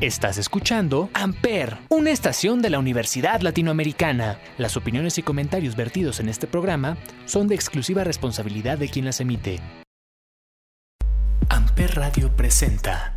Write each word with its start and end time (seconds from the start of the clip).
Estás 0.00 0.38
escuchando 0.38 1.10
Amper, 1.12 1.76
una 1.88 2.12
estación 2.12 2.62
de 2.62 2.70
la 2.70 2.78
Universidad 2.78 3.40
Latinoamericana. 3.40 4.38
Las 4.56 4.76
opiniones 4.76 5.18
y 5.18 5.24
comentarios 5.24 5.74
vertidos 5.74 6.20
en 6.20 6.28
este 6.28 6.46
programa 6.46 6.96
son 7.24 7.48
de 7.48 7.56
exclusiva 7.56 8.04
responsabilidad 8.04 8.78
de 8.78 8.88
quien 8.88 9.06
las 9.06 9.20
emite. 9.20 9.58
Amper 11.48 11.96
Radio 11.96 12.30
presenta. 12.36 13.16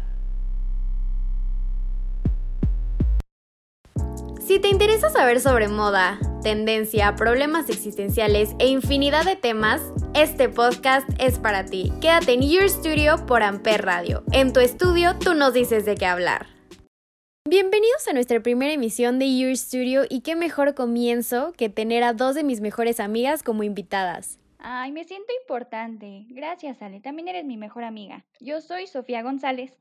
Si 4.44 4.58
te 4.58 4.70
interesa 4.70 5.12
saber 5.12 5.40
sobre 5.40 5.68
moda, 5.68 6.18
tendencia, 6.42 7.16
problemas 7.16 7.70
existenciales 7.70 8.56
e 8.58 8.70
infinidad 8.70 9.24
de 9.24 9.36
temas, 9.36 9.84
este 10.16 10.50
podcast 10.50 11.08
es 11.20 11.38
para 11.38 11.64
ti. 11.64 11.94
Quédate 12.02 12.34
en 12.34 12.42
Your 12.42 12.68
Studio 12.68 13.24
por 13.28 13.44
Amper 13.44 13.86
Radio. 13.86 14.24
En 14.32 14.52
tu 14.52 14.62
estudio 14.62 15.16
tú 15.20 15.36
nos 15.36 15.54
dices 15.54 15.86
de 15.86 15.94
qué 15.94 16.08
hablar. 16.08 16.61
Bienvenidos 17.52 18.08
a 18.08 18.14
nuestra 18.14 18.42
primera 18.42 18.72
emisión 18.72 19.20
de 19.20 19.38
Your 19.38 19.58
Studio 19.58 20.04
y 20.08 20.22
qué 20.22 20.38
mejor 20.38 20.74
comienzo 20.74 21.52
que 21.52 21.68
tener 21.68 22.02
a 22.02 22.14
dos 22.14 22.34
de 22.34 22.46
mis 22.46 22.62
mejores 22.62 23.02
amigas 23.02 23.44
como 23.44 23.64
invitadas. 23.64 24.40
Ay, 24.58 24.94
me 24.94 25.04
siento 25.04 25.34
importante. 25.42 26.28
Gracias, 26.30 26.82
Ale. 26.82 27.02
También 27.02 27.28
eres 27.28 27.44
mi 27.44 27.58
mejor 27.58 27.84
amiga. 27.84 28.26
Yo 28.40 28.62
soy 28.62 28.88
Sofía 28.88 29.22
González. 29.22 29.78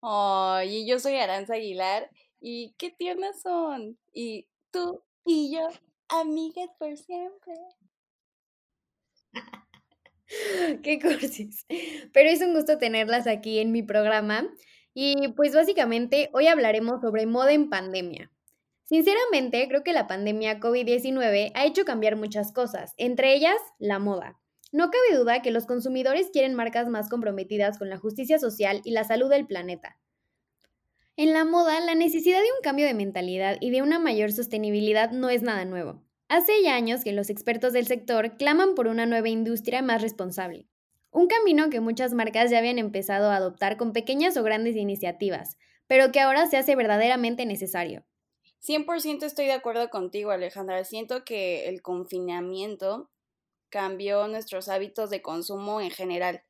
Ay, 0.00 0.76
y 0.76 0.88
yo 0.88 0.98
soy 0.98 1.16
Aranza 1.16 1.56
Aguilar. 1.56 2.08
Y 2.40 2.74
qué 2.78 2.90
tiernas 2.90 3.42
son. 3.42 3.98
Y 4.14 4.48
tú 4.70 5.02
y 5.26 5.54
yo, 5.54 5.68
amigas 6.08 6.70
por 6.78 6.96
siempre. 6.96 7.52
qué 10.82 10.98
cursis. 10.98 11.66
Pero 12.14 12.30
es 12.30 12.40
un 12.40 12.54
gusto 12.54 12.78
tenerlas 12.78 13.26
aquí 13.26 13.58
en 13.58 13.72
mi 13.72 13.82
programa. 13.82 14.48
Y 14.94 15.28
pues 15.28 15.54
básicamente 15.54 16.30
hoy 16.32 16.46
hablaremos 16.46 17.00
sobre 17.00 17.26
moda 17.26 17.52
en 17.52 17.68
pandemia. 17.68 18.30
Sinceramente, 18.84 19.66
creo 19.68 19.82
que 19.82 19.92
la 19.92 20.06
pandemia 20.06 20.60
COVID-19 20.60 21.52
ha 21.54 21.64
hecho 21.66 21.84
cambiar 21.84 22.16
muchas 22.16 22.52
cosas, 22.52 22.94
entre 22.96 23.34
ellas 23.34 23.56
la 23.78 23.98
moda. 23.98 24.38
No 24.72 24.90
cabe 24.90 25.18
duda 25.18 25.42
que 25.42 25.50
los 25.50 25.66
consumidores 25.66 26.30
quieren 26.30 26.54
marcas 26.54 26.88
más 26.88 27.08
comprometidas 27.08 27.78
con 27.78 27.88
la 27.88 27.96
justicia 27.96 28.38
social 28.38 28.80
y 28.84 28.92
la 28.92 29.04
salud 29.04 29.30
del 29.30 29.46
planeta. 29.46 29.98
En 31.16 31.32
la 31.32 31.44
moda, 31.44 31.80
la 31.80 31.94
necesidad 31.94 32.40
de 32.40 32.52
un 32.52 32.62
cambio 32.62 32.86
de 32.86 32.94
mentalidad 32.94 33.56
y 33.60 33.70
de 33.70 33.82
una 33.82 33.98
mayor 33.98 34.32
sostenibilidad 34.32 35.12
no 35.12 35.30
es 35.30 35.42
nada 35.42 35.64
nuevo. 35.64 36.02
Hace 36.28 36.62
ya 36.62 36.74
años 36.74 37.04
que 37.04 37.12
los 37.12 37.30
expertos 37.30 37.72
del 37.72 37.86
sector 37.86 38.36
claman 38.36 38.74
por 38.74 38.88
una 38.88 39.06
nueva 39.06 39.28
industria 39.28 39.80
más 39.80 40.02
responsable. 40.02 40.66
Un 41.14 41.28
camino 41.28 41.70
que 41.70 41.78
muchas 41.78 42.12
marcas 42.12 42.50
ya 42.50 42.58
habían 42.58 42.80
empezado 42.80 43.30
a 43.30 43.36
adoptar 43.36 43.76
con 43.76 43.92
pequeñas 43.92 44.36
o 44.36 44.42
grandes 44.42 44.74
iniciativas, 44.74 45.56
pero 45.86 46.10
que 46.10 46.18
ahora 46.18 46.48
se 46.48 46.56
hace 46.56 46.74
verdaderamente 46.74 47.46
necesario. 47.46 48.04
100% 48.58 49.22
estoy 49.22 49.46
de 49.46 49.52
acuerdo 49.52 49.90
contigo, 49.90 50.32
Alejandra. 50.32 50.82
Siento 50.84 51.24
que 51.24 51.68
el 51.68 51.82
confinamiento 51.82 53.12
cambió 53.70 54.26
nuestros 54.26 54.68
hábitos 54.68 55.08
de 55.08 55.22
consumo 55.22 55.80
en 55.80 55.92
general. 55.92 56.42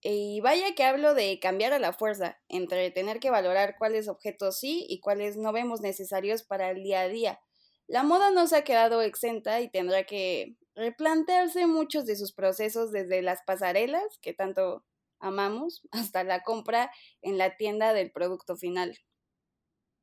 Y 0.00 0.40
vaya 0.40 0.74
que 0.74 0.84
hablo 0.84 1.12
de 1.12 1.38
cambiar 1.38 1.74
a 1.74 1.78
la 1.78 1.92
fuerza, 1.92 2.40
entre 2.48 2.90
tener 2.92 3.20
que 3.20 3.28
valorar 3.28 3.76
cuáles 3.78 4.08
objetos 4.08 4.58
sí 4.58 4.86
y 4.88 5.00
cuáles 5.00 5.36
no 5.36 5.52
vemos 5.52 5.82
necesarios 5.82 6.44
para 6.44 6.70
el 6.70 6.82
día 6.82 7.02
a 7.02 7.08
día. 7.08 7.40
La 7.88 8.04
moda 8.04 8.30
no 8.30 8.46
se 8.46 8.56
ha 8.56 8.64
quedado 8.64 9.02
exenta 9.02 9.60
y 9.60 9.68
tendrá 9.68 10.04
que 10.04 10.56
replantearse 10.74 11.66
muchos 11.66 12.06
de 12.06 12.16
sus 12.16 12.32
procesos 12.32 12.92
desde 12.92 13.22
las 13.22 13.40
pasarelas, 13.46 14.18
que 14.20 14.34
tanto 14.34 14.84
amamos, 15.20 15.82
hasta 15.92 16.24
la 16.24 16.42
compra 16.42 16.90
en 17.22 17.38
la 17.38 17.56
tienda 17.56 17.92
del 17.94 18.12
producto 18.12 18.56
final. 18.56 18.98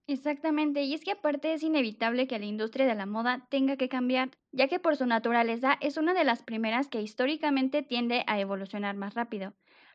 Exactamente, 0.07 0.81
y 0.83 0.93
es 0.93 1.03
que 1.05 1.11
aparte 1.11 1.53
es 1.53 1.63
inevitable 1.63 2.27
que 2.27 2.39
la 2.39 2.45
industria 2.45 2.85
de 2.87 2.95
la 2.95 3.05
moda 3.05 3.47
tenga 3.49 3.77
que 3.77 3.87
cambiar, 3.89 4.31
ya 4.51 4.67
que 4.67 4.79
por 4.79 4.97
su 4.97 5.05
naturaleza 5.05 5.77
es 5.81 5.97
una 5.97 6.13
de 6.15 6.23
las 6.25 6.43
primeras 6.43 6.87
que 6.89 7.01
históricamente 7.01 7.83
tiende 7.83 8.23
a 8.27 8.39
evolucionar 8.39 8.95
más 8.97 9.13
rápido. 9.13 9.53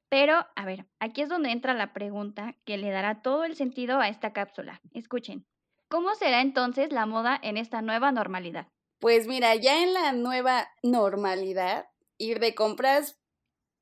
Pero, 0.09 0.47
a 0.57 0.65
ver, 0.65 0.87
aquí 1.01 1.23
es 1.23 1.29
donde 1.29 1.51
entra 1.51 1.75
la 1.75 1.93
pregunta 1.93 2.55
que 2.65 2.79
le 2.79 2.91
dará 2.91 3.23
todo 3.23 3.45
el 3.45 3.57
sentido 3.57 3.99
a 4.01 4.09
esta 4.09 4.33
cápsula. 4.33 4.81
Escuchen, 4.93 5.47
¿cómo 5.89 6.15
será 6.15 6.41
entonces 6.43 6.93
la 6.93 7.07
moda 7.07 7.39
en 7.43 7.57
esta 7.57 7.83
nueva 7.83 8.13
normalidad? 8.13 8.69
Pues 8.99 9.27
mira, 9.27 9.55
ya 9.55 9.83
en 9.83 9.93
la 9.93 10.13
nueva 10.13 10.69
normalidad, 10.83 11.87
ir 12.19 12.41
de 12.41 12.55
compras 12.55 13.19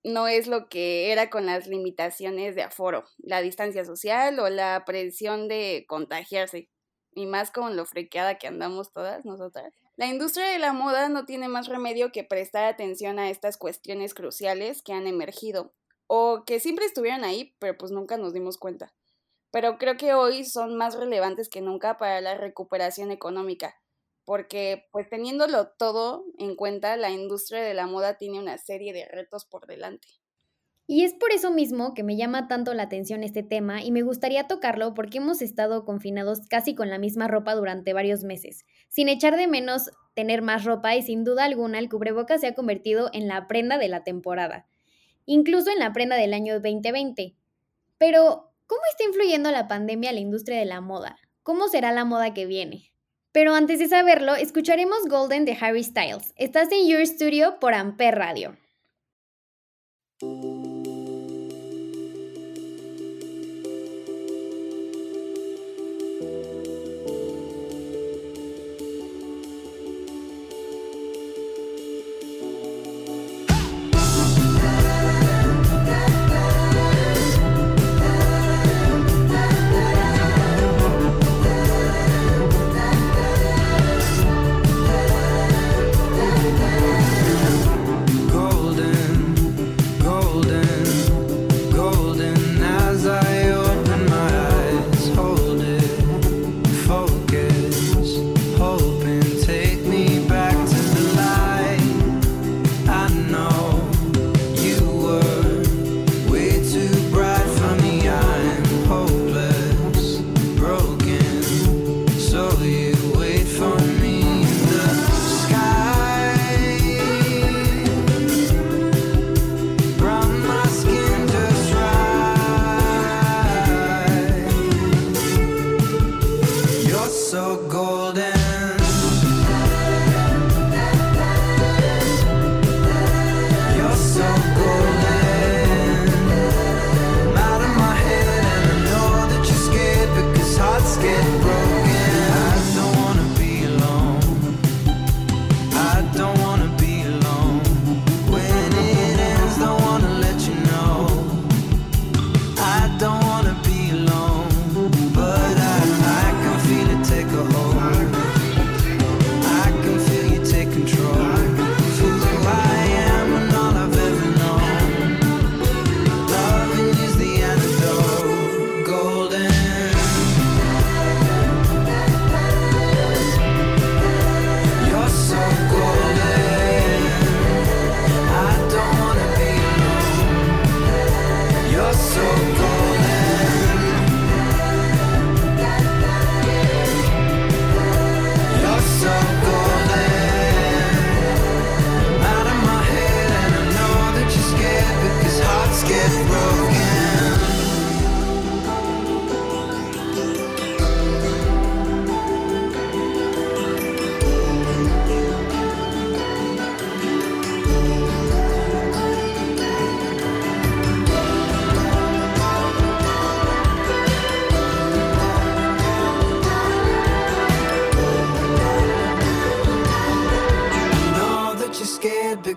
no 0.05 0.27
es 0.27 0.49
lo 0.49 0.69
que 0.69 1.13
era 1.13 1.31
con 1.31 1.47
las 1.47 1.67
limitaciones 1.67 2.57
de 2.57 2.63
aforo, 2.63 3.05
la 3.19 3.41
distancia 3.41 3.85
social 3.85 4.39
o 4.41 4.49
la 4.49 4.85
presión 4.85 5.49
de 5.49 5.85
contagiarse, 5.87 6.69
y 7.15 7.27
más 7.27 7.51
con 7.51 7.77
lo 7.77 7.85
frequeada 7.85 8.39
que 8.39 8.49
andamos 8.49 8.93
todas 8.93 9.25
nosotras. 9.25 9.73
La 9.97 10.07
industria 10.07 10.49
de 10.49 10.59
la 10.59 10.73
moda 10.73 11.09
no 11.09 11.25
tiene 11.25 11.49
más 11.49 11.69
remedio 11.69 12.11
que 12.11 12.25
prestar 12.25 12.65
atención 12.65 13.19
a 13.19 13.31
estas 13.31 13.59
cuestiones 13.59 14.15
cruciales 14.15 14.83
que 14.83 14.93
han 14.93 15.07
emergido, 15.07 15.73
o 16.07 16.45
que 16.45 16.59
siempre 16.59 16.87
estuvieron 16.87 17.23
ahí, 17.23 17.55
pero 17.59 17.77
pues 17.77 17.93
nunca 17.93 18.17
nos 18.17 18.33
dimos 18.33 18.59
cuenta. 18.59 18.93
Pero 19.51 19.77
creo 19.79 19.97
que 19.97 20.15
hoy 20.15 20.45
son 20.45 20.77
más 20.77 20.97
relevantes 20.97 21.49
que 21.49 21.61
nunca 21.61 21.99
para 21.99 22.21
la 22.23 22.35
recuperación 22.35 23.11
económica 23.11 23.82
porque 24.25 24.87
pues 24.93 25.09
teniéndolo 25.09 25.69
todo 25.69 26.25
en 26.39 26.57
cuenta, 26.57 26.97
la 26.97 27.11
industria 27.11 27.63
de 27.63 27.75
la 27.75 27.87
moda 27.87 28.19
tiene 28.19 28.39
una 28.39 28.59
serie 28.59 28.93
de 28.93 29.07
retos 29.07 29.45
por 29.45 29.67
delante. 29.67 30.09
Y 30.87 31.05
es 31.05 31.15
por 31.15 31.33
eso 31.33 31.51
mismo 31.51 31.95
que 31.95 32.03
me 32.03 32.17
llama 32.17 32.49
tanto 32.49 32.75
la 32.75 32.83
atención 32.83 33.23
este 33.23 33.43
tema 33.43 33.83
y 33.83 33.93
me 33.93 34.03
gustaría 34.03 34.49
tocarlo 34.49 34.95
porque 34.95 35.19
hemos 35.19 35.41
estado 35.41 35.85
confinados 35.85 36.41
casi 36.51 36.75
con 36.75 36.91
la 36.91 36.99
misma 36.99 37.29
ropa 37.29 37.55
durante 37.55 37.93
varios 37.93 38.25
meses, 38.25 38.67
sin 38.89 39.09
echar 39.09 39.37
de 39.37 39.47
menos 39.47 39.91
tener 40.15 40.43
más 40.43 40.65
ropa 40.65 40.95
y 40.95 41.03
sin 41.03 41.25
duda 41.25 41.45
alguna 41.45 41.79
el 41.79 41.89
cubrebocas 41.89 42.41
se 42.41 42.49
ha 42.49 42.55
convertido 42.55 43.11
en 43.13 43.29
la 43.29 43.47
prenda 43.47 43.79
de 43.79 43.89
la 43.89 44.05
temporada, 44.05 44.67
incluso 45.25 45.71
en 45.71 45.79
la 45.79 45.93
prenda 45.93 46.17
del 46.17 46.35
año 46.35 46.55
2020. 46.55 47.37
Pero, 47.97 48.53
¿cómo 48.67 48.83
está 48.91 49.05
influyendo 49.05 49.51
la 49.53 49.69
pandemia 49.69 50.11
a 50.11 50.13
la 50.13 50.21
industria 50.21 50.59
de 50.59 50.67
la 50.67 50.81
moda? 50.81 51.17
¿Cómo 51.43 51.69
será 51.69 51.93
la 51.93 52.05
moda 52.05 52.35
que 52.35 52.47
viene? 52.47 52.92
Pero 53.33 53.55
antes 53.55 53.79
de 53.79 53.89
saberlo, 53.89 54.35
escucharemos 54.35 55.09
Golden 55.09 55.47
de 55.47 55.57
Harry 55.59 55.83
Styles. 55.83 56.35
Estás 56.37 56.71
en 56.71 56.87
Your 56.87 57.07
Studio 57.07 57.59
por 57.61 57.73
Amper 57.73 58.15
Radio. 58.15 58.57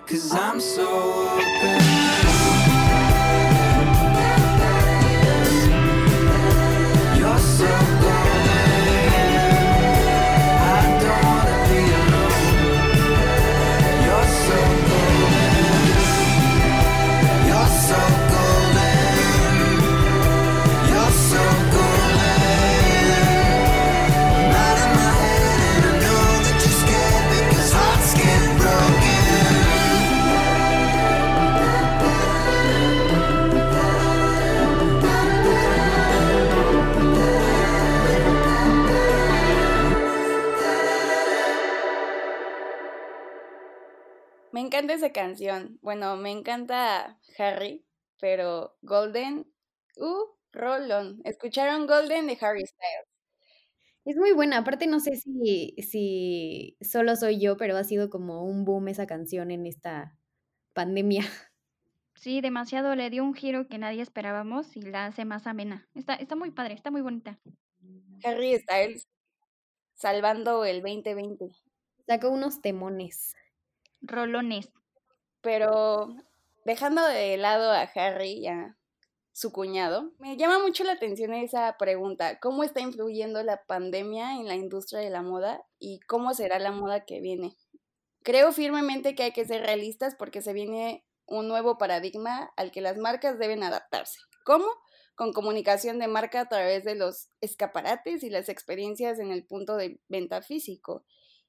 Cause 0.06 0.32
I'm 0.32 0.60
so 0.60 0.86
open. 1.36 1.85
Canción. 45.26 45.78
Bueno, 45.82 46.16
me 46.16 46.30
encanta 46.30 47.18
Harry, 47.38 47.84
pero 48.20 48.76
Golden, 48.82 49.46
uh, 49.96 50.24
Rolón. 50.52 51.20
¿Escucharon 51.24 51.86
Golden 51.86 52.26
de 52.26 52.38
Harry 52.40 52.64
Styles? 52.64 53.08
Es 54.04 54.16
muy 54.16 54.32
buena, 54.32 54.58
aparte 54.58 54.86
no 54.86 55.00
sé 55.00 55.16
si, 55.16 55.74
si 55.78 56.76
solo 56.80 57.16
soy 57.16 57.40
yo, 57.40 57.56
pero 57.56 57.76
ha 57.76 57.82
sido 57.82 58.08
como 58.08 58.44
un 58.44 58.64
boom 58.64 58.86
esa 58.88 59.06
canción 59.06 59.50
en 59.50 59.66
esta 59.66 60.16
pandemia. 60.72 61.20
Sí, 62.18 62.40
demasiado 62.40 62.94
le 62.94 63.10
dio 63.10 63.22
un 63.22 63.34
giro 63.34 63.68
que 63.68 63.76
nadie 63.76 64.00
esperábamos 64.00 64.74
y 64.74 64.80
la 64.80 65.04
hace 65.04 65.26
más 65.26 65.46
amena. 65.46 65.86
Está, 65.94 66.14
está 66.14 66.34
muy 66.34 66.50
padre, 66.50 66.72
está 66.72 66.90
muy 66.90 67.02
bonita. 67.02 67.38
Harry 68.24 68.56
Styles 68.56 69.06
salvando 69.94 70.64
el 70.64 70.80
2020. 70.80 71.50
Sacó 72.06 72.30
unos 72.30 72.62
temones. 72.62 73.34
Rolones. 74.00 74.72
Pero 75.46 76.08
dejando 76.64 77.06
de 77.06 77.36
lado 77.36 77.70
a 77.70 77.82
Harry 77.82 78.32
y 78.32 78.48
a 78.48 78.76
su 79.30 79.52
cuñado, 79.52 80.10
me 80.18 80.36
llama 80.36 80.58
mucho 80.58 80.82
la 80.82 80.94
atención 80.94 81.32
esa 81.34 81.76
pregunta. 81.78 82.40
¿Cómo 82.40 82.64
está 82.64 82.80
influyendo 82.80 83.40
la 83.44 83.62
pandemia 83.62 84.32
en 84.32 84.48
la 84.48 84.56
industria 84.56 84.98
de 84.98 85.10
la 85.10 85.22
moda 85.22 85.64
y 85.78 86.00
cómo 86.00 86.34
será 86.34 86.58
la 86.58 86.72
moda 86.72 87.04
que 87.04 87.20
viene? 87.20 87.54
Creo 88.24 88.50
firmemente 88.50 89.14
que 89.14 89.22
hay 89.22 89.30
que 89.30 89.44
ser 89.44 89.62
realistas 89.62 90.16
porque 90.16 90.42
se 90.42 90.52
viene 90.52 91.04
un 91.26 91.46
nuevo 91.46 91.78
paradigma 91.78 92.50
al 92.56 92.72
que 92.72 92.80
las 92.80 92.98
marcas 92.98 93.38
deben 93.38 93.62
adaptarse. 93.62 94.18
¿Cómo? 94.44 94.66
Con 95.14 95.32
comunicación 95.32 96.00
de 96.00 96.08
marca 96.08 96.40
a 96.40 96.48
través 96.48 96.82
de 96.82 96.96
los 96.96 97.28
escaparates 97.40 98.24
y 98.24 98.30
las 98.30 98.48
experiencias 98.48 99.20
en 99.20 99.30
el 99.30 99.46
punto 99.46 99.76
de 99.76 100.00
venta 100.08 100.42
físico. 100.42 101.04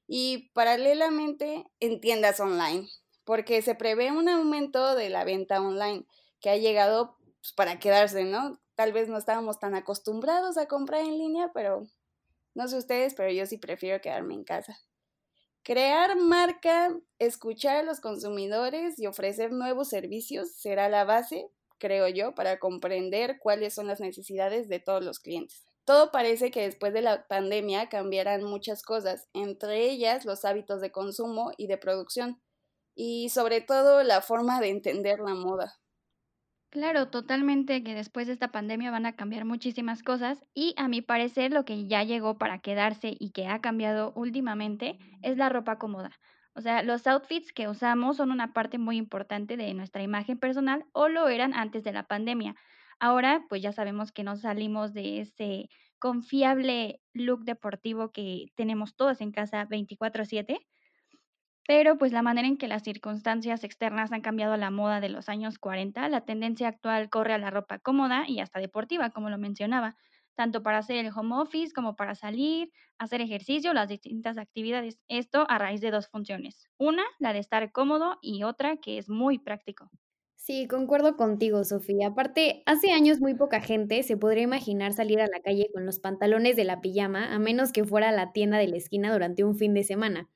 Y 0.06 0.52
paralelamente 0.52 1.64
en 1.80 2.00
tiendas 2.00 2.38
online, 2.38 2.88
porque 3.28 3.60
se 3.60 3.74
prevé 3.74 4.10
un 4.10 4.26
aumento 4.26 4.94
de 4.94 5.10
la 5.10 5.22
venta 5.22 5.60
online 5.60 6.06
que 6.40 6.48
ha 6.48 6.56
llegado 6.56 7.18
pues, 7.42 7.52
para 7.52 7.78
quedarse, 7.78 8.24
¿no? 8.24 8.58
Tal 8.74 8.94
vez 8.94 9.10
no 9.10 9.18
estábamos 9.18 9.58
tan 9.58 9.74
acostumbrados 9.74 10.56
a 10.56 10.64
comprar 10.64 11.02
en 11.02 11.18
línea, 11.18 11.50
pero 11.52 11.86
no 12.54 12.68
sé 12.68 12.78
ustedes, 12.78 13.12
pero 13.12 13.30
yo 13.30 13.44
sí 13.44 13.58
prefiero 13.58 14.00
quedarme 14.00 14.32
en 14.32 14.44
casa. 14.44 14.78
Crear 15.62 16.16
marca, 16.16 16.98
escuchar 17.18 17.76
a 17.76 17.82
los 17.82 18.00
consumidores 18.00 18.98
y 18.98 19.06
ofrecer 19.06 19.52
nuevos 19.52 19.90
servicios 19.90 20.52
será 20.52 20.88
la 20.88 21.04
base, 21.04 21.50
creo 21.76 22.08
yo, 22.08 22.34
para 22.34 22.58
comprender 22.58 23.36
cuáles 23.42 23.74
son 23.74 23.88
las 23.88 24.00
necesidades 24.00 24.70
de 24.70 24.80
todos 24.80 25.04
los 25.04 25.18
clientes. 25.18 25.66
Todo 25.84 26.12
parece 26.12 26.50
que 26.50 26.62
después 26.62 26.94
de 26.94 27.02
la 27.02 27.26
pandemia 27.28 27.90
cambiarán 27.90 28.42
muchas 28.42 28.82
cosas, 28.82 29.28
entre 29.34 29.84
ellas 29.84 30.24
los 30.24 30.46
hábitos 30.46 30.80
de 30.80 30.92
consumo 30.92 31.52
y 31.58 31.66
de 31.66 31.76
producción, 31.76 32.40
y 33.00 33.28
sobre 33.30 33.60
todo 33.60 34.02
la 34.02 34.20
forma 34.22 34.60
de 34.60 34.70
entender 34.70 35.20
la 35.20 35.34
moda. 35.34 35.74
Claro, 36.70 37.08
totalmente 37.08 37.82
que 37.82 37.94
después 37.94 38.26
de 38.26 38.34
esta 38.34 38.52
pandemia 38.52 38.90
van 38.90 39.06
a 39.06 39.16
cambiar 39.16 39.46
muchísimas 39.46 40.02
cosas 40.02 40.44
y 40.54 40.74
a 40.76 40.86
mi 40.86 41.00
parecer 41.00 41.50
lo 41.50 41.64
que 41.64 41.86
ya 41.88 42.02
llegó 42.04 42.36
para 42.36 42.58
quedarse 42.58 43.16
y 43.18 43.30
que 43.30 43.46
ha 43.46 43.60
cambiado 43.62 44.12
últimamente 44.16 44.98
es 45.22 45.38
la 45.38 45.48
ropa 45.48 45.78
cómoda. 45.78 46.10
O 46.54 46.60
sea, 46.60 46.82
los 46.82 47.06
outfits 47.06 47.52
que 47.54 47.68
usamos 47.68 48.18
son 48.18 48.30
una 48.32 48.52
parte 48.52 48.76
muy 48.76 48.98
importante 48.98 49.56
de 49.56 49.72
nuestra 49.72 50.02
imagen 50.02 50.38
personal 50.38 50.84
o 50.92 51.08
lo 51.08 51.28
eran 51.28 51.54
antes 51.54 51.84
de 51.84 51.92
la 51.92 52.02
pandemia. 52.06 52.54
Ahora, 53.00 53.44
pues 53.48 53.62
ya 53.62 53.72
sabemos 53.72 54.12
que 54.12 54.24
nos 54.24 54.40
salimos 54.42 54.92
de 54.92 55.20
ese 55.20 55.68
confiable 55.98 57.00
look 57.14 57.44
deportivo 57.44 58.12
que 58.12 58.46
tenemos 58.56 58.94
todos 58.94 59.20
en 59.22 59.32
casa 59.32 59.64
24/7 59.64 60.58
pero 61.68 61.98
pues 61.98 62.12
la 62.12 62.22
manera 62.22 62.48
en 62.48 62.56
que 62.56 62.66
las 62.66 62.82
circunstancias 62.82 63.62
externas 63.62 64.10
han 64.10 64.22
cambiado 64.22 64.56
la 64.56 64.70
moda 64.70 65.00
de 65.00 65.10
los 65.10 65.28
años 65.28 65.58
40, 65.58 66.08
la 66.08 66.22
tendencia 66.24 66.66
actual 66.66 67.10
corre 67.10 67.34
a 67.34 67.38
la 67.38 67.50
ropa 67.50 67.78
cómoda 67.78 68.24
y 68.26 68.40
hasta 68.40 68.58
deportiva, 68.58 69.10
como 69.10 69.28
lo 69.28 69.36
mencionaba, 69.36 69.94
tanto 70.34 70.62
para 70.62 70.78
hacer 70.78 70.96
el 70.96 71.12
home 71.14 71.36
office 71.36 71.74
como 71.74 71.94
para 71.94 72.14
salir, 72.14 72.72
hacer 72.96 73.20
ejercicio, 73.20 73.74
las 73.74 73.88
distintas 73.88 74.38
actividades. 74.38 74.98
Esto 75.08 75.44
a 75.50 75.58
raíz 75.58 75.82
de 75.82 75.90
dos 75.90 76.08
funciones. 76.08 76.68
Una, 76.78 77.04
la 77.18 77.34
de 77.34 77.40
estar 77.40 77.70
cómodo 77.70 78.18
y 78.22 78.44
otra 78.44 78.78
que 78.78 78.96
es 78.96 79.10
muy 79.10 79.38
práctico. 79.38 79.90
Sí, 80.36 80.66
concuerdo 80.68 81.16
contigo, 81.16 81.64
Sofía. 81.64 82.08
Aparte, 82.08 82.62
hace 82.64 82.92
años 82.92 83.20
muy 83.20 83.34
poca 83.34 83.60
gente 83.60 84.02
se 84.02 84.16
podría 84.16 84.44
imaginar 84.44 84.92
salir 84.94 85.20
a 85.20 85.26
la 85.26 85.40
calle 85.40 85.68
con 85.74 85.84
los 85.84 85.98
pantalones 85.98 86.56
de 86.56 86.64
la 86.64 86.80
pijama, 86.80 87.34
a 87.34 87.38
menos 87.38 87.72
que 87.72 87.84
fuera 87.84 88.08
a 88.08 88.12
la 88.12 88.32
tienda 88.32 88.56
de 88.58 88.68
la 88.68 88.76
esquina 88.78 89.12
durante 89.12 89.44
un 89.44 89.56
fin 89.56 89.74
de 89.74 89.82
semana. 89.84 90.28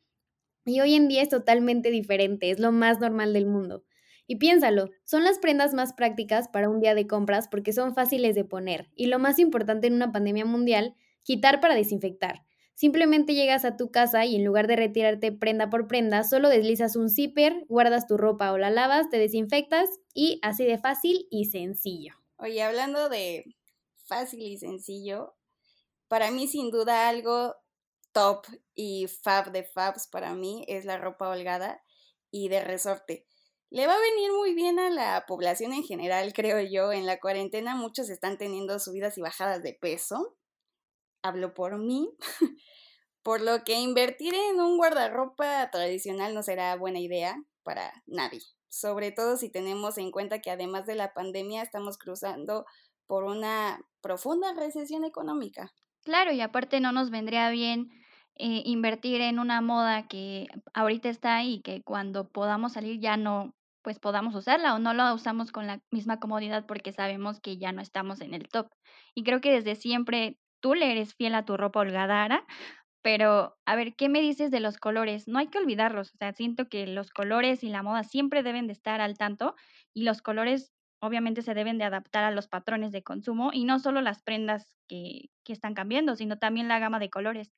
Y 0.64 0.81
hoy 0.81 0.95
en 0.95 1.09
día 1.09 1.23
es 1.23 1.28
totalmente 1.28 1.90
diferente, 1.90 2.50
es 2.50 2.61
lo 2.61 2.73
más 2.73 3.00
normal 3.00 3.33
del 3.33 3.47
mundo. 3.47 3.85
Y 4.26 4.37
piénsalo, 4.37 4.90
son 5.04 5.25
las 5.25 5.38
prendas 5.38 5.75
más 5.75 5.92
prácticas 5.92 6.49
para 6.49 6.69
un 6.69 6.81
día 6.81 6.95
de 6.95 7.07
compras 7.07 7.49
porque 7.49 7.73
son 7.73 7.95
fáciles 7.95 8.35
de 8.35 8.45
poner. 8.45 8.90
Y 8.95 9.07
lo 9.07 9.19
más 9.19 9.38
importante 9.38 9.88
en 9.88 9.95
una 9.95 10.12
pandemia 10.12 10.45
mundial, 10.45 10.95
quitar 11.25 11.61
para 11.61 11.75
desinfectar. 11.75 12.45
Simplemente 12.75 13.35
llegas 13.35 13.64
a 13.64 13.76
tu 13.76 13.90
casa 13.90 14.25
y 14.25 14.37
en 14.37 14.45
lugar 14.45 14.66
de 14.66 14.76
retirarte 14.76 15.33
prenda 15.33 15.69
por 15.69 15.87
prenda, 15.87 16.25
solo 16.25 16.49
deslizas 16.49 16.97
un 16.97 17.11
zipper, 17.11 17.64
guardas 17.69 18.07
tu 18.07 18.16
ropa 18.16 18.52
o 18.52 18.59
la 18.59 18.71
lavas, 18.71 19.11
te 19.11 19.19
desinfectas 19.19 19.90
y 20.14 20.38
así 20.42 20.64
de 20.64 20.78
fácil 20.78 21.26
y 21.31 21.45
sencillo. 21.47 22.14
Oye, 22.38 22.62
hablando 22.62 23.09
de 23.09 23.45
fácil 24.07 24.40
y 24.40 24.57
sencillo, 24.57 25.35
para 26.09 26.31
mí 26.31 26.49
sin 26.49 26.71
duda 26.71 27.09
algo 27.09 27.54
top 28.12 28.47
y 28.75 29.07
fab 29.07 29.52
de 29.52 29.64
fabs 29.64 30.07
para 30.07 30.35
mí 30.35 30.64
es 30.69 30.85
la 30.85 30.99
ropa 30.99 31.28
holgada 31.28 31.83
y 32.31 32.49
de 32.49 32.62
resorte. 32.62 33.26
Le 33.71 33.87
va 33.87 33.95
a 33.95 34.00
venir 34.00 34.33
muy 34.33 34.54
bien 34.54 34.78
a 34.78 34.90
la 34.90 35.25
población 35.26 35.73
en 35.73 35.83
general, 35.83 36.33
creo 36.35 36.61
yo. 36.61 36.92
En 36.92 37.07
la 37.07 37.21
cuarentena 37.21 37.75
muchos 37.75 38.11
están 38.11 38.37
teniendo 38.37 38.78
subidas 38.78 39.16
y 39.16 39.23
bajadas 39.23 39.62
de 39.62 39.73
peso. 39.73 40.37
Hablo 41.23 41.54
por 41.54 41.78
mí. 41.78 42.11
por 43.23 43.40
lo 43.40 43.64
que 43.64 43.81
invertir 43.81 44.35
en 44.35 44.61
un 44.61 44.76
guardarropa 44.76 45.71
tradicional 45.71 46.35
no 46.35 46.42
será 46.42 46.76
buena 46.76 46.99
idea 46.99 47.42
para 47.62 48.02
nadie. 48.07 48.42
Sobre 48.69 49.12
todo 49.12 49.37
si 49.37 49.50
tenemos 49.50 49.97
en 49.97 50.11
cuenta 50.11 50.40
que 50.40 50.50
además 50.50 50.87
de 50.87 50.97
la 50.97 51.14
pandemia 51.14 51.62
estamos 51.62 51.99
cruzando 51.99 52.66
por 53.07 53.25
una 53.25 53.81
profunda 54.00 54.52
recesión 54.54 55.04
económica. 55.04 55.73
Claro, 56.02 56.33
y 56.33 56.40
aparte 56.40 56.81
no 56.81 56.92
nos 56.92 57.11
vendría 57.11 57.49
bien 57.50 57.90
eh, 58.36 58.62
invertir 58.64 59.20
en 59.20 59.38
una 59.38 59.60
moda 59.60 60.08
que 60.08 60.48
ahorita 60.74 61.08
está 61.08 61.42
y 61.44 61.60
que 61.62 61.82
cuando 61.82 62.28
podamos 62.28 62.72
salir 62.72 63.00
ya 63.00 63.16
no, 63.16 63.54
pues 63.82 63.98
podamos 63.98 64.34
usarla 64.34 64.74
o 64.74 64.78
no 64.78 64.94
la 64.94 65.12
usamos 65.14 65.52
con 65.52 65.66
la 65.66 65.80
misma 65.90 66.18
comodidad 66.20 66.66
porque 66.66 66.92
sabemos 66.92 67.40
que 67.40 67.58
ya 67.58 67.72
no 67.72 67.82
estamos 67.82 68.20
en 68.20 68.34
el 68.34 68.48
top. 68.48 68.68
Y 69.14 69.24
creo 69.24 69.40
que 69.40 69.52
desde 69.52 69.74
siempre 69.74 70.38
tú 70.60 70.74
le 70.74 70.92
eres 70.92 71.14
fiel 71.14 71.34
a 71.34 71.44
tu 71.44 71.56
ropa 71.56 71.80
holgada, 71.80 72.46
pero 73.02 73.56
a 73.66 73.76
ver, 73.76 73.94
¿qué 73.96 74.08
me 74.08 74.20
dices 74.20 74.50
de 74.50 74.60
los 74.60 74.78
colores? 74.78 75.28
No 75.28 75.38
hay 75.38 75.48
que 75.48 75.58
olvidarlos, 75.58 76.14
o 76.14 76.16
sea, 76.16 76.32
siento 76.32 76.68
que 76.68 76.86
los 76.86 77.10
colores 77.10 77.64
y 77.64 77.68
la 77.68 77.82
moda 77.82 78.04
siempre 78.04 78.42
deben 78.42 78.66
de 78.66 78.72
estar 78.72 79.00
al 79.00 79.18
tanto 79.18 79.56
y 79.92 80.04
los 80.04 80.22
colores 80.22 80.72
obviamente 81.00 81.42
se 81.42 81.54
deben 81.54 81.78
de 81.78 81.84
adaptar 81.84 82.22
a 82.24 82.30
los 82.30 82.46
patrones 82.46 82.92
de 82.92 83.02
consumo 83.02 83.50
y 83.52 83.64
no 83.64 83.80
solo 83.80 84.00
las 84.00 84.22
prendas 84.22 84.76
que, 84.88 85.30
que 85.44 85.52
están 85.52 85.74
cambiando, 85.74 86.14
sino 86.14 86.38
también 86.38 86.68
la 86.68 86.78
gama 86.78 87.00
de 87.00 87.10
colores. 87.10 87.52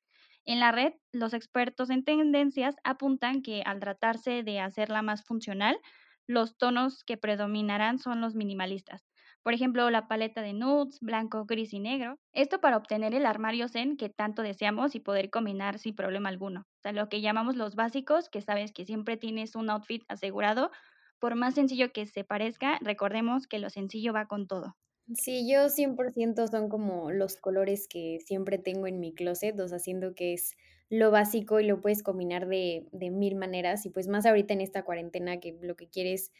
En 0.45 0.59
la 0.59 0.71
red, 0.71 0.93
los 1.11 1.33
expertos 1.33 1.89
en 1.91 2.03
tendencias 2.03 2.75
apuntan 2.83 3.41
que 3.43 3.61
al 3.65 3.79
tratarse 3.79 4.41
de 4.43 4.59
hacerla 4.59 5.01
más 5.03 5.23
funcional, 5.23 5.79
los 6.27 6.57
tonos 6.57 7.03
que 7.03 7.17
predominarán 7.17 7.99
son 7.99 8.21
los 8.21 8.33
minimalistas. 8.35 9.07
Por 9.43 9.53
ejemplo, 9.53 9.87
la 9.91 10.07
paleta 10.07 10.41
de 10.41 10.53
nudes, 10.53 10.99
blanco, 10.99 11.45
gris 11.45 11.73
y 11.73 11.79
negro. 11.79 12.17
Esto 12.33 12.59
para 12.59 12.77
obtener 12.77 13.13
el 13.13 13.27
armario 13.27 13.67
zen 13.67 13.97
que 13.97 14.09
tanto 14.09 14.41
deseamos 14.41 14.95
y 14.95 14.99
poder 14.99 15.29
combinar 15.29 15.77
sin 15.77 15.95
problema 15.95 16.29
alguno. 16.29 16.61
O 16.61 16.81
sea, 16.81 16.93
lo 16.93 17.09
que 17.09 17.21
llamamos 17.21 17.55
los 17.55 17.75
básicos, 17.75 18.29
que 18.29 18.41
sabes 18.41 18.71
que 18.71 18.85
siempre 18.85 19.17
tienes 19.17 19.55
un 19.55 19.69
outfit 19.69 20.03
asegurado. 20.07 20.71
Por 21.19 21.35
más 21.35 21.53
sencillo 21.53 21.91
que 21.93 22.07
se 22.07 22.23
parezca, 22.23 22.79
recordemos 22.81 23.45
que 23.45 23.59
lo 23.59 23.69
sencillo 23.69 24.13
va 24.13 24.25
con 24.25 24.47
todo. 24.47 24.75
Sí, 25.13 25.47
yo 25.47 25.69
100% 25.69 26.47
son 26.47 26.67
como 26.67 27.11
los 27.11 27.35
colores 27.37 27.87
que 27.87 28.19
siempre 28.25 28.57
tengo 28.57 28.87
en 28.87 28.99
mi 28.99 29.13
closet, 29.13 29.59
o 29.59 29.67
sea, 29.67 29.77
que 30.15 30.33
es 30.33 30.55
lo 30.89 31.11
básico 31.11 31.59
y 31.59 31.65
lo 31.67 31.79
puedes 31.79 32.01
combinar 32.01 32.47
de, 32.47 32.87
de 32.91 33.11
mil 33.11 33.35
maneras 33.35 33.85
y 33.85 33.91
pues 33.91 34.07
más 34.07 34.25
ahorita 34.25 34.53
en 34.55 34.61
esta 34.61 34.83
cuarentena 34.83 35.39
que 35.39 35.57
lo 35.61 35.75
que 35.75 35.87
quieres 35.89 36.31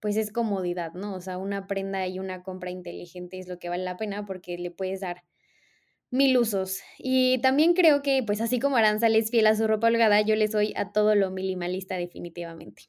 pues 0.00 0.16
es 0.16 0.32
comodidad, 0.32 0.92
¿no? 0.94 1.14
O 1.14 1.20
sea, 1.20 1.38
una 1.38 1.66
prenda 1.68 2.06
y 2.08 2.18
una 2.20 2.42
compra 2.42 2.70
inteligente 2.70 3.38
es 3.38 3.48
lo 3.48 3.58
que 3.58 3.68
vale 3.68 3.84
la 3.84 3.96
pena 3.96 4.26
porque 4.26 4.58
le 4.58 4.70
puedes 4.72 5.00
dar 5.00 5.24
mil 6.10 6.36
usos. 6.38 6.80
Y 6.98 7.40
también 7.42 7.74
creo 7.74 8.02
que 8.02 8.22
pues 8.24 8.40
así 8.42 8.60
como 8.60 8.76
Aranza 8.78 9.08
les 9.10 9.30
fiel 9.30 9.46
a 9.48 9.56
su 9.56 9.66
ropa 9.68 9.88
holgada, 9.88 10.20
yo 10.22 10.36
le 10.36 10.48
soy 10.48 10.74
a 10.76 10.92
todo 10.92 11.14
lo 11.16 11.30
minimalista 11.32 11.96
definitivamente. 11.96 12.84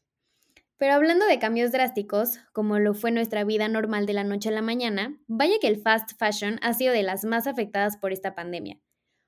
Pero 0.80 0.94
hablando 0.94 1.26
de 1.26 1.40
cambios 1.40 1.74
drásticos, 1.74 2.40
como 2.54 2.80
lo 2.80 2.94
fue 2.94 3.12
nuestra 3.12 3.44
vida 3.44 3.68
normal 3.68 4.06
de 4.06 4.14
la 4.14 4.24
noche 4.24 4.48
a 4.48 4.54
la 4.54 4.62
mañana, 4.62 5.20
vaya 5.28 5.56
que 5.60 5.68
el 5.68 5.82
fast 5.82 6.18
fashion 6.18 6.58
ha 6.62 6.74
sido 6.74 6.94
de 6.94 7.04
las 7.04 7.26
más 7.26 7.48
afectadas 7.48 7.98
por 7.98 8.14
esta 8.14 8.34
pandemia. 8.34 8.80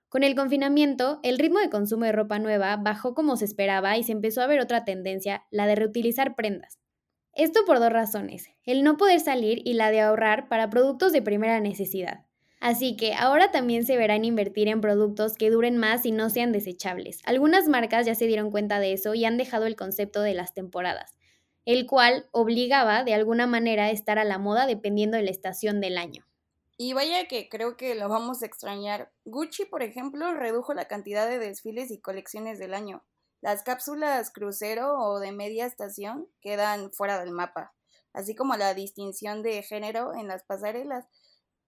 Con 0.07 0.23
el 0.23 0.33
confinamiento, 0.33 1.19
el 1.23 1.37
ritmo 1.37 1.59
de 1.59 1.69
consumo 1.69 2.05
de 2.05 2.13
ropa 2.13 2.39
nueva 2.39 2.77
bajó 2.77 3.13
como 3.13 3.35
se 3.35 3.43
esperaba 3.43 3.97
y 3.97 4.03
se 4.03 4.13
empezó 4.13 4.41
a 4.41 4.47
ver 4.47 4.61
otra 4.61 4.85
tendencia, 4.85 5.43
la 5.51 5.67
de 5.67 5.75
reutilizar 5.75 6.35
prendas. 6.35 6.79
Esto 7.33 7.65
por 7.65 7.79
dos 7.79 7.91
razones, 7.91 8.49
el 8.63 8.83
no 8.83 8.95
poder 8.95 9.19
salir 9.19 9.61
y 9.65 9.73
la 9.73 9.91
de 9.91 9.99
ahorrar 9.99 10.47
para 10.47 10.69
productos 10.69 11.11
de 11.11 11.21
primera 11.21 11.59
necesidad. 11.59 12.25
Así 12.61 12.95
que 12.95 13.13
ahora 13.13 13.51
también 13.51 13.85
se 13.85 13.97
verán 13.97 14.23
invertir 14.23 14.69
en 14.69 14.79
productos 14.79 15.35
que 15.35 15.49
duren 15.49 15.75
más 15.75 16.05
y 16.05 16.11
no 16.11 16.29
sean 16.29 16.53
desechables. 16.53 17.19
Algunas 17.25 17.67
marcas 17.67 18.05
ya 18.05 18.15
se 18.15 18.27
dieron 18.27 18.51
cuenta 18.51 18.79
de 18.79 18.93
eso 18.93 19.15
y 19.15 19.25
han 19.25 19.37
dejado 19.37 19.65
el 19.65 19.75
concepto 19.75 20.21
de 20.21 20.33
las 20.33 20.53
temporadas, 20.53 21.15
el 21.65 21.85
cual 21.85 22.27
obligaba 22.31 23.03
de 23.03 23.13
alguna 23.13 23.47
manera 23.47 23.85
a 23.85 23.91
estar 23.91 24.17
a 24.19 24.23
la 24.23 24.37
moda 24.37 24.65
dependiendo 24.65 25.17
de 25.17 25.23
la 25.23 25.31
estación 25.31 25.81
del 25.81 25.97
año. 25.97 26.25
Y 26.77 26.93
vaya 26.93 27.27
que 27.27 27.47
creo 27.47 27.77
que 27.77 27.93
lo 27.93 28.09
vamos 28.09 28.41
a 28.41 28.47
extrañar. 28.47 29.11
Gucci, 29.25 29.65
por 29.65 29.83
ejemplo, 29.83 30.33
redujo 30.33 30.73
la 30.73 30.85
cantidad 30.85 31.29
de 31.29 31.37
desfiles 31.37 31.91
y 31.91 32.01
colecciones 32.01 32.57
del 32.57 32.73
año. 32.73 33.03
Las 33.41 33.63
cápsulas 33.63 34.31
crucero 34.31 34.97
o 34.97 35.19
de 35.19 35.31
media 35.31 35.65
estación 35.65 36.27
quedan 36.41 36.91
fuera 36.91 37.19
del 37.19 37.31
mapa, 37.31 37.73
así 38.13 38.35
como 38.35 38.55
la 38.55 38.73
distinción 38.73 39.43
de 39.43 39.61
género 39.61 40.13
en 40.15 40.27
las 40.27 40.43
pasarelas. 40.43 41.05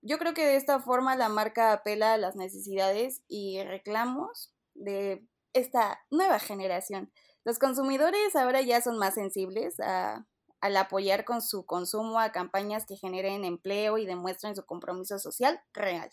Yo 0.01 0.17
creo 0.17 0.33
que 0.33 0.45
de 0.45 0.55
esta 0.55 0.79
forma 0.79 1.15
la 1.15 1.29
marca 1.29 1.73
apela 1.73 2.13
a 2.13 2.17
las 2.17 2.35
necesidades 2.35 3.23
y 3.27 3.61
reclamos 3.63 4.51
de 4.73 5.27
esta 5.53 5.99
nueva 6.09 6.39
generación. 6.39 7.11
Los 7.45 7.59
consumidores 7.59 8.35
ahora 8.35 8.61
ya 8.61 8.81
son 8.81 8.97
más 8.97 9.15
sensibles 9.15 9.75
al 9.79 10.77
apoyar 10.77 11.25
con 11.25 11.41
su 11.41 11.65
consumo 11.65 12.19
a 12.19 12.31
campañas 12.31 12.85
que 12.85 12.95
generen 12.95 13.43
empleo 13.43 13.97
y 13.97 14.05
demuestren 14.05 14.55
su 14.55 14.65
compromiso 14.65 15.19
social 15.19 15.59
real. 15.73 16.09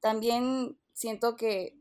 También 0.00 0.78
siento 0.92 1.36
que 1.36 1.78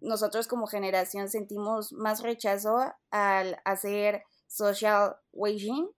nosotros 0.00 0.46
como 0.46 0.66
generación 0.66 1.28
sentimos 1.28 1.92
más 1.92 2.22
rechazo 2.22 2.92
al 3.10 3.60
hacer 3.64 4.24
social 4.46 5.16
waging, 5.32 5.88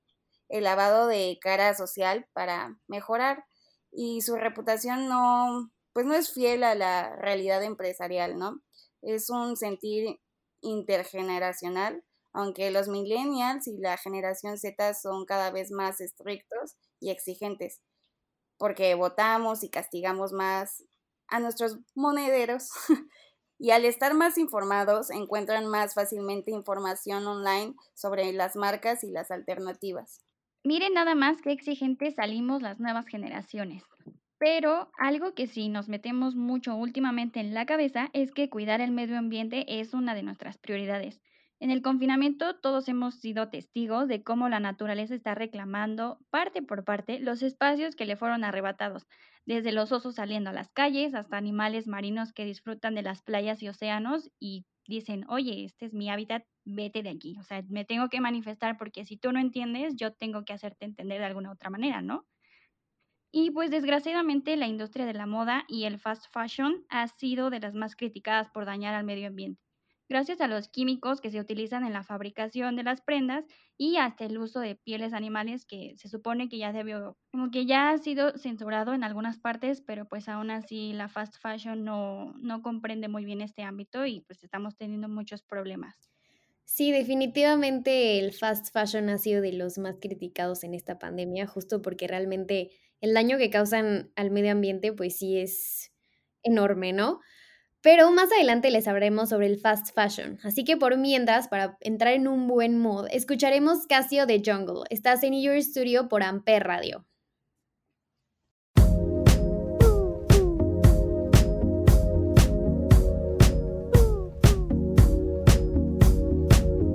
el 0.48 0.64
lavado 0.64 1.06
de 1.06 1.38
cara 1.40 1.74
social 1.74 2.28
para 2.32 2.78
mejorar 2.86 3.44
y 3.90 4.20
su 4.22 4.36
reputación 4.36 5.08
no, 5.08 5.70
pues 5.92 6.06
no 6.06 6.14
es 6.14 6.32
fiel 6.32 6.64
a 6.64 6.74
la 6.74 7.16
realidad 7.16 7.62
empresarial, 7.62 8.38
¿no? 8.38 8.60
Es 9.02 9.30
un 9.30 9.56
sentir 9.56 10.20
intergeneracional, 10.60 12.04
aunque 12.34 12.70
los 12.70 12.88
millennials 12.88 13.66
y 13.68 13.78
la 13.78 13.96
generación 13.96 14.58
Z 14.58 14.92
son 14.94 15.24
cada 15.24 15.50
vez 15.50 15.70
más 15.70 16.00
estrictos 16.00 16.76
y 17.00 17.10
exigentes, 17.10 17.80
porque 18.58 18.94
votamos 18.94 19.62
y 19.62 19.70
castigamos 19.70 20.32
más 20.32 20.84
a 21.28 21.40
nuestros 21.40 21.78
monederos 21.94 22.68
y 23.58 23.70
al 23.70 23.84
estar 23.84 24.14
más 24.14 24.36
informados 24.36 25.10
encuentran 25.10 25.66
más 25.66 25.94
fácilmente 25.94 26.50
información 26.50 27.26
online 27.26 27.74
sobre 27.94 28.32
las 28.32 28.56
marcas 28.56 29.04
y 29.04 29.10
las 29.10 29.30
alternativas. 29.30 30.20
Miren 30.64 30.94
nada 30.94 31.14
más 31.14 31.40
qué 31.40 31.52
exigentes 31.52 32.16
salimos 32.16 32.62
las 32.62 32.80
nuevas 32.80 33.06
generaciones. 33.06 33.84
Pero 34.38 34.90
algo 34.98 35.34
que 35.34 35.46
sí 35.46 35.68
nos 35.68 35.88
metemos 35.88 36.34
mucho 36.34 36.74
últimamente 36.74 37.38
en 37.38 37.54
la 37.54 37.64
cabeza 37.64 38.10
es 38.12 38.32
que 38.32 38.50
cuidar 38.50 38.80
el 38.80 38.90
medio 38.90 39.16
ambiente 39.16 39.80
es 39.80 39.94
una 39.94 40.14
de 40.14 40.22
nuestras 40.22 40.58
prioridades. 40.58 41.20
En 41.60 41.70
el 41.70 41.82
confinamiento 41.82 42.56
todos 42.56 42.88
hemos 42.88 43.14
sido 43.16 43.48
testigos 43.48 44.06
de 44.08 44.22
cómo 44.22 44.48
la 44.48 44.60
naturaleza 44.60 45.14
está 45.14 45.34
reclamando 45.34 46.18
parte 46.30 46.62
por 46.62 46.84
parte 46.84 47.20
los 47.20 47.42
espacios 47.42 47.96
que 47.96 48.06
le 48.06 48.16
fueron 48.16 48.44
arrebatados, 48.44 49.06
desde 49.46 49.72
los 49.72 49.92
osos 49.92 50.16
saliendo 50.16 50.50
a 50.50 50.52
las 50.52 50.70
calles 50.72 51.14
hasta 51.14 51.36
animales 51.36 51.86
marinos 51.86 52.32
que 52.32 52.44
disfrutan 52.44 52.94
de 52.94 53.02
las 53.02 53.22
playas 53.22 53.62
y 53.62 53.68
océanos 53.68 54.30
y 54.38 54.66
dicen, 54.86 55.24
oye, 55.28 55.64
este 55.64 55.86
es 55.86 55.94
mi 55.94 56.10
hábitat, 56.10 56.44
vete 56.64 57.02
de 57.02 57.10
aquí. 57.10 57.36
O 57.38 57.42
sea, 57.42 57.62
me 57.68 57.84
tengo 57.84 58.08
que 58.08 58.20
manifestar 58.20 58.76
porque 58.76 59.04
si 59.04 59.16
tú 59.16 59.32
no 59.32 59.40
entiendes, 59.40 59.94
yo 59.96 60.12
tengo 60.12 60.44
que 60.44 60.52
hacerte 60.52 60.84
entender 60.84 61.20
de 61.20 61.26
alguna 61.26 61.52
otra 61.52 61.70
manera, 61.70 62.02
¿no? 62.02 62.26
Y 63.32 63.50
pues 63.50 63.70
desgraciadamente 63.70 64.56
la 64.56 64.66
industria 64.68 65.06
de 65.06 65.14
la 65.14 65.26
moda 65.26 65.64
y 65.68 65.84
el 65.84 65.98
fast 65.98 66.26
fashion 66.32 66.84
ha 66.88 67.08
sido 67.08 67.50
de 67.50 67.60
las 67.60 67.74
más 67.74 67.96
criticadas 67.96 68.50
por 68.50 68.64
dañar 68.64 68.94
al 68.94 69.04
medio 69.04 69.28
ambiente 69.28 69.63
gracias 70.08 70.40
a 70.40 70.48
los 70.48 70.68
químicos 70.68 71.20
que 71.20 71.30
se 71.30 71.40
utilizan 71.40 71.84
en 71.84 71.92
la 71.92 72.02
fabricación 72.04 72.76
de 72.76 72.82
las 72.84 73.00
prendas 73.00 73.44
y 73.76 73.96
hasta 73.96 74.24
el 74.24 74.38
uso 74.38 74.60
de 74.60 74.76
pieles 74.76 75.12
animales 75.12 75.66
que 75.66 75.94
se 75.96 76.08
supone 76.08 76.48
que 76.48 76.58
ya 76.58 76.72
debió, 76.72 77.18
como 77.32 77.50
que 77.50 77.66
ya 77.66 77.90
ha 77.90 77.98
sido 77.98 78.36
censurado 78.38 78.94
en 78.94 79.04
algunas 79.04 79.38
partes, 79.38 79.80
pero 79.82 80.06
pues 80.08 80.28
aún 80.28 80.50
así 80.50 80.92
la 80.92 81.08
fast 81.08 81.36
fashion 81.40 81.84
no, 81.84 82.32
no 82.38 82.62
comprende 82.62 83.08
muy 83.08 83.24
bien 83.24 83.40
este 83.40 83.62
ámbito 83.62 84.06
y 84.06 84.20
pues 84.22 84.42
estamos 84.44 84.76
teniendo 84.76 85.08
muchos 85.08 85.42
problemas. 85.42 86.10
Sí, 86.64 86.92
definitivamente 86.92 88.18
el 88.18 88.32
fast 88.32 88.72
fashion 88.72 89.08
ha 89.10 89.18
sido 89.18 89.42
de 89.42 89.52
los 89.52 89.76
más 89.78 89.96
criticados 90.00 90.64
en 90.64 90.74
esta 90.74 90.98
pandemia, 90.98 91.46
justo 91.46 91.82
porque 91.82 92.08
realmente 92.08 92.70
el 93.00 93.12
daño 93.14 93.36
que 93.38 93.50
causan 93.50 94.12
al 94.16 94.30
medio 94.30 94.52
ambiente 94.52 94.92
pues 94.92 95.16
sí 95.16 95.38
es 95.38 95.92
enorme, 96.42 96.92
¿no? 96.92 97.20
Pero 97.84 98.10
más 98.12 98.32
adelante 98.32 98.70
les 98.70 98.88
hablaremos 98.88 99.28
sobre 99.28 99.46
el 99.46 99.58
fast 99.58 99.94
fashion. 99.94 100.38
Así 100.42 100.64
que 100.64 100.78
por 100.78 100.96
mientras, 100.96 101.48
para 101.48 101.76
entrar 101.80 102.14
en 102.14 102.26
un 102.26 102.48
buen 102.48 102.78
mood, 102.78 103.08
escucharemos 103.10 103.86
Casio 103.86 104.24
de 104.24 104.42
Jungle. 104.42 104.84
Estás 104.88 105.22
en 105.22 105.38
Your 105.38 105.62
Studio 105.62 106.08
por 106.08 106.22
Amper 106.22 106.64
Radio. 106.64 107.04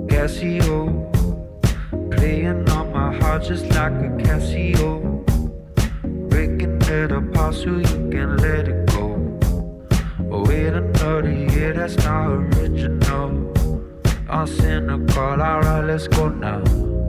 Casio, 0.08 1.08
playing 2.10 2.68
on 2.68 2.92
my 2.92 3.16
heart 3.20 3.44
just 3.44 3.66
like 3.66 3.92
a 3.92 4.10
Casio, 4.24 5.24
breaking 6.28 6.82
it 6.82 7.12
apart 7.12 7.54
so 7.54 7.78
you 7.78 8.10
can 8.10 8.36
let 8.38 8.66
it 8.66 8.89
Wait 10.50 10.66
another 10.66 11.30
year, 11.30 11.72
that's 11.72 11.96
not 11.98 12.26
original. 12.26 13.54
I'm 14.28 14.48
cynical, 14.48 15.40
alright, 15.40 15.84
let's 15.84 16.08
go 16.08 16.28
now. 16.28 16.99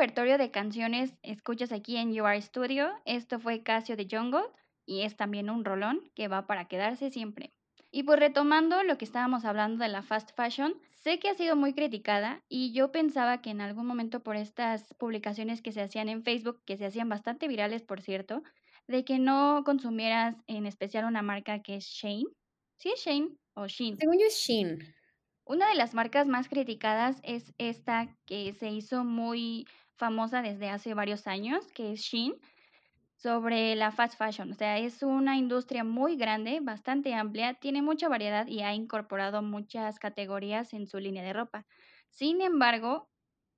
Repertorio 0.00 0.38
de 0.38 0.50
canciones 0.50 1.12
escuchas 1.22 1.72
aquí 1.72 1.98
en 1.98 2.18
UR 2.18 2.40
Studio. 2.40 2.88
Esto 3.04 3.38
fue 3.38 3.62
Casio 3.62 3.96
de 3.96 4.08
Jungle 4.10 4.46
y 4.86 5.02
es 5.02 5.14
también 5.14 5.50
un 5.50 5.62
rolón 5.62 6.10
que 6.14 6.26
va 6.26 6.46
para 6.46 6.68
quedarse 6.68 7.10
siempre. 7.10 7.52
Y 7.90 8.04
pues 8.04 8.18
retomando 8.18 8.82
lo 8.82 8.96
que 8.96 9.04
estábamos 9.04 9.44
hablando 9.44 9.84
de 9.84 9.90
la 9.90 10.00
fast 10.00 10.30
fashion, 10.34 10.72
sé 10.94 11.18
que 11.18 11.28
ha 11.28 11.34
sido 11.34 11.54
muy 11.54 11.74
criticada 11.74 12.40
y 12.48 12.72
yo 12.72 12.92
pensaba 12.92 13.42
que 13.42 13.50
en 13.50 13.60
algún 13.60 13.84
momento 13.84 14.22
por 14.22 14.36
estas 14.36 14.94
publicaciones 14.94 15.60
que 15.60 15.70
se 15.70 15.82
hacían 15.82 16.08
en 16.08 16.22
Facebook, 16.22 16.62
que 16.64 16.78
se 16.78 16.86
hacían 16.86 17.10
bastante 17.10 17.46
virales 17.46 17.82
por 17.82 18.00
cierto, 18.00 18.42
de 18.88 19.04
que 19.04 19.18
no 19.18 19.64
consumieras 19.66 20.34
en 20.46 20.64
especial 20.64 21.04
una 21.04 21.20
marca 21.20 21.60
que 21.60 21.76
es 21.76 21.84
Shane. 21.84 22.24
¿Sí 22.78 22.88
es 22.88 23.00
Shane 23.00 23.36
o 23.52 23.66
Shein? 23.66 23.98
Según 23.98 24.18
yo 24.18 24.24
es 24.28 24.34
Shein. 24.34 24.78
Una 25.44 25.68
de 25.68 25.74
las 25.74 25.94
marcas 25.94 26.26
más 26.26 26.48
criticadas 26.48 27.20
es 27.22 27.52
esta 27.58 28.16
que 28.24 28.54
se 28.54 28.70
hizo 28.70 29.04
muy 29.04 29.66
famosa 30.00 30.42
desde 30.42 30.70
hace 30.70 30.94
varios 30.94 31.28
años, 31.28 31.72
que 31.74 31.92
es 31.92 32.00
Shein, 32.00 32.34
sobre 33.16 33.76
la 33.76 33.92
fast 33.92 34.16
fashion. 34.18 34.50
O 34.52 34.54
sea, 34.54 34.78
es 34.78 35.02
una 35.02 35.36
industria 35.36 35.84
muy 35.84 36.16
grande, 36.16 36.60
bastante 36.62 37.14
amplia, 37.14 37.54
tiene 37.54 37.82
mucha 37.82 38.08
variedad 38.08 38.46
y 38.46 38.62
ha 38.62 38.74
incorporado 38.74 39.42
muchas 39.42 39.98
categorías 39.98 40.72
en 40.74 40.86
su 40.88 40.98
línea 40.98 41.22
de 41.22 41.32
ropa. 41.34 41.66
Sin 42.10 42.40
embargo, 42.42 43.10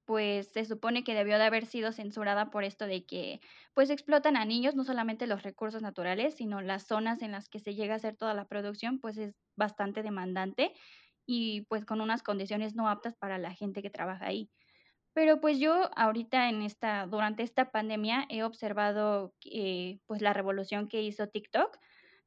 pues 0.05 0.53
se 0.53 0.65
supone 0.65 1.05
que 1.05 1.15
debió 1.15 1.39
de 1.39 1.45
haber 1.45 1.67
sido 1.67 1.93
censurada 1.93 2.51
por 2.51 2.65
esto 2.65 2.87
de 2.87 3.07
que 3.07 3.41
pues 3.75 3.91
explotan 3.91 4.37
a 4.37 4.45
niños, 4.45 4.75
no 4.75 4.85
solamente 4.85 5.27
los 5.29 5.43
recursos 5.45 5.83
naturales, 5.83 6.35
sino 6.37 6.61
las 6.61 6.87
zonas 6.87 7.23
en 7.23 7.33
las 7.33 7.49
que 7.49 7.61
se 7.61 7.75
llega 7.75 7.95
a 7.95 7.97
hacer 7.99 8.17
toda 8.17 8.35
la 8.35 8.47
producción, 8.49 9.01
pues 9.01 9.17
es 9.19 9.37
bastante 9.57 10.03
demandante 10.03 10.73
y 11.27 11.63
pues 11.69 11.85
con 11.87 12.01
unas 12.01 12.23
condiciones 12.23 12.75
no 12.75 12.89
aptas 12.89 13.17
para 13.17 13.39
la 13.39 13.55
gente 13.55 13.83
que 13.83 13.91
trabaja 13.91 14.27
ahí. 14.27 14.51
Pero 15.15 15.41
pues 15.41 15.59
yo 15.59 15.91
ahorita 15.97 16.49
en 16.49 16.63
esta, 16.63 17.07
durante 17.07 17.43
esta 17.43 17.71
pandemia 17.71 18.27
he 18.29 18.43
observado 18.45 19.35
eh, 19.45 20.01
pues 20.07 20.23
la 20.23 20.33
revolución 20.33 20.89
que 20.89 21.03
hizo 21.03 21.29
TikTok, 21.29 21.77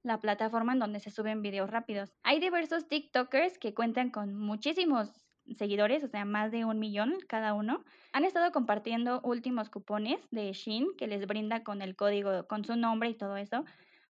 la 0.04 0.20
plataforma 0.20 0.74
en 0.74 0.80
donde 0.80 1.00
se 1.00 1.10
suben 1.10 1.42
videos 1.42 1.70
rápidos. 1.70 2.14
Hay 2.24 2.40
diversos 2.40 2.88
TikTokers 2.88 3.58
que 3.58 3.74
cuentan 3.74 4.12
con 4.12 4.36
muchísimos 4.36 5.26
seguidores, 5.58 6.04
o 6.04 6.08
sea, 6.08 6.26
más 6.26 6.52
de 6.52 6.66
un 6.66 6.80
millón 6.80 7.18
cada 7.28 7.54
uno. 7.54 7.84
Han 8.14 8.26
estado 8.26 8.52
compartiendo 8.52 9.20
últimos 9.24 9.70
cupones 9.70 10.20
de 10.32 10.54
Shein 10.54 10.88
que 10.98 11.08
les 11.08 11.26
brinda 11.26 11.64
con 11.64 11.82
el 11.82 11.96
código, 11.96 12.48
con 12.48 12.66
su 12.66 12.76
nombre 12.76 13.10
y 13.10 13.16
todo 13.16 13.38
eso. 13.38 13.66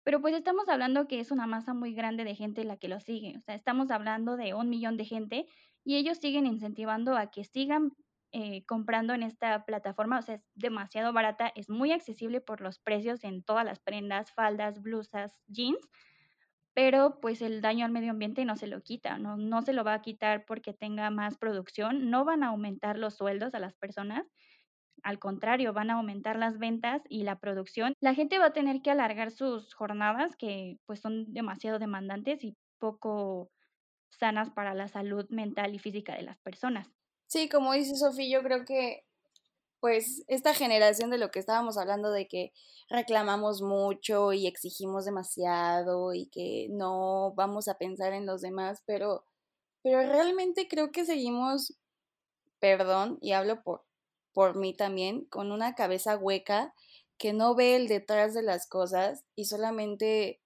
Pero 0.02 0.20
pues 0.20 0.34
estamos 0.34 0.68
hablando 0.68 1.06
que 1.06 1.20
es 1.20 1.30
una 1.30 1.46
masa 1.46 1.74
muy 1.74 1.92
grande 1.92 2.24
de 2.24 2.34
gente 2.34 2.64
la 2.64 2.76
que 2.76 2.88
lo 2.88 3.00
sigue. 3.00 3.36
O 3.36 3.40
sea, 3.40 3.54
estamos 3.54 3.90
hablando 3.90 4.36
de 4.36 4.54
un 4.54 4.70
millón 4.70 4.96
de 4.96 5.04
gente 5.04 5.46
y 5.84 5.96
ellos 5.96 6.18
siguen 6.18 6.46
incentivando 6.46 7.16
a 7.16 7.30
que 7.30 7.44
sigan 7.44 7.92
eh, 8.32 8.64
comprando 8.66 9.14
en 9.14 9.22
esta 9.22 9.64
plataforma. 9.64 10.18
O 10.18 10.22
sea, 10.22 10.36
es 10.36 10.42
demasiado 10.54 11.12
barata, 11.12 11.52
es 11.54 11.68
muy 11.68 11.92
accesible 11.92 12.40
por 12.40 12.60
los 12.60 12.78
precios 12.78 13.24
en 13.24 13.42
todas 13.42 13.64
las 13.64 13.80
prendas, 13.80 14.32
faldas, 14.32 14.82
blusas, 14.82 15.32
jeans. 15.46 15.88
Pero 16.74 17.18
pues 17.20 17.42
el 17.42 17.60
daño 17.60 17.84
al 17.84 17.92
medio 17.92 18.12
ambiente 18.12 18.44
no 18.44 18.56
se 18.56 18.68
lo 18.68 18.80
quita, 18.82 19.18
no, 19.18 19.36
no 19.36 19.62
se 19.62 19.72
lo 19.72 19.84
va 19.84 19.94
a 19.94 20.02
quitar 20.02 20.44
porque 20.46 20.72
tenga 20.72 21.10
más 21.10 21.36
producción, 21.36 22.10
no 22.10 22.24
van 22.24 22.44
a 22.44 22.48
aumentar 22.48 22.96
los 22.96 23.16
sueldos 23.16 23.54
a 23.54 23.58
las 23.58 23.74
personas 23.74 24.30
al 25.02 25.18
contrario, 25.18 25.72
van 25.72 25.90
a 25.90 25.94
aumentar 25.94 26.36
las 26.36 26.58
ventas 26.58 27.02
y 27.08 27.22
la 27.22 27.38
producción. 27.38 27.94
La 28.00 28.14
gente 28.14 28.38
va 28.38 28.46
a 28.46 28.52
tener 28.52 28.82
que 28.82 28.90
alargar 28.90 29.30
sus 29.30 29.74
jornadas 29.74 30.36
que 30.36 30.78
pues 30.86 31.00
son 31.00 31.32
demasiado 31.32 31.78
demandantes 31.78 32.44
y 32.44 32.56
poco 32.78 33.50
sanas 34.10 34.50
para 34.50 34.74
la 34.74 34.88
salud 34.88 35.26
mental 35.30 35.74
y 35.74 35.78
física 35.78 36.14
de 36.14 36.22
las 36.22 36.38
personas. 36.38 36.99
Sí, 37.32 37.48
como 37.48 37.72
dice 37.74 37.94
Sofía, 37.94 38.38
yo 38.38 38.42
creo 38.42 38.64
que 38.64 39.04
pues 39.80 40.24
esta 40.28 40.54
generación 40.54 41.10
de 41.10 41.18
lo 41.18 41.30
que 41.30 41.38
estábamos 41.38 41.78
hablando 41.78 42.10
de 42.10 42.26
que 42.28 42.52
reclamamos 42.88 43.62
mucho 43.62 44.32
y 44.32 44.48
exigimos 44.48 45.04
demasiado 45.04 46.12
y 46.14 46.26
que 46.26 46.68
no 46.70 47.32
vamos 47.36 47.68
a 47.68 47.78
pensar 47.78 48.14
en 48.14 48.26
los 48.26 48.40
demás, 48.42 48.82
pero 48.86 49.24
pero 49.82 50.00
realmente 50.02 50.68
creo 50.68 50.92
que 50.92 51.04
seguimos 51.06 51.76
perdón, 52.60 53.18
y 53.22 53.32
hablo 53.32 53.62
por 53.62 53.84
por 54.34 54.56
mí 54.56 54.74
también, 54.76 55.24
con 55.26 55.52
una 55.52 55.74
cabeza 55.76 56.16
hueca 56.18 56.74
que 57.18 57.32
no 57.32 57.54
ve 57.54 57.76
el 57.76 57.88
detrás 57.88 58.34
de 58.34 58.42
las 58.42 58.68
cosas 58.68 59.24
y 59.36 59.46
solamente, 59.46 60.40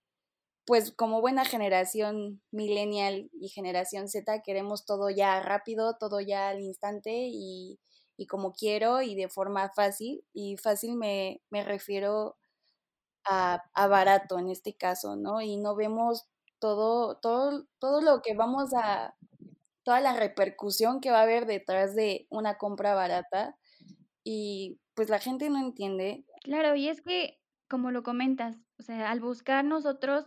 pues 0.67 0.93
como 0.93 1.21
buena 1.21 1.45
generación 1.45 2.43
millennial 2.51 3.31
y 3.33 3.49
generación 3.49 4.09
Z, 4.09 4.43
queremos 4.43 4.87
todo 4.87 5.11
ya 5.11 5.41
rápido, 5.41 5.97
todo 5.99 6.21
ya 6.21 6.49
al 6.49 6.61
instante 6.61 7.29
y, 7.31 7.79
y 8.17 8.27
como 8.27 8.53
quiero 8.53 9.03
y 9.03 9.15
de 9.15 9.29
forma 9.29 9.71
fácil. 9.71 10.25
Y 10.33 10.57
fácil 10.57 10.97
me, 10.97 11.43
me 11.51 11.65
refiero 11.65 12.37
a, 13.25 13.63
a 13.75 13.87
barato 13.89 14.39
en 14.39 14.51
este 14.51 14.77
caso, 14.77 15.17
¿no? 15.17 15.41
Y 15.41 15.57
no 15.57 15.75
vemos 15.77 16.27
todo, 16.59 17.17
todo, 17.19 17.67
todo 17.79 18.01
lo 18.01 18.23
que 18.23 18.35
vamos 18.35 18.73
a, 18.75 19.15
toda 19.85 20.01
la 20.01 20.15
repercusión 20.15 21.01
que 21.01 21.11
va 21.11 21.21
a 21.21 21.23
haber 21.23 21.47
detrás 21.47 21.95
de 21.95 22.27
una 22.31 22.57
compra 22.57 22.95
barata 22.95 23.57
y 24.25 24.81
pues 24.95 25.09
la 25.11 25.19
gente 25.19 25.51
no 25.51 25.59
entiende. 25.61 26.25
Claro, 26.43 26.75
y 26.77 26.89
es 26.89 27.03
que, 27.03 27.39
como 27.69 27.91
lo 27.91 28.03
comentas, 28.03 28.57
o 28.79 28.83
sea, 28.83 29.11
al 29.11 29.21
buscar 29.21 29.65
nosotros, 29.65 30.27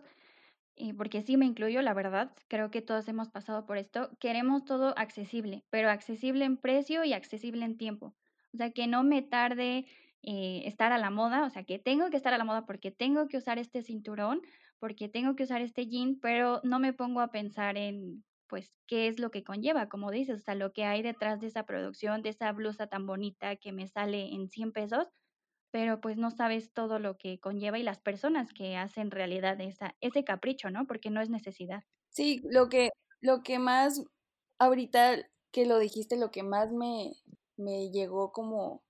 porque 0.97 1.21
sí 1.21 1.37
me 1.37 1.45
incluyo, 1.45 1.81
la 1.81 1.93
verdad, 1.93 2.33
creo 2.47 2.69
que 2.71 2.81
todos 2.81 3.07
hemos 3.07 3.29
pasado 3.29 3.65
por 3.65 3.77
esto, 3.77 4.11
queremos 4.19 4.65
todo 4.65 4.93
accesible, 4.97 5.65
pero 5.69 5.89
accesible 5.89 6.45
en 6.45 6.57
precio 6.57 7.03
y 7.03 7.13
accesible 7.13 7.65
en 7.65 7.77
tiempo. 7.77 8.15
O 8.53 8.57
sea, 8.57 8.71
que 8.71 8.87
no 8.87 9.03
me 9.03 9.21
tarde 9.21 9.85
eh, 10.21 10.61
estar 10.65 10.91
a 10.91 10.97
la 10.97 11.09
moda, 11.09 11.45
o 11.45 11.49
sea, 11.49 11.63
que 11.63 11.79
tengo 11.79 12.09
que 12.09 12.17
estar 12.17 12.33
a 12.33 12.37
la 12.37 12.43
moda 12.43 12.65
porque 12.65 12.91
tengo 12.91 13.27
que 13.27 13.37
usar 13.37 13.59
este 13.59 13.81
cinturón, 13.81 14.41
porque 14.79 15.09
tengo 15.09 15.35
que 15.35 15.43
usar 15.43 15.61
este 15.61 15.87
jean, 15.87 16.19
pero 16.21 16.61
no 16.63 16.79
me 16.79 16.93
pongo 16.93 17.21
a 17.21 17.31
pensar 17.31 17.77
en 17.77 18.23
pues 18.47 18.71
qué 18.87 19.07
es 19.07 19.19
lo 19.19 19.29
que 19.31 19.43
conlleva, 19.43 19.89
como 19.89 20.11
dices, 20.11 20.37
o 20.37 20.43
sea, 20.43 20.55
lo 20.55 20.71
que 20.73 20.85
hay 20.85 21.01
detrás 21.01 21.41
de 21.41 21.47
esa 21.47 21.65
producción, 21.65 22.21
de 22.21 22.29
esa 22.29 22.51
blusa 22.53 22.87
tan 22.87 23.05
bonita 23.05 23.57
que 23.57 23.73
me 23.73 23.87
sale 23.87 24.33
en 24.33 24.49
100 24.49 24.71
pesos, 24.71 25.07
pero 25.77 26.01
pues 26.01 26.17
no 26.17 26.31
sabes 26.31 26.73
todo 26.73 26.97
lo 26.97 27.19
que 27.19 27.39
conlleva 27.39 27.77
y 27.77 27.83
las 27.83 27.99
personas 27.99 28.51
que 28.51 28.75
hacen 28.75 29.11
realidad 29.11 29.61
esa, 29.61 29.95
ese 30.01 30.23
capricho, 30.23 30.71
¿no? 30.71 30.87
Porque 30.87 31.11
no 31.11 31.21
es 31.21 31.29
necesidad. 31.29 31.83
Sí, 32.09 32.41
lo 32.45 32.67
que, 32.67 32.89
lo 33.21 33.43
que 33.43 33.59
más 33.59 34.01
ahorita 34.57 35.17
que 35.51 35.67
lo 35.67 35.77
dijiste, 35.77 36.17
lo 36.17 36.31
que 36.31 36.41
más 36.41 36.71
me, 36.71 37.13
me 37.57 37.91
llegó 37.91 38.31
como 38.31 38.81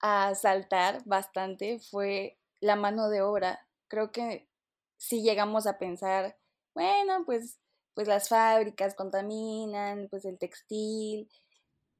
a 0.00 0.34
saltar 0.34 1.04
bastante 1.04 1.78
fue 1.78 2.40
la 2.60 2.74
mano 2.74 3.08
de 3.08 3.22
obra. 3.22 3.68
Creo 3.86 4.10
que 4.10 4.48
si 4.96 5.22
llegamos 5.22 5.68
a 5.68 5.78
pensar, 5.78 6.36
bueno, 6.74 7.22
pues, 7.24 7.60
pues 7.94 8.08
las 8.08 8.28
fábricas 8.30 8.96
contaminan, 8.96 10.08
pues 10.10 10.24
el 10.24 10.40
textil, 10.40 11.30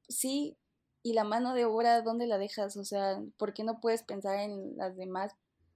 sí, 0.09 0.57
y 1.07 1.13
la 1.13 1.23
mano 1.23 1.53
de 1.53 1.63
obra, 1.63 2.01
¿dónde 2.01 2.27
la 2.27 2.37
dejas? 2.37 2.75
O 2.75 2.83
sea, 2.83 3.23
¿por 3.37 3.53
qué 3.53 3.63
no 3.63 3.79
puedes 3.79 4.03
pensar 4.03 4.39
en 4.39 4.75
las 4.75 4.97
demás 4.97 5.33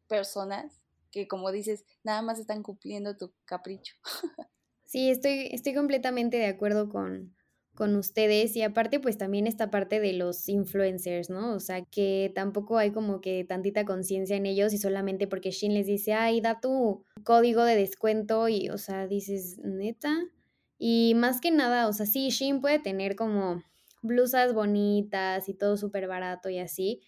personas 0.08 0.82
que, 1.10 1.28
como 1.28 1.52
dices, 1.52 1.86
nada 2.04 2.22
más 2.22 2.38
están 2.38 2.64
cumpliendo 2.64 3.16
tu 3.16 3.32
capricho? 3.46 3.96
Sí, 4.84 5.10
estoy, 5.10 5.48
estoy 5.54 5.74
completamente 5.74 6.36
de 6.36 6.48
acuerdo 6.48 6.90
con, 6.90 7.34
con 7.76 7.96
ustedes 7.96 8.58
y 8.58 8.62
aparte 8.62 9.00
pues 9.00 9.18
también 9.18 9.48
esta 9.48 9.72
parte 9.72 10.02
de 10.02 10.12
los 10.12 10.50
influencers, 10.50 11.30
¿no? 11.30 11.56
O 11.56 11.62
sea, 11.62 11.86
que 11.86 12.30
tampoco 12.36 12.78
hay 12.78 12.92
como 12.92 13.22
que 13.22 13.46
tantita 13.46 13.86
conciencia 13.86 14.36
en 14.36 14.46
ellos 14.46 14.74
y 14.74 14.78
solamente 14.78 15.28
porque 15.28 15.52
Shin 15.52 15.74
les 15.74 15.88
dice, 15.88 16.12
ay, 16.12 16.42
da 16.42 16.60
tu 16.60 17.06
código 17.24 17.64
de 17.64 17.78
descuento 17.78 18.50
y, 18.50 18.68
o 18.70 18.78
sea, 18.78 19.08
dices, 19.08 19.60
neta. 19.64 20.14
Y 20.78 21.14
más 21.16 21.40
que 21.40 21.52
nada, 21.52 21.88
o 21.88 21.94
sea, 21.94 22.06
sí, 22.06 22.30
Shin 22.32 22.60
puede 22.60 22.80
tener 22.80 23.16
como 23.16 23.64
blusas 24.02 24.54
bonitas 24.54 25.50
y 25.50 25.54
todo 25.54 25.78
súper 25.78 26.08
barato 26.08 26.50
y 26.50 26.60
así, 26.60 27.02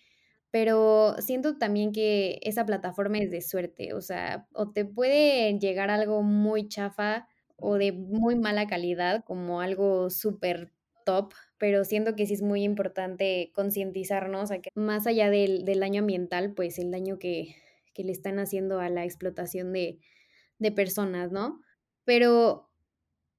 pero 0.52 1.16
siento 1.20 1.58
también 1.58 1.92
que 1.92 2.40
esa 2.44 2.66
plataforma 2.66 3.18
es 3.18 3.32
de 3.32 3.42
suerte, 3.42 3.94
o 3.94 4.02
sea, 4.02 4.48
o 4.54 4.72
te 4.72 4.86
puede 4.86 5.58
llegar 5.60 5.90
algo 5.90 6.22
muy 6.22 6.68
chafa 6.68 7.28
o 7.58 7.78
de 7.78 7.92
muy 7.92 8.36
mala 8.36 8.68
calidad, 8.68 9.24
como 9.26 9.62
algo 9.62 10.10
súper 10.10 10.72
top, 11.06 11.34
pero 11.58 11.84
siento 11.86 12.16
que 12.16 12.26
sí 12.28 12.36
es 12.36 12.42
muy 12.42 12.64
importante 12.64 13.52
concientizarnos 13.56 14.52
a 14.52 14.60
que 14.60 14.70
más 14.76 15.08
allá 15.08 15.30
del, 15.30 15.66
del 15.66 15.80
daño 15.80 16.02
ambiental, 16.02 16.54
pues 16.54 16.78
el 16.80 16.92
daño 16.92 17.20
que, 17.20 17.56
que 17.94 18.04
le 18.04 18.12
están 18.12 18.40
haciendo 18.40 18.80
a 18.80 18.90
la 18.90 19.06
explotación 19.06 19.74
de, 19.74 20.00
de 20.60 20.72
personas, 20.72 21.32
¿no? 21.32 21.62
Pero 22.06 22.70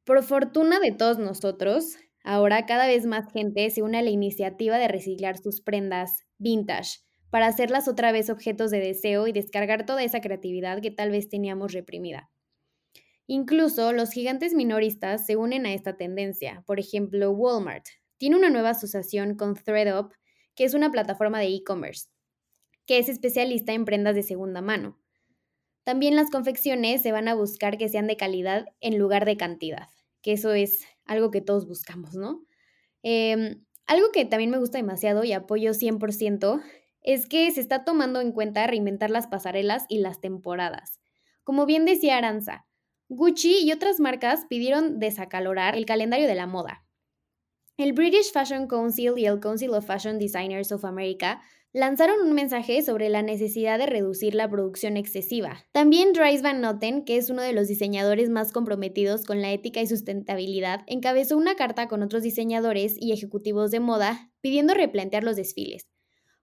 por 0.05 0.23
fortuna 0.23 0.81
de 0.81 0.93
todos 0.93 1.19
nosotros, 1.19 1.97
ahora 2.25 2.67
cada 2.67 2.89
vez 2.89 3.07
más 3.07 3.33
gente 3.33 3.71
se 3.71 3.83
une 3.83 3.99
a 3.99 4.03
la 4.03 4.11
iniciativa 4.11 4.79
de 4.79 4.89
reciclar 4.89 5.39
sus 5.39 5.61
prendas 5.61 6.25
vintage 6.39 6.99
para 7.31 7.47
hacerlas 7.47 7.87
otra 7.87 8.11
vez 8.11 8.31
objetos 8.31 8.71
de 8.71 8.81
deseo 8.81 9.29
y 9.29 9.33
descargar 9.33 9.87
toda 9.87 10.03
esa 10.03 10.21
creatividad 10.21 10.81
que 10.81 10.91
tal 10.91 11.11
vez 11.11 11.29
teníamos 11.29 11.73
reprimida. 11.73 12.31
Incluso 13.27 13.93
los 13.93 14.11
gigantes 14.11 14.55
minoristas 14.55 15.25
se 15.25 15.37
unen 15.37 15.67
a 15.67 15.73
esta 15.73 15.97
tendencia. 15.97 16.63
Por 16.67 16.79
ejemplo, 16.79 17.31
Walmart 17.31 17.87
tiene 18.19 18.37
una 18.37 18.51
nueva 18.51 18.71
asociación 18.71 19.35
con 19.35 19.55
ThreadUp, 19.55 20.13
que 20.55 20.65
es 20.65 20.75
una 20.75 20.91
plataforma 20.91 21.41
de 21.41 21.47
e-commerce, 21.47 22.09
que 22.87 22.99
es 22.99 23.09
especialista 23.09 23.73
en 23.73 23.85
prendas 23.85 24.15
de 24.15 24.23
segunda 24.23 24.61
mano. 24.61 24.99
También 25.85 26.17
las 26.17 26.31
confecciones 26.31 27.03
se 27.03 27.13
van 27.13 27.29
a 27.29 27.35
buscar 27.35 27.79
que 27.79 27.89
sean 27.89 28.07
de 28.07 28.17
calidad 28.17 28.67
en 28.81 28.99
lugar 28.99 29.25
de 29.25 29.37
cantidad, 29.37 29.89
que 30.23 30.33
eso 30.33 30.53
es 30.53 30.87
algo 31.07 31.31
que 31.31 31.41
todos 31.41 31.67
buscamos, 31.67 32.15
¿no? 32.15 32.43
Eh, 33.03 33.57
algo 33.87 34.11
que 34.13 34.25
también 34.25 34.51
me 34.51 34.59
gusta 34.59 34.79
demasiado 34.79 35.25
y 35.25 35.33
apoyo 35.33 35.73
100% 35.75 36.63
es 37.03 37.27
que 37.27 37.51
se 37.51 37.61
está 37.61 37.85
tomando 37.85 38.21
en 38.21 38.33
cuenta 38.33 38.67
reinventar 38.67 39.11
las 39.11 39.27
pasarelas 39.27 39.85
y 39.89 39.99
las 39.99 40.21
temporadas. 40.21 41.01
Como 41.43 41.67
bien 41.67 41.85
decía 41.85 42.17
Aranza, 42.17 42.67
Gucci 43.09 43.59
y 43.63 43.73
otras 43.73 44.01
marcas 44.01 44.47
pidieron 44.49 44.99
desacalorar 44.99 45.77
el 45.77 45.85
calendario 45.85 46.27
de 46.27 46.35
la 46.35 46.47
moda. 46.47 46.87
El 47.77 47.93
British 47.93 48.33
Fashion 48.33 48.67
Council 48.67 49.15
y 49.19 49.27
el 49.27 49.41
Council 49.41 49.71
of 49.71 49.85
Fashion 49.85 50.19
Designers 50.19 50.73
of 50.73 50.85
America 50.87 51.43
lanzaron 51.75 52.21
un 52.25 52.33
mensaje 52.35 52.81
sobre 52.83 53.09
la 53.09 53.23
necesidad 53.23 53.79
de 53.81 53.87
reducir 53.87 54.37
la 54.37 54.49
producción 54.49 54.97
excesiva. 54.97 55.67
También 55.73 56.13
Dries 56.13 56.41
Van 56.41 56.61
Noten, 56.61 57.05
que 57.05 57.17
es 57.17 57.31
uno 57.31 57.43
de 57.43 57.53
los 57.53 57.67
diseñadores 57.67 58.31
más 58.31 58.53
comprometidos 58.53 59.25
con 59.25 59.43
la 59.43 59.51
ética 59.53 59.83
y 59.83 59.89
sustentabilidad, 59.89 60.83
encabezó 60.87 61.37
una 61.37 61.57
carta 61.57 61.89
con 61.89 62.05
otros 62.05 62.23
diseñadores 62.23 62.95
y 62.97 63.13
ejecutivos 63.13 63.73
de 63.73 63.81
moda 63.81 64.31
pidiendo 64.41 64.73
replantear 64.73 65.25
los 65.25 65.35
desfiles. 65.35 65.89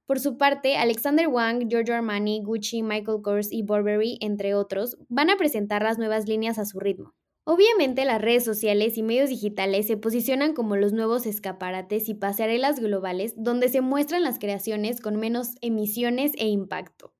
Por 0.05 0.19
su 0.19 0.37
parte, 0.37 0.75
Alexander 0.75 1.29
Wang, 1.29 1.69
Giorgio 1.69 1.95
Armani, 1.95 2.43
Gucci, 2.43 2.83
Michael 2.83 3.21
Kors 3.23 3.53
y 3.53 3.63
Burberry, 3.63 4.17
entre 4.19 4.53
otros, 4.53 4.97
van 5.07 5.29
a 5.29 5.37
presentar 5.37 5.83
las 5.83 5.97
nuevas 5.97 6.27
líneas 6.27 6.59
a 6.59 6.65
su 6.65 6.81
ritmo. 6.81 7.13
Obviamente 7.43 8.05
las 8.05 8.21
redes 8.21 8.45
sociales 8.45 8.97
y 8.97 9.03
medios 9.03 9.29
digitales 9.29 9.87
se 9.87 9.97
posicionan 9.97 10.53
como 10.53 10.75
los 10.75 10.93
nuevos 10.93 11.25
escaparates 11.25 12.07
y 12.07 12.13
pasarelas 12.13 12.79
globales 12.79 13.33
donde 13.35 13.67
se 13.67 13.81
muestran 13.81 14.23
las 14.23 14.37
creaciones 14.37 15.01
con 15.01 15.15
menos 15.15 15.55
emisiones 15.61 16.33
e 16.37 16.47
impacto. 16.47 17.15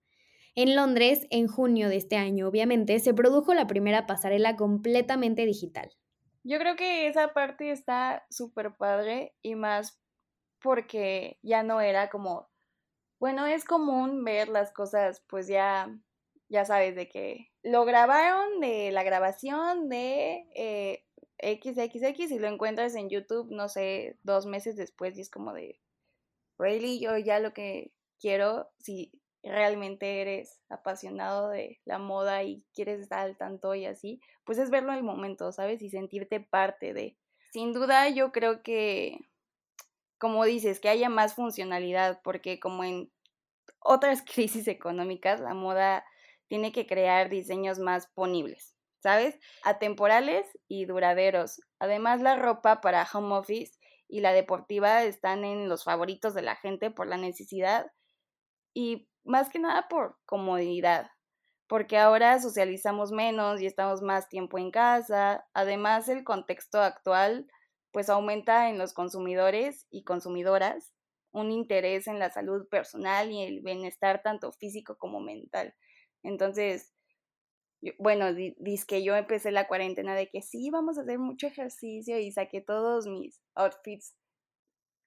En 0.53 0.75
Londres, 0.75 1.25
en 1.31 1.47
junio 1.47 1.89
de 1.89 1.97
este 1.97 2.17
año, 2.17 2.47
obviamente, 2.47 2.99
se 2.99 3.15
produjo 3.15 3.53
la 3.55 3.65
primera 3.65 4.05
pasarela 4.05 4.57
completamente 4.57 5.45
digital. 5.45 5.91
Yo 6.43 6.59
creo 6.59 6.75
que 6.75 7.07
esa 7.07 7.33
parte 7.33 7.71
está 7.71 8.25
súper 8.29 8.75
padre 8.75 9.33
y 9.41 9.55
más 9.55 9.99
porque 10.59 11.39
ya 11.41 11.63
no 11.63 11.81
era 11.81 12.09
como, 12.09 12.49
bueno, 13.19 13.47
es 13.47 13.65
común 13.65 14.23
ver 14.23 14.49
las 14.49 14.71
cosas 14.71 15.23
pues 15.27 15.47
ya, 15.47 15.89
ya 16.47 16.65
sabes, 16.65 16.95
de 16.95 17.09
que 17.09 17.50
lo 17.63 17.85
grabaron 17.85 18.59
de 18.59 18.91
la 18.91 19.03
grabación 19.03 19.89
de 19.89 20.47
eh, 20.55 21.05
XXX 21.41 22.31
y 22.31 22.39
lo 22.39 22.47
encuentras 22.47 22.95
en 22.95 23.09
YouTube, 23.09 23.51
no 23.51 23.69
sé, 23.69 24.17
dos 24.23 24.45
meses 24.45 24.75
después 24.75 25.17
y 25.17 25.21
es 25.21 25.29
como 25.29 25.53
de, 25.53 25.79
really, 26.57 26.99
yo 26.99 27.17
ya 27.17 27.39
lo 27.39 27.53
que 27.53 27.91
quiero, 28.19 28.69
si 28.79 29.11
realmente 29.43 30.21
eres 30.21 30.59
apasionado 30.69 31.49
de 31.49 31.79
la 31.85 31.97
moda 31.97 32.43
y 32.43 32.63
quieres 32.73 32.99
estar 32.99 33.19
al 33.19 33.37
tanto 33.37 33.73
y 33.73 33.85
así, 33.85 34.21
pues 34.43 34.57
es 34.59 34.69
verlo 34.69 34.91
en 34.91 34.99
el 34.99 35.03
momento, 35.03 35.51
¿sabes? 35.51 35.81
Y 35.81 35.89
sentirte 35.89 36.39
parte 36.39 36.93
de. 36.93 37.17
Sin 37.51 37.73
duda, 37.73 38.07
yo 38.09 38.31
creo 38.31 38.61
que, 38.61 39.17
como 40.19 40.45
dices, 40.45 40.79
que 40.79 40.89
haya 40.89 41.09
más 41.09 41.33
funcionalidad, 41.33 42.21
porque 42.23 42.59
como 42.59 42.83
en 42.83 43.11
otras 43.79 44.21
crisis 44.33 44.67
económicas, 44.67 45.39
la 45.39 45.53
moda 45.53 46.05
tiene 46.51 46.73
que 46.73 46.85
crear 46.85 47.29
diseños 47.29 47.79
más 47.79 48.07
ponibles, 48.07 48.75
¿sabes? 48.99 49.39
Atemporales 49.63 50.45
y 50.67 50.83
duraderos. 50.83 51.61
Además, 51.79 52.19
la 52.19 52.35
ropa 52.35 52.81
para 52.81 53.07
home 53.13 53.35
office 53.35 53.79
y 54.09 54.19
la 54.19 54.33
deportiva 54.33 55.05
están 55.05 55.45
en 55.45 55.69
los 55.69 55.85
favoritos 55.85 56.33
de 56.33 56.41
la 56.41 56.57
gente 56.57 56.91
por 56.91 57.07
la 57.07 57.15
necesidad 57.15 57.89
y 58.73 59.07
más 59.23 59.49
que 59.49 59.59
nada 59.59 59.87
por 59.87 60.17
comodidad, 60.25 61.09
porque 61.67 61.97
ahora 61.97 62.37
socializamos 62.41 63.13
menos 63.13 63.61
y 63.61 63.65
estamos 63.65 64.01
más 64.01 64.27
tiempo 64.27 64.57
en 64.57 64.71
casa. 64.71 65.47
Además, 65.53 66.09
el 66.09 66.25
contexto 66.25 66.81
actual 66.81 67.47
pues 67.93 68.09
aumenta 68.09 68.69
en 68.69 68.77
los 68.77 68.91
consumidores 68.91 69.87
y 69.89 70.03
consumidoras 70.03 70.91
un 71.31 71.49
interés 71.49 72.07
en 72.07 72.19
la 72.19 72.29
salud 72.29 72.67
personal 72.67 73.31
y 73.31 73.41
el 73.41 73.61
bienestar 73.61 74.21
tanto 74.21 74.51
físico 74.51 74.97
como 74.97 75.21
mental. 75.21 75.73
Entonces, 76.23 76.93
yo- 77.81 77.93
bueno, 77.99 78.33
di- 78.33 78.55
dice 78.59 78.85
que 78.87 79.03
yo 79.03 79.15
empecé 79.15 79.51
la 79.51 79.67
cuarentena 79.67 80.15
de 80.15 80.29
que 80.29 80.41
sí, 80.41 80.69
vamos 80.71 80.97
a 80.97 81.01
hacer 81.01 81.19
mucho 81.19 81.47
ejercicio 81.47 82.19
y 82.19 82.31
saqué 82.31 82.61
todos 82.61 83.07
mis 83.07 83.41
outfits 83.55 84.15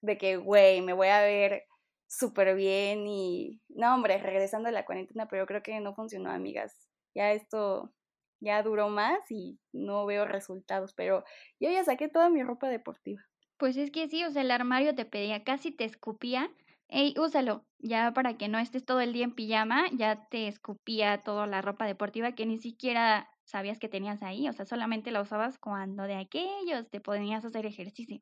de 0.01 0.17
que, 0.17 0.37
güey, 0.37 0.81
me 0.81 0.93
voy 0.93 1.07
a 1.07 1.21
ver 1.21 1.63
súper 2.07 2.55
bien 2.55 3.07
y, 3.07 3.61
no, 3.69 3.93
hombre, 3.95 4.17
regresando 4.19 4.69
a 4.69 4.71
la 4.71 4.85
cuarentena, 4.85 5.27
pero 5.27 5.45
creo 5.45 5.63
que 5.63 5.79
no 5.79 5.95
funcionó, 5.95 6.31
amigas. 6.31 6.89
Ya 7.15 7.31
esto 7.33 7.93
ya 8.39 8.61
duró 8.63 8.89
más 8.89 9.19
y 9.31 9.59
no 9.73 10.05
veo 10.05 10.25
resultados, 10.25 10.93
pero 10.93 11.23
yo 11.59 11.69
ya 11.71 11.83
saqué 11.83 12.09
toda 12.09 12.29
mi 12.29 12.43
ropa 12.43 12.69
deportiva. 12.69 13.23
Pues 13.57 13.75
es 13.77 13.91
que 13.91 14.07
sí, 14.07 14.23
o 14.23 14.31
sea, 14.31 14.41
el 14.43 14.51
armario 14.51 14.95
te 14.95 15.05
pedía, 15.05 15.43
casi 15.43 15.71
te 15.71 15.85
escupía. 15.85 16.49
Ey, 16.87 17.13
úsalo, 17.17 17.65
ya 17.79 18.13
para 18.13 18.37
que 18.37 18.47
no 18.47 18.59
estés 18.59 18.85
todo 18.85 18.99
el 19.01 19.11
día 19.13 19.23
en 19.25 19.33
pijama, 19.33 19.85
ya 19.93 20.27
te 20.29 20.47
escupía 20.47 21.23
toda 21.23 21.47
la 21.47 21.61
ropa 21.61 21.85
deportiva 21.85 22.33
que 22.33 22.45
ni 22.45 22.57
siquiera 22.59 23.29
sabías 23.43 23.79
que 23.79 23.89
tenías 23.89 24.21
ahí, 24.23 24.47
o 24.47 24.53
sea, 24.53 24.65
solamente 24.65 25.11
la 25.11 25.21
usabas 25.21 25.57
cuando 25.57 26.03
de 26.03 26.15
aquellos 26.15 26.89
te 26.89 27.01
ponías 27.01 27.43
a 27.43 27.47
hacer 27.47 27.65
ejercicio. 27.65 28.19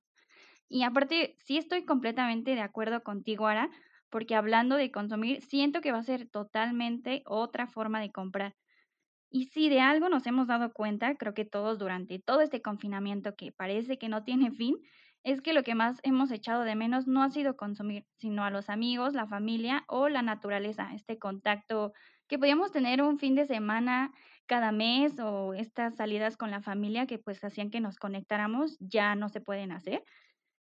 Y 0.70 0.84
aparte, 0.84 1.36
sí 1.40 1.58
estoy 1.58 1.86
completamente 1.86 2.56
de 2.56 2.62
acuerdo 2.62 3.04
contigo, 3.04 3.48
Ara, 3.48 3.70
porque 4.10 4.36
hablando 4.36 4.78
de 4.78 4.92
consumir, 4.92 5.42
siento 5.44 5.82
que 5.82 5.92
va 5.94 6.00
a 6.00 6.04
ser 6.04 6.30
totalmente 6.30 7.24
otra 7.26 7.68
forma 7.68 8.02
de 8.02 8.12
comprar. 8.12 8.56
Y 9.30 9.46
si 9.46 9.68
de 9.70 9.82
algo 9.82 10.10
nos 10.10 10.26
hemos 10.28 10.48
dado 10.48 10.72
cuenta, 10.74 11.16
creo 11.16 11.34
que 11.34 11.46
todos 11.46 11.80
durante 11.80 12.20
todo 12.20 12.42
este 12.42 12.62
confinamiento 12.62 13.36
que 13.36 13.52
parece 13.52 13.98
que 13.98 14.08
no 14.10 14.24
tiene 14.24 14.52
fin, 14.52 14.76
es 15.24 15.42
que 15.42 15.54
lo 15.54 15.64
que 15.64 15.76
más 15.76 16.00
hemos 16.04 16.32
echado 16.32 16.64
de 16.64 16.76
menos 16.76 17.08
no 17.08 17.24
ha 17.24 17.30
sido 17.30 17.56
consumir, 17.56 18.06
sino 18.18 18.44
a 18.44 18.50
los 18.52 18.70
amigos, 18.70 19.14
la 19.14 19.28
familia 19.28 19.86
o 19.88 20.10
la 20.10 20.22
naturaleza, 20.22 20.92
este 20.94 21.18
contacto 21.18 21.94
que 22.28 22.40
podíamos 22.40 22.72
tener 22.72 23.02
un 23.02 23.20
fin 23.20 23.36
de 23.36 23.46
semana 23.46 24.12
cada 24.48 24.72
mes 24.72 25.20
o 25.20 25.54
estas 25.54 25.96
salidas 25.96 26.38
con 26.38 26.52
la 26.52 26.62
familia 26.62 27.08
que 27.08 27.20
pues 27.20 27.44
hacían 27.44 27.70
que 27.70 27.80
nos 27.80 27.98
conectáramos 27.98 28.78
ya 28.80 29.16
no 29.16 29.30
se 29.30 29.42
pueden 29.42 29.72
hacer. 29.72 30.04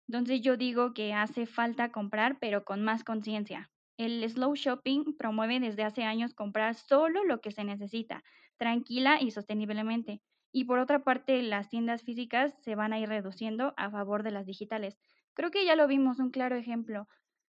Entonces 0.08 0.42
yo 0.42 0.58
digo 0.58 0.94
que 0.94 1.14
hace 1.14 1.46
falta 1.46 1.92
comprar 1.92 2.38
pero 2.40 2.66
con 2.66 2.84
más 2.84 3.04
conciencia. 3.04 3.72
El 3.98 4.28
slow 4.30 4.56
shopping 4.56 5.16
promueve 5.18 5.60
desde 5.60 5.84
hace 5.84 6.04
años 6.04 6.34
comprar 6.34 6.76
solo 6.76 7.24
lo 7.24 7.40
que 7.42 7.52
se 7.52 7.64
necesita, 7.64 8.24
tranquila 8.58 9.22
y 9.22 9.32
sosteniblemente. 9.32 10.22
Y 10.56 10.64
por 10.64 10.80
otra 10.80 11.04
parte, 11.04 11.42
las 11.42 11.68
tiendas 11.68 12.04
físicas 12.04 12.56
se 12.62 12.76
van 12.76 12.94
a 12.94 13.00
ir 13.00 13.10
reduciendo 13.10 13.74
a 13.76 13.92
favor 13.92 14.24
de 14.24 14.32
las 14.32 14.46
digitales. 14.46 14.98
Creo 15.34 15.52
que 15.52 15.66
ya 15.66 15.76
lo 15.76 15.86
vimos, 15.86 16.18
un 16.20 16.30
claro 16.32 16.56
ejemplo. 16.56 17.10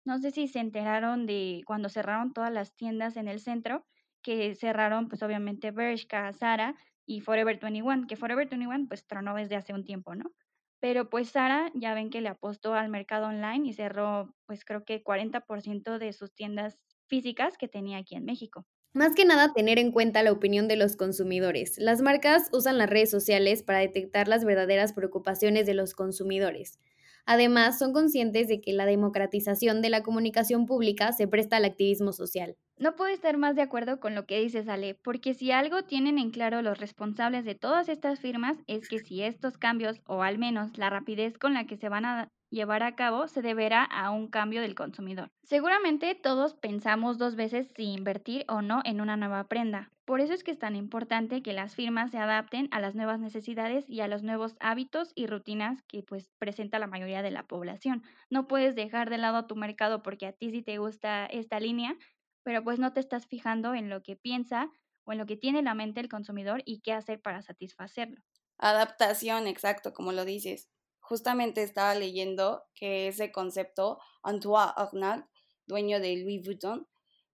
No 0.05 0.19
sé 0.19 0.29
si 0.29 0.47
se 0.47 0.59
enteraron 0.59 1.25
de 1.25 1.63
cuando 1.65 1.89
cerraron 1.89 2.31
todas 2.31 2.53
las 2.53 2.75
tiendas 2.75 3.17
en 3.17 3.27
el 3.27 3.39
centro, 3.39 3.87
que 4.21 4.53
cerraron 4.53 5.07
pues 5.07 5.23
obviamente 5.23 5.71
Bershka, 5.71 6.31
Zara 6.31 6.75
y 7.03 7.21
Forever 7.21 7.59
21, 7.59 8.05
que 8.05 8.15
Forever 8.17 8.47
21 8.47 8.87
pues 8.87 9.07
tronó 9.07 9.33
desde 9.33 9.55
hace 9.55 9.73
un 9.73 9.83
tiempo, 9.83 10.13
¿no? 10.13 10.31
Pero 10.79 11.09
pues 11.09 11.31
Zara 11.31 11.71
ya 11.73 11.95
ven 11.95 12.11
que 12.11 12.21
le 12.21 12.29
apostó 12.29 12.75
al 12.75 12.89
mercado 12.89 13.29
online 13.29 13.67
y 13.67 13.73
cerró 13.73 14.35
pues 14.45 14.63
creo 14.63 14.85
que 14.85 15.01
40% 15.03 15.97
de 15.97 16.13
sus 16.13 16.35
tiendas 16.35 16.77
físicas 17.07 17.57
que 17.57 17.67
tenía 17.67 17.97
aquí 17.97 18.13
en 18.15 18.25
México. 18.25 18.67
Más 18.93 19.15
que 19.15 19.23
nada 19.23 19.53
tener 19.53 19.79
en 19.79 19.93
cuenta 19.93 20.21
la 20.21 20.33
opinión 20.33 20.67
de 20.67 20.75
los 20.75 20.97
consumidores. 20.97 21.77
Las 21.77 22.01
marcas 22.01 22.49
usan 22.51 22.77
las 22.77 22.89
redes 22.89 23.09
sociales 23.09 23.63
para 23.63 23.79
detectar 23.79 24.27
las 24.27 24.43
verdaderas 24.43 24.91
preocupaciones 24.91 25.65
de 25.65 25.73
los 25.73 25.93
consumidores. 25.93 26.77
Además, 27.25 27.79
son 27.79 27.93
conscientes 27.93 28.49
de 28.49 28.59
que 28.59 28.73
la 28.73 28.85
democratización 28.85 29.81
de 29.81 29.89
la 29.89 30.03
comunicación 30.03 30.65
pública 30.65 31.13
se 31.13 31.25
presta 31.25 31.55
al 31.55 31.65
activismo 31.65 32.11
social. 32.11 32.57
No 32.77 32.97
puedo 32.97 33.13
estar 33.13 33.37
más 33.37 33.55
de 33.55 33.61
acuerdo 33.61 34.01
con 34.01 34.13
lo 34.13 34.25
que 34.25 34.41
dices, 34.41 34.67
Ale, 34.67 34.95
porque 34.95 35.35
si 35.35 35.51
algo 35.51 35.83
tienen 35.83 36.17
en 36.17 36.31
claro 36.31 36.61
los 36.61 36.77
responsables 36.77 37.45
de 37.45 37.55
todas 37.55 37.87
estas 37.87 38.19
firmas 38.19 38.57
es 38.67 38.89
que 38.89 38.99
si 38.99 39.21
estos 39.21 39.57
cambios, 39.57 40.01
o 40.05 40.21
al 40.23 40.37
menos 40.37 40.77
la 40.77 40.89
rapidez 40.89 41.37
con 41.37 41.53
la 41.53 41.65
que 41.65 41.77
se 41.77 41.87
van 41.87 42.03
a 42.03 42.29
llevar 42.51 42.83
a 42.83 42.95
cabo, 42.95 43.27
se 43.27 43.41
deberá 43.41 43.83
a 43.83 44.11
un 44.11 44.27
cambio 44.27 44.61
del 44.61 44.75
consumidor. 44.75 45.31
Seguramente 45.43 46.15
todos 46.15 46.55
pensamos 46.55 47.17
dos 47.19 47.35
veces 47.35 47.67
si 47.75 47.83
invertir 47.93 48.43
o 48.47 48.61
no 48.63 48.81
en 48.85 49.01
una 49.01 49.17
nueva 49.17 49.47
prenda. 49.47 49.91
Por 50.05 50.19
eso 50.19 50.33
es 50.33 50.43
que 50.43 50.51
es 50.51 50.57
tan 50.59 50.75
importante 50.75 51.43
que 51.43 51.53
las 51.53 51.75
firmas 51.75 52.09
se 52.11 52.17
adapten 52.17 52.67
a 52.71 52.79
las 52.79 52.95
nuevas 52.95 53.19
necesidades 53.19 53.87
y 53.87 54.01
a 54.01 54.07
los 54.07 54.23
nuevos 54.23 54.55
hábitos 54.59 55.11
y 55.15 55.27
rutinas 55.27 55.83
que 55.83 56.01
pues 56.03 56.31
presenta 56.39 56.79
la 56.79 56.87
mayoría 56.87 57.21
de 57.21 57.31
la 57.31 57.45
población. 57.47 58.01
No 58.31 58.47
puedes 58.47 58.75
dejar 58.75 59.09
de 59.11 59.19
lado 59.19 59.45
tu 59.45 59.55
mercado 59.55 60.01
porque 60.01 60.25
a 60.25 60.33
ti 60.33 60.49
sí 60.51 60.63
te 60.63 60.77
gusta 60.79 61.25
esta 61.27 61.59
línea, 61.59 61.97
pero 62.43 62.63
pues 62.63 62.79
no 62.79 62.93
te 62.93 62.99
estás 62.99 63.27
fijando 63.27 63.73
en 63.75 63.89
lo 63.89 64.01
que 64.01 64.15
piensa 64.15 64.71
o 65.05 65.11
en 65.11 65.17
lo 65.19 65.25
que 65.27 65.37
tiene 65.37 65.61
la 65.61 65.75
mente 65.75 65.99
el 65.99 66.09
consumidor 66.09 66.61
y 66.65 66.81
qué 66.81 66.93
hacer 66.93 67.21
para 67.21 67.41
satisfacerlo. 67.43 68.23
Adaptación, 68.59 69.45
exacto, 69.47 69.91
como 69.93 70.13
lo 70.13 70.23
dices. 70.23 70.69
Justamente 71.11 71.61
estaba 71.61 71.93
leyendo 71.93 72.63
que 72.73 73.09
ese 73.09 73.33
concepto, 73.33 73.99
Antoine 74.23 74.71
Arnault, 74.77 75.25
dueño 75.67 75.99
de 75.99 76.15
Louis 76.15 76.41
Vuitton, 76.41 76.87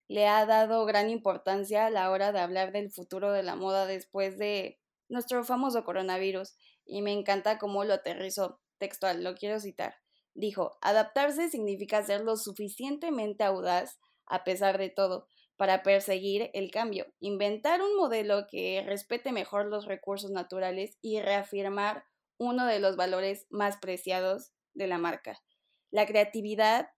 le 0.07 0.25
ha 0.25 0.47
dado 0.47 0.83
gran 0.87 1.11
importancia 1.11 1.85
a 1.85 1.91
la 1.91 2.09
hora 2.09 2.31
de 2.31 2.39
hablar 2.39 2.71
del 2.71 2.89
futuro 2.89 3.31
de 3.31 3.43
la 3.43 3.55
moda 3.55 3.85
después 3.85 4.39
de 4.39 4.79
nuestro 5.09 5.43
famoso 5.43 5.83
coronavirus. 5.83 6.55
Y 6.85 7.03
me 7.03 7.13
encanta 7.13 7.59
cómo 7.59 7.83
lo 7.83 7.93
aterrizó 7.93 8.59
textual, 8.79 9.23
lo 9.23 9.35
quiero 9.35 9.59
citar. 9.59 9.93
Dijo, 10.33 10.79
adaptarse 10.81 11.47
significa 11.51 12.01
ser 12.01 12.21
lo 12.21 12.35
suficientemente 12.35 13.43
audaz 13.43 13.99
a 14.25 14.43
pesar 14.43 14.79
de 14.79 14.89
todo, 14.89 15.27
para 15.55 15.83
perseguir 15.83 16.49
el 16.53 16.71
cambio, 16.71 17.05
inventar 17.19 17.83
un 17.83 17.95
modelo 17.95 18.47
que 18.49 18.83
respete 18.83 19.31
mejor 19.31 19.67
los 19.67 19.85
recursos 19.85 20.31
naturales 20.31 20.97
y 20.99 21.21
reafirmar 21.21 22.05
uno 22.37 22.65
de 22.65 22.79
los 22.79 22.95
valores 22.95 23.45
más 23.49 23.77
preciados 23.77 24.51
de 24.73 24.87
la 24.87 24.97
marca, 24.97 25.41
la 25.91 26.05
creatividad. 26.05 26.89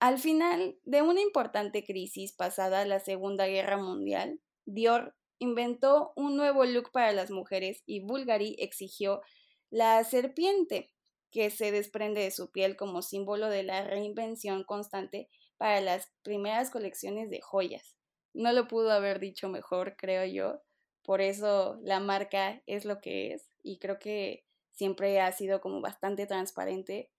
Al 0.00 0.18
final 0.18 0.78
de 0.84 1.02
una 1.02 1.20
importante 1.20 1.84
crisis 1.84 2.32
pasada 2.32 2.84
la 2.84 3.00
Segunda 3.00 3.46
Guerra 3.46 3.76
Mundial, 3.76 4.40
Dior 4.64 5.16
inventó 5.38 6.12
un 6.16 6.36
nuevo 6.36 6.64
look 6.64 6.90
para 6.92 7.12
las 7.12 7.30
mujeres 7.30 7.82
y 7.86 8.00
Bulgari 8.00 8.56
exigió 8.58 9.22
la 9.70 10.02
serpiente 10.04 10.92
que 11.30 11.50
se 11.50 11.72
desprende 11.72 12.22
de 12.22 12.30
su 12.30 12.50
piel 12.50 12.76
como 12.76 13.02
símbolo 13.02 13.48
de 13.48 13.62
la 13.62 13.84
reinvención 13.84 14.64
constante 14.64 15.28
para 15.56 15.80
las 15.80 16.12
primeras 16.22 16.70
colecciones 16.70 17.30
de 17.30 17.40
joyas. 17.40 17.96
No 18.32 18.52
lo 18.52 18.68
pudo 18.68 18.92
haber 18.92 19.18
dicho 19.18 19.48
mejor, 19.48 19.96
creo 19.96 20.24
yo. 20.24 20.62
Por 21.02 21.20
eso 21.20 21.78
la 21.82 22.00
marca 22.00 22.62
es 22.66 22.84
lo 22.84 23.00
que 23.00 23.32
es 23.32 23.50
y 23.62 23.78
creo 23.78 23.98
que 23.98 24.44
siempre 24.78 25.20
ha 25.20 25.32
sido 25.32 25.60
como 25.60 25.80
bastante 25.80 26.26
transparente 26.26 27.10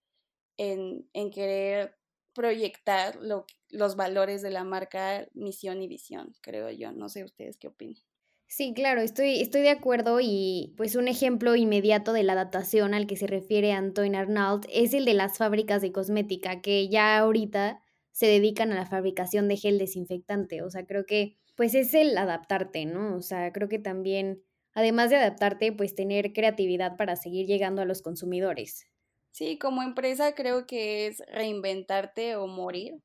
en, 0.58 1.10
en 1.13 1.30
querer 1.30 1.98
proyectar 2.34 3.17
lo, 3.17 3.45
los 3.69 3.98
valores 3.98 4.41
de 4.41 4.50
la 4.50 4.63
marca, 4.63 5.28
misión 5.34 5.82
y 5.82 5.88
visión, 5.88 6.34
creo 6.41 6.69
yo. 6.69 6.93
No 6.93 7.10
sé 7.10 7.26
ustedes 7.26 7.58
qué 7.58 7.67
opinan. 7.67 8.02
Sí, 8.48 8.74
claro, 8.74 9.02
estoy, 9.02 9.41
estoy 9.41 9.62
de 9.62 9.69
acuerdo 9.69 10.19
y 10.22 10.74
pues 10.76 10.95
un 10.95 11.08
ejemplo 11.08 11.56
inmediato 11.56 12.13
de 12.13 12.24
la 12.24 12.34
adaptación 12.34 12.95
al 12.95 13.06
que 13.06 13.15
se 13.15 13.28
refiere 13.28 13.74
Antoine 13.74 14.17
Arnault 14.17 14.65
es 14.72 14.93
el 14.95 15.06
de 15.06 15.13
las 15.13 15.38
fábricas 15.38 15.84
de 15.84 15.91
cosmética, 15.91 16.62
que 16.62 16.89
ya 16.89 17.19
ahorita 17.19 17.84
se 18.12 18.26
dedican 18.26 18.72
a 18.72 18.76
la 18.76 18.88
fabricación 18.88 19.48
de 19.50 19.58
gel 19.58 19.78
desinfectante. 19.78 20.63
O 20.63 20.69
sea, 20.72 20.86
creo 20.86 21.06
que 21.06 21.38
pues 21.56 21.76
es 21.76 21.93
el 21.93 22.17
adaptarte, 22.17 22.86
¿no? 22.86 23.17
O 23.17 23.22
sea, 23.22 23.52
creo 23.52 23.67
que 23.67 23.80
también, 23.80 24.41
además 24.80 25.10
de 25.10 25.18
adaptarte, 25.18 25.72
pues 25.74 25.96
tener 25.96 26.34
creatividad 26.34 26.98
para 26.98 27.15
seguir 27.15 27.46
llegando 27.48 27.82
a 27.82 27.86
los 27.86 28.02
consumidores. 28.02 28.88
Sí, 29.32 29.58
como 29.60 29.84
empresa 29.84 30.34
creo 30.36 30.65
que 30.68 31.08
es 31.08 31.22
reinventarte 31.32 32.36
o 32.36 32.48
morir 32.48 33.02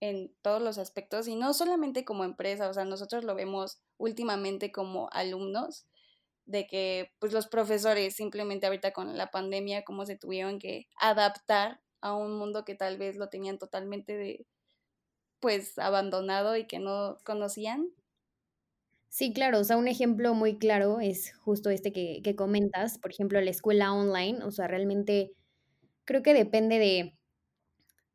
en 0.00 0.34
todos 0.42 0.62
los 0.62 0.78
aspectos 0.78 1.28
y 1.28 1.36
no 1.36 1.54
solamente 1.54 2.04
como 2.04 2.24
empresa, 2.24 2.68
o 2.70 2.74
sea, 2.74 2.84
nosotros 2.84 3.24
lo 3.24 3.34
vemos 3.34 3.80
últimamente 3.98 4.72
como 4.72 5.08
alumnos 5.12 5.86
de 6.46 6.66
que 6.66 7.12
pues 7.20 7.32
los 7.32 7.48
profesores 7.48 8.16
simplemente 8.16 8.66
ahorita 8.66 8.92
con 8.92 9.16
la 9.18 9.30
pandemia 9.30 9.84
cómo 9.84 10.06
se 10.06 10.16
tuvieron 10.18 10.58
que 10.60 10.88
adaptar 11.00 11.80
a 12.02 12.14
un 12.14 12.38
mundo 12.38 12.64
que 12.64 12.74
tal 12.76 12.98
vez 12.98 13.16
lo 13.16 13.28
tenían 13.30 13.58
totalmente 13.58 14.16
de 14.16 14.46
pues 15.40 15.78
abandonado 15.78 16.56
y 16.56 16.66
que 16.66 16.78
no 16.78 17.18
conocían. 17.24 17.90
Sí, 19.16 19.32
claro, 19.32 19.60
o 19.60 19.64
sea, 19.64 19.78
un 19.78 19.88
ejemplo 19.88 20.34
muy 20.34 20.58
claro 20.58 21.00
es 21.00 21.32
justo 21.38 21.70
este 21.70 21.90
que, 21.90 22.20
que 22.22 22.36
comentas, 22.36 22.98
por 22.98 23.10
ejemplo, 23.10 23.40
la 23.40 23.48
escuela 23.50 23.94
online, 23.94 24.44
o 24.44 24.50
sea, 24.50 24.68
realmente 24.68 25.32
creo 26.04 26.22
que 26.22 26.34
depende 26.34 26.78
de, 26.78 27.18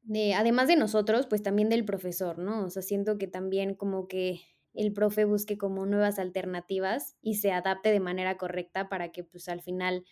de, 0.04 0.36
además 0.36 0.68
de 0.68 0.76
nosotros, 0.76 1.26
pues 1.26 1.42
también 1.42 1.70
del 1.70 1.86
profesor, 1.86 2.38
¿no? 2.38 2.66
O 2.66 2.70
sea, 2.70 2.84
siento 2.84 3.18
que 3.18 3.26
también 3.26 3.74
como 3.74 4.08
que 4.08 4.42
el 4.76 4.94
profe 4.94 5.26
busque 5.26 5.58
como 5.58 5.88
nuevas 5.88 6.20
alternativas 6.20 7.18
y 7.20 7.38
se 7.38 7.52
adapte 7.52 7.92
de 7.92 8.00
manera 8.00 8.38
correcta 8.38 8.88
para 8.88 9.12
que 9.12 9.24
pues 9.24 9.50
al 9.50 9.64
final 9.64 10.06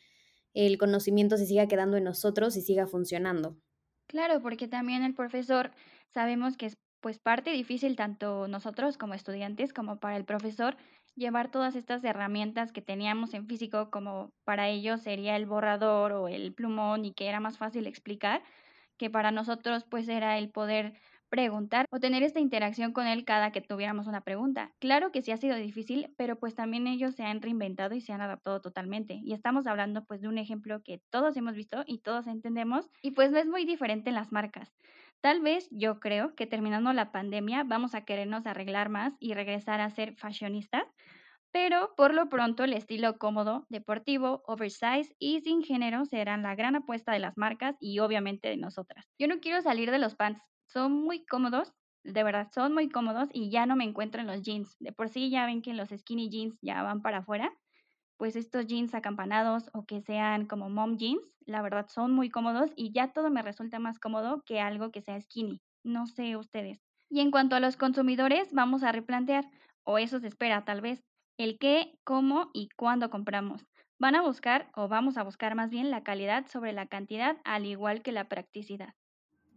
el 0.55 0.79
conocimiento 0.79 1.37
se 1.37 1.45
siga 1.45 1.67
quedando 1.67 1.97
en 1.97 2.05
nosotros 2.05 2.57
y 2.57 2.63
siga 2.63 2.87
funcionando. 2.87 3.59
Claro, 4.07 4.41
porque 4.41 4.67
también 4.67 5.03
el 5.03 5.13
profesor 5.13 5.69
sabemos 6.07 6.57
que 6.57 6.65
es 6.65 6.79
pues 7.01 7.19
parte 7.19 7.51
difícil 7.51 7.95
tanto 7.95 8.47
nosotros 8.47 8.97
como 8.97 9.13
estudiantes 9.13 9.73
como 9.73 9.99
para 9.99 10.17
el 10.17 10.25
profesor 10.25 10.77
llevar 11.15 11.51
todas 11.51 11.75
estas 11.75 12.03
herramientas 12.03 12.71
que 12.71 12.81
teníamos 12.81 13.33
en 13.33 13.47
físico 13.47 13.89
como 13.91 14.29
para 14.45 14.69
ellos 14.69 15.01
sería 15.01 15.35
el 15.35 15.45
borrador 15.45 16.13
o 16.13 16.27
el 16.27 16.53
plumón 16.53 17.05
y 17.05 17.13
que 17.13 17.27
era 17.27 17.39
más 17.39 17.57
fácil 17.57 17.87
explicar 17.87 18.43
que 18.97 19.09
para 19.09 19.31
nosotros 19.31 19.85
pues 19.89 20.07
era 20.09 20.37
el 20.37 20.51
poder 20.51 20.93
preguntar 21.29 21.85
o 21.91 21.99
tener 21.99 22.23
esta 22.23 22.39
interacción 22.39 22.91
con 22.91 23.05
él 23.07 23.23
cada 23.23 23.51
que 23.51 23.61
tuviéramos 23.61 24.07
una 24.07 24.21
pregunta. 24.21 24.71
Claro 24.79 25.11
que 25.11 25.21
sí 25.21 25.31
ha 25.31 25.37
sido 25.37 25.55
difícil, 25.57 26.13
pero 26.17 26.39
pues 26.39 26.55
también 26.55 26.87
ellos 26.87 27.15
se 27.15 27.23
han 27.23 27.41
reinventado 27.41 27.93
y 27.95 28.01
se 28.01 28.13
han 28.13 28.21
adaptado 28.21 28.61
totalmente. 28.61 29.19
Y 29.23 29.33
estamos 29.33 29.67
hablando 29.67 30.05
pues 30.05 30.21
de 30.21 30.27
un 30.27 30.39
ejemplo 30.39 30.81
que 30.83 31.01
todos 31.11 31.37
hemos 31.37 31.53
visto 31.55 31.83
y 31.85 31.99
todos 31.99 32.25
entendemos 32.27 32.89
y 33.01 33.11
pues 33.11 33.31
no 33.31 33.37
es 33.37 33.47
muy 33.47 33.63
diferente 33.65 34.09
en 34.09 34.15
las 34.15 34.31
marcas. 34.31 34.75
Tal 35.21 35.41
vez 35.41 35.67
yo 35.71 35.99
creo 35.99 36.33
que 36.35 36.47
terminando 36.47 36.93
la 36.93 37.11
pandemia 37.11 37.63
vamos 37.63 37.93
a 37.93 38.05
querernos 38.05 38.45
arreglar 38.45 38.89
más 38.89 39.13
y 39.19 39.33
regresar 39.33 39.81
a 39.81 39.89
ser 39.89 40.15
fashionistas, 40.15 40.83
pero 41.51 41.93
por 41.97 42.13
lo 42.13 42.29
pronto 42.29 42.63
el 42.63 42.73
estilo 42.73 43.17
cómodo, 43.17 43.65
deportivo, 43.69 44.43
oversize 44.45 45.15
y 45.19 45.41
sin 45.41 45.63
género 45.63 46.05
serán 46.05 46.43
la 46.43 46.55
gran 46.55 46.75
apuesta 46.75 47.11
de 47.11 47.19
las 47.19 47.37
marcas 47.37 47.75
y 47.81 47.99
obviamente 47.99 48.47
de 48.49 48.57
nosotras. 48.57 49.11
Yo 49.19 49.27
no 49.27 49.39
quiero 49.39 49.61
salir 49.61 49.91
de 49.91 49.99
los 49.99 50.15
pants, 50.15 50.41
son 50.67 50.93
muy 50.93 51.25
cómodos, 51.25 51.73
de 52.03 52.23
verdad 52.23 52.47
son 52.53 52.73
muy 52.73 52.87
cómodos 52.89 53.29
y 53.33 53.51
ya 53.51 53.65
no 53.65 53.75
me 53.75 53.83
encuentro 53.83 54.21
en 54.21 54.27
los 54.27 54.41
jeans. 54.41 54.77
De 54.79 54.93
por 54.93 55.09
sí 55.09 55.29
ya 55.29 55.45
ven 55.45 55.61
que 55.61 55.73
los 55.73 55.89
skinny 55.89 56.29
jeans 56.29 56.57
ya 56.61 56.81
van 56.83 57.01
para 57.01 57.17
afuera, 57.19 57.51
pues 58.19 58.35
estos 58.35 58.67
jeans 58.67 58.93
acampanados 58.93 59.69
o 59.73 59.85
que 59.85 60.01
sean 60.01 60.45
como 60.45 60.69
mom 60.69 60.97
jeans, 60.97 61.23
la 61.45 61.61
verdad 61.61 61.87
son 61.87 62.11
muy 62.11 62.29
cómodos 62.29 62.69
y 62.75 62.91
ya 62.91 63.13
todo 63.13 63.31
me 63.31 63.41
resulta 63.41 63.79
más 63.79 63.97
cómodo 63.97 64.43
que 64.45 64.59
algo 64.59 64.91
que 64.91 65.01
sea 65.01 65.19
skinny. 65.19 65.61
No 65.85 66.05
sé 66.05 66.35
ustedes. 66.35 66.81
Y 67.09 67.21
en 67.21 67.31
cuanto 67.31 67.55
a 67.55 67.61
los 67.61 67.77
consumidores, 67.77 68.49
vamos 68.51 68.83
a 68.83 68.91
replantear, 68.91 69.45
o 69.85 69.97
eso 69.97 70.19
se 70.19 70.27
espera 70.27 70.65
tal 70.65 70.81
vez, 70.81 71.01
el 71.37 71.57
qué, 71.57 71.93
cómo 72.03 72.51
y 72.53 72.67
cuándo 72.75 73.09
compramos. 73.09 73.65
Van 73.99 74.15
a 74.15 74.21
buscar, 74.21 74.69
o 74.75 74.89
vamos 74.89 75.17
a 75.17 75.23
buscar 75.23 75.55
más 75.55 75.69
bien, 75.69 75.89
la 75.89 76.03
calidad 76.03 76.45
sobre 76.47 76.73
la 76.73 76.87
cantidad, 76.87 77.37
al 77.45 77.65
igual 77.65 78.01
que 78.01 78.11
la 78.11 78.27
practicidad. 78.27 78.93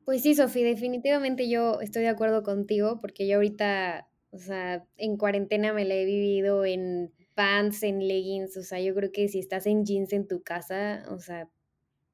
Pues 0.04 0.22
sí, 0.22 0.36
Sofi, 0.36 0.62
definitivamente 0.62 1.50
yo 1.50 1.80
estoy 1.80 2.02
de 2.02 2.10
acuerdo 2.10 2.44
contigo 2.44 3.00
porque 3.00 3.26
yo 3.26 3.36
ahorita, 3.36 4.08
o 4.30 4.38
sea, 4.38 4.84
en 4.96 5.16
cuarentena 5.16 5.72
me 5.72 5.84
la 5.84 5.94
he 5.94 6.04
vivido 6.04 6.64
en 6.64 7.12
pants, 7.34 7.82
en 7.82 8.06
leggings, 8.06 8.56
o 8.56 8.62
sea, 8.62 8.80
yo 8.80 8.94
creo 8.94 9.12
que 9.12 9.28
si 9.28 9.38
estás 9.38 9.66
en 9.66 9.84
jeans 9.84 10.12
en 10.12 10.26
tu 10.28 10.42
casa, 10.42 11.04
o 11.10 11.18
sea, 11.18 11.48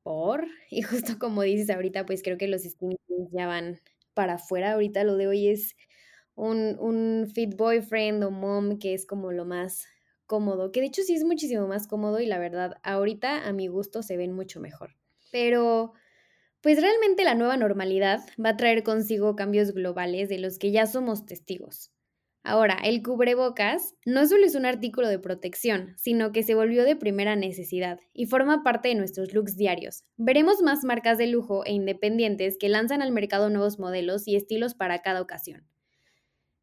por, 0.02 0.46
y 0.70 0.82
justo 0.82 1.18
como 1.18 1.42
dices 1.42 1.70
ahorita, 1.70 2.06
pues 2.06 2.22
creo 2.22 2.38
que 2.38 2.48
los 2.48 2.62
skinny 2.62 2.96
jeans 3.08 3.30
ya 3.32 3.46
van 3.46 3.80
para 4.14 4.34
afuera, 4.34 4.72
ahorita 4.72 5.04
lo 5.04 5.16
de 5.16 5.28
hoy 5.28 5.48
es 5.48 5.76
un, 6.34 6.76
un 6.80 7.28
fit 7.34 7.56
boyfriend 7.56 8.24
o 8.24 8.30
mom 8.30 8.78
que 8.78 8.94
es 8.94 9.06
como 9.06 9.32
lo 9.32 9.44
más 9.44 9.86
cómodo, 10.26 10.72
que 10.72 10.80
de 10.80 10.86
hecho 10.86 11.02
sí 11.02 11.14
es 11.14 11.24
muchísimo 11.24 11.66
más 11.66 11.88
cómodo 11.88 12.20
y 12.20 12.26
la 12.26 12.38
verdad, 12.38 12.74
ahorita 12.82 13.48
a 13.48 13.52
mi 13.52 13.66
gusto 13.66 14.02
se 14.02 14.16
ven 14.16 14.32
mucho 14.32 14.60
mejor. 14.60 14.96
Pero, 15.32 15.94
pues 16.60 16.80
realmente 16.80 17.24
la 17.24 17.34
nueva 17.34 17.56
normalidad 17.56 18.20
va 18.44 18.50
a 18.50 18.56
traer 18.56 18.82
consigo 18.84 19.36
cambios 19.36 19.72
globales 19.72 20.28
de 20.28 20.38
los 20.38 20.58
que 20.58 20.72
ya 20.72 20.86
somos 20.86 21.26
testigos. 21.26 21.92
Ahora, 22.48 22.78
el 22.82 23.02
cubrebocas 23.02 23.94
no 24.06 24.26
solo 24.26 24.46
es 24.46 24.54
un 24.54 24.64
artículo 24.64 25.06
de 25.06 25.18
protección, 25.18 25.92
sino 25.98 26.32
que 26.32 26.42
se 26.42 26.54
volvió 26.54 26.84
de 26.84 26.96
primera 26.96 27.36
necesidad 27.36 28.00
y 28.14 28.24
forma 28.24 28.62
parte 28.62 28.88
de 28.88 28.94
nuestros 28.94 29.34
looks 29.34 29.58
diarios. 29.58 30.04
Veremos 30.16 30.62
más 30.62 30.82
marcas 30.82 31.18
de 31.18 31.26
lujo 31.26 31.66
e 31.66 31.72
independientes 31.72 32.56
que 32.58 32.70
lanzan 32.70 33.02
al 33.02 33.12
mercado 33.12 33.50
nuevos 33.50 33.78
modelos 33.78 34.26
y 34.26 34.34
estilos 34.34 34.72
para 34.72 35.02
cada 35.02 35.20
ocasión. 35.20 35.66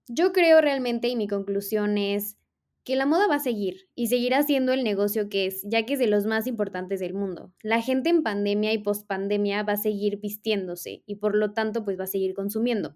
Yo 0.08 0.34
creo 0.34 0.60
realmente, 0.60 1.08
y 1.08 1.16
mi 1.16 1.28
conclusión 1.28 2.00
es, 2.00 2.36
que 2.84 2.96
la 2.96 3.06
moda 3.06 3.28
va 3.28 3.36
a 3.36 3.40
seguir 3.40 3.88
y 3.94 4.08
seguirá 4.08 4.42
siendo 4.42 4.74
el 4.74 4.84
negocio 4.84 5.30
que 5.30 5.46
es, 5.46 5.62
ya 5.70 5.86
que 5.86 5.94
es 5.94 6.00
de 6.00 6.08
los 6.08 6.26
más 6.26 6.48
importantes 6.48 7.00
del 7.00 7.14
mundo. 7.14 7.54
La 7.62 7.84
gente 7.84 8.10
en 8.10 8.24
pandemia 8.24 8.74
y 8.74 8.80
pospandemia 8.80 9.62
va 9.62 9.74
a 9.74 9.78
seguir 9.78 10.20
vistiéndose 10.20 11.04
y 11.06 11.18
por 11.18 11.36
lo 11.36 11.54
tanto 11.54 11.86
pues 11.86 12.00
va 12.00 12.06
a 12.06 12.08
seguir 12.08 12.34
consumiendo. 12.34 12.96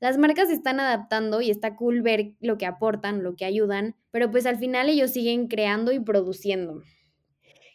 Las 0.00 0.18
marcas 0.18 0.50
están 0.50 0.80
adaptando 0.80 1.40
y 1.40 1.50
está 1.50 1.76
cool 1.76 2.02
ver 2.02 2.32
lo 2.40 2.58
que 2.58 2.66
aportan, 2.66 3.22
lo 3.22 3.36
que 3.36 3.44
ayudan, 3.44 3.96
pero 4.10 4.30
pues 4.30 4.46
al 4.46 4.58
final 4.58 4.88
ellos 4.88 5.10
siguen 5.10 5.46
creando 5.46 5.92
y 5.92 6.00
produciendo. 6.00 6.82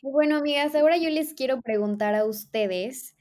Bueno, 0.02 0.38
amigas, 0.38 0.76
ahora 0.76 0.98
yo 0.98 1.10
les 1.10 1.34
quiero 1.34 1.62
preguntar 1.62 2.16
a 2.16 2.26
ustedes 2.26 3.16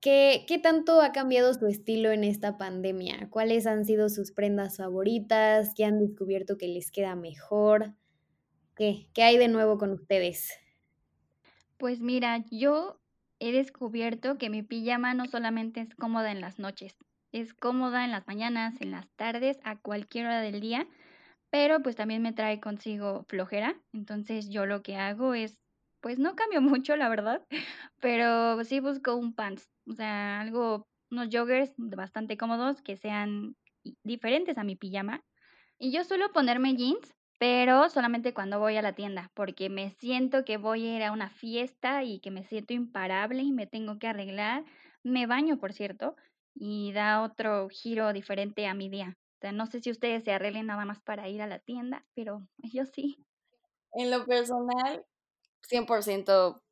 ¿Qué, 0.00 0.44
¿Qué 0.46 0.58
tanto 0.58 1.00
ha 1.00 1.10
cambiado 1.10 1.52
su 1.52 1.66
estilo 1.66 2.12
en 2.12 2.22
esta 2.22 2.58
pandemia? 2.58 3.28
¿Cuáles 3.28 3.66
han 3.66 3.84
sido 3.84 4.08
sus 4.08 4.30
prendas 4.30 4.76
favoritas? 4.76 5.72
¿Qué 5.74 5.84
han 5.84 5.98
descubierto 5.98 6.58
que 6.58 6.68
les 6.68 6.92
queda 6.92 7.16
mejor? 7.16 7.94
¿Qué, 8.76 9.08
qué 9.14 9.22
hay 9.24 9.36
de 9.36 9.48
nuevo 9.48 9.78
con 9.78 9.90
ustedes? 9.90 10.52
Pues 11.78 12.00
mira, 12.00 12.44
yo 12.50 13.00
he 13.40 13.52
descubierto 13.52 14.38
que 14.38 14.50
mi 14.50 14.62
pijama 14.62 15.14
no 15.14 15.26
solamente 15.26 15.80
es 15.80 15.94
cómoda 15.94 16.30
en 16.30 16.40
las 16.40 16.58
noches, 16.58 16.96
es 17.40 17.52
cómoda 17.52 18.04
en 18.04 18.12
las 18.12 18.26
mañanas, 18.26 18.80
en 18.80 18.90
las 18.90 19.08
tardes, 19.16 19.58
a 19.62 19.76
cualquier 19.76 20.26
hora 20.26 20.40
del 20.40 20.60
día, 20.60 20.86
pero 21.50 21.80
pues 21.80 21.94
también 21.94 22.22
me 22.22 22.32
trae 22.32 22.60
consigo 22.60 23.24
flojera. 23.28 23.78
Entonces 23.92 24.48
yo 24.48 24.64
lo 24.64 24.82
que 24.82 24.96
hago 24.96 25.34
es, 25.34 25.58
pues 26.00 26.18
no 26.18 26.34
cambio 26.34 26.60
mucho, 26.62 26.96
la 26.96 27.08
verdad, 27.10 27.42
pero 28.00 28.64
sí 28.64 28.80
busco 28.80 29.16
un 29.16 29.34
pants, 29.34 29.68
o 29.86 29.92
sea, 29.92 30.40
algo, 30.40 30.86
unos 31.10 31.28
joggers 31.30 31.74
bastante 31.76 32.38
cómodos 32.38 32.80
que 32.80 32.96
sean 32.96 33.54
diferentes 34.02 34.56
a 34.56 34.64
mi 34.64 34.76
pijama. 34.76 35.20
Y 35.78 35.92
yo 35.92 36.04
suelo 36.04 36.32
ponerme 36.32 36.74
jeans, 36.74 37.14
pero 37.38 37.90
solamente 37.90 38.32
cuando 38.32 38.58
voy 38.58 38.76
a 38.78 38.82
la 38.82 38.94
tienda, 38.94 39.30
porque 39.34 39.68
me 39.68 39.90
siento 39.90 40.44
que 40.46 40.56
voy 40.56 40.86
a 40.86 40.96
ir 40.96 41.02
a 41.02 41.12
una 41.12 41.28
fiesta 41.28 42.02
y 42.02 42.18
que 42.20 42.30
me 42.30 42.44
siento 42.44 42.72
imparable 42.72 43.42
y 43.42 43.52
me 43.52 43.66
tengo 43.66 43.98
que 43.98 44.08
arreglar. 44.08 44.64
Me 45.02 45.26
baño, 45.26 45.58
por 45.58 45.74
cierto, 45.74 46.16
y 46.58 46.92
da 46.92 47.22
otro 47.22 47.68
giro 47.68 48.12
diferente 48.12 48.66
a 48.66 48.74
mi 48.74 48.88
día. 48.88 49.16
O 49.36 49.38
sea, 49.40 49.52
no 49.52 49.66
sé 49.66 49.80
si 49.80 49.90
ustedes 49.90 50.24
se 50.24 50.32
arreglen 50.32 50.66
nada 50.66 50.84
más 50.84 51.00
para 51.02 51.28
ir 51.28 51.42
a 51.42 51.46
la 51.46 51.58
tienda, 51.58 52.06
pero 52.14 52.46
yo 52.72 52.84
sí. 52.86 53.24
En 53.92 54.10
lo 54.10 54.24
personal, 54.24 55.04
100% 55.62 56.62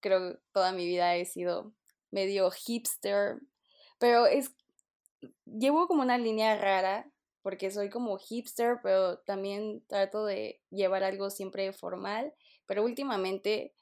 creo 0.00 0.32
que 0.32 0.38
toda 0.52 0.72
mi 0.72 0.86
vida 0.86 1.16
he 1.16 1.24
sido 1.24 1.74
medio 2.10 2.50
hipster, 2.50 3.38
pero 3.98 4.26
es, 4.26 4.54
llevo 5.44 5.86
como 5.86 6.02
una 6.02 6.18
línea 6.18 6.56
rara 6.56 7.10
porque 7.42 7.70
soy 7.70 7.90
como 7.90 8.16
hipster, 8.16 8.78
pero 8.82 9.18
también 9.18 9.84
trato 9.86 10.24
de 10.24 10.62
llevar 10.70 11.04
algo 11.04 11.28
siempre 11.28 11.72
formal, 11.74 12.32
pero 12.66 12.82
últimamente 12.82 13.74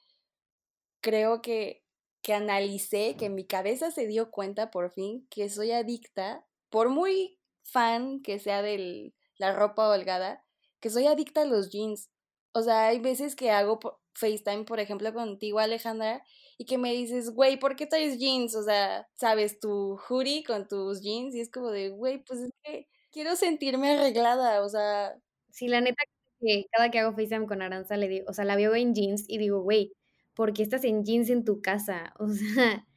creo 1.01 1.41
que, 1.41 1.82
que 2.23 2.33
analicé, 2.33 3.17
que 3.17 3.29
mi 3.29 3.45
cabeza 3.47 3.91
se 3.91 4.07
dio 4.07 4.31
cuenta 4.31 4.71
por 4.71 4.91
fin 4.91 5.27
que 5.29 5.49
soy 5.49 5.71
adicta, 5.73 6.45
por 6.71 6.89
muy 6.89 7.39
fan 7.63 8.21
que 8.23 8.39
sea 8.39 8.61
de 8.63 9.13
la 9.37 9.53
ropa 9.53 9.89
holgada, 9.89 10.45
que 10.81 10.89
soy 10.89 11.07
adicta 11.07 11.41
a 11.43 11.45
los 11.45 11.71
jeans. 11.71 12.09
O 12.53 12.61
sea, 12.61 12.87
hay 12.87 12.99
veces 12.99 13.35
que 13.35 13.51
hago 13.51 13.79
FaceTime, 14.13 14.63
por 14.65 14.79
ejemplo, 14.79 15.13
contigo, 15.13 15.59
Alejandra, 15.59 16.23
y 16.57 16.65
que 16.65 16.77
me 16.77 16.93
dices, 16.93 17.31
güey, 17.31 17.57
¿por 17.59 17.75
qué 17.75 17.87
traes 17.87 18.19
jeans? 18.19 18.55
O 18.55 18.63
sea, 18.63 19.07
sabes, 19.15 19.59
tu 19.59 19.97
hoodie 20.07 20.43
con 20.43 20.67
tus 20.67 21.01
jeans, 21.01 21.35
y 21.35 21.41
es 21.41 21.49
como 21.51 21.71
de, 21.71 21.89
güey, 21.89 22.23
pues 22.23 22.39
es 22.41 22.51
que 22.63 22.87
quiero 23.11 23.35
sentirme 23.35 23.91
arreglada, 23.91 24.63
o 24.63 24.69
sea, 24.69 25.15
Sí, 25.49 25.67
la 25.67 25.81
neta 25.81 26.01
que 26.41 26.65
cada 26.71 26.89
que 26.91 26.97
hago 26.99 27.15
FaceTime 27.15 27.45
con 27.47 27.61
Aranza 27.61 27.95
le 27.97 28.07
digo, 28.07 28.25
o 28.27 28.33
sea, 28.33 28.43
la 28.45 28.55
veo 28.55 28.73
en 28.75 28.95
jeans 28.95 29.25
y 29.27 29.37
digo, 29.37 29.61
güey, 29.61 29.93
¿por 30.33 30.53
qué 30.53 30.63
estás 30.63 30.83
en 30.83 31.03
jeans 31.03 31.29
en 31.29 31.45
tu 31.45 31.61
casa? 31.61 32.13
O 32.19 32.27
sea, 32.29 32.87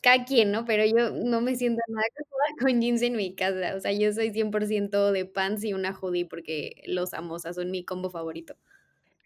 cada 0.00 0.24
quien, 0.24 0.52
¿no? 0.52 0.64
Pero 0.64 0.84
yo 0.84 1.10
no 1.10 1.40
me 1.40 1.56
siento 1.56 1.82
nada 1.88 2.06
cómoda 2.16 2.44
con 2.60 2.80
jeans 2.80 3.02
en 3.02 3.16
mi 3.16 3.34
casa. 3.34 3.74
O 3.76 3.80
sea, 3.80 3.92
yo 3.92 4.12
soy 4.12 4.30
100% 4.30 5.12
de 5.12 5.24
pants 5.26 5.64
y 5.64 5.72
una 5.72 5.92
hoodie 5.92 6.26
porque 6.26 6.82
los 6.86 7.14
amo, 7.14 7.38
son 7.38 7.70
mi 7.70 7.84
combo 7.84 8.10
favorito. 8.10 8.56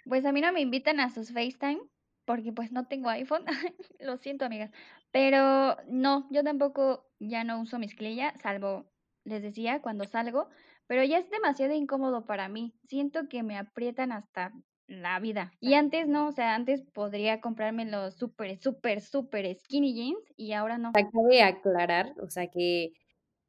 Pues 0.05 0.25
a 0.25 0.33
mí 0.33 0.41
no 0.41 0.53
me 0.53 0.61
invitan 0.61 1.01
a 1.01 1.11
sus 1.11 1.33
FaceTime 1.33 1.81
porque 2.25 2.53
pues 2.53 2.73
no 2.73 2.87
tengo 2.87 3.09
iPhone. 3.11 3.45
Lo 4.01 4.17
siento, 4.17 4.45
amigas. 4.45 4.71
Pero 5.11 5.77
no, 5.89 6.29
yo 6.31 6.43
tampoco 6.43 7.07
ya 7.19 7.45
no 7.45 7.61
uso 7.61 7.79
mezclilla, 7.79 8.35
salvo, 8.43 8.87
les 9.25 9.43
decía, 9.43 9.83
cuando 9.83 10.05
salgo. 10.05 10.49
Pero 10.87 11.05
ya 11.05 11.19
es 11.19 11.31
demasiado 11.31 11.75
incómodo 11.75 12.27
para 12.27 12.49
mí. 12.49 12.75
Siento 12.89 13.29
que 13.29 13.43
me 13.43 13.57
aprietan 13.57 14.13
hasta 14.13 14.53
la 14.93 15.19
vida. 15.21 15.53
Y 15.61 15.75
antes 15.75 16.09
no, 16.09 16.29
o 16.29 16.33
sea, 16.33 16.55
antes 16.55 16.83
podría 16.93 17.41
comprarme 17.41 17.85
los 17.85 18.15
súper, 18.15 18.59
súper, 18.59 19.01
súper 19.01 19.57
skinny 19.59 19.95
jeans 19.95 20.33
y 20.37 20.53
ahora 20.53 20.79
no. 20.79 20.93
Cabe 20.93 21.43
aclarar, 21.43 22.15
o 22.23 22.29
sea, 22.29 22.49
que 22.49 22.93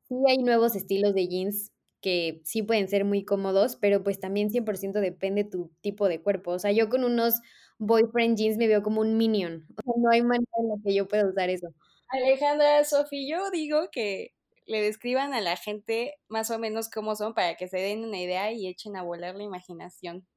sí 0.08 0.16
hay 0.28 0.38
nuevos 0.38 0.76
estilos 0.76 1.14
de 1.14 1.28
jeans 1.28 1.72
que 2.02 2.42
sí 2.44 2.64
pueden 2.64 2.90
ser 2.90 3.06
muy 3.06 3.24
cómodos, 3.24 3.78
pero 3.78 4.04
pues 4.04 4.20
también 4.20 4.50
100% 4.50 5.00
depende 5.00 5.46
tu 5.46 5.72
tipo 5.82 6.10
de 6.10 6.22
cuerpo. 6.22 6.52
O 6.52 6.60
sea, 6.60 6.72
yo 6.74 6.90
con 6.90 7.06
unos 7.06 7.36
boyfriend 7.80 8.38
jeans 8.38 8.58
me 8.58 8.68
veo 8.68 8.84
como 8.84 9.02
un 9.02 9.16
minion. 9.18 9.66
O 9.78 9.82
sea, 9.82 9.94
no 9.98 10.10
hay 10.12 10.22
manera 10.22 10.52
en 10.60 10.68
la 10.68 10.76
que 10.84 10.94
yo 10.94 11.08
pueda 11.08 11.28
usar 11.28 11.50
eso. 11.50 11.68
Alejandra, 12.10 12.84
Sofi, 12.84 13.28
yo 13.30 13.50
digo 13.52 13.90
que 13.90 14.34
le 14.66 14.82
describan 14.82 15.34
a 15.34 15.42
la 15.42 15.56
gente 15.56 16.16
más 16.28 16.52
o 16.52 16.60
menos 16.60 16.90
cómo 16.90 17.16
son 17.16 17.34
para 17.34 17.56
que 17.56 17.68
se 17.68 17.78
den 17.78 18.04
una 18.04 18.20
idea 18.20 18.52
y 18.52 18.68
echen 18.68 18.96
a 18.96 19.04
volar 19.04 19.36
la 19.36 19.44
imaginación. 19.44 20.28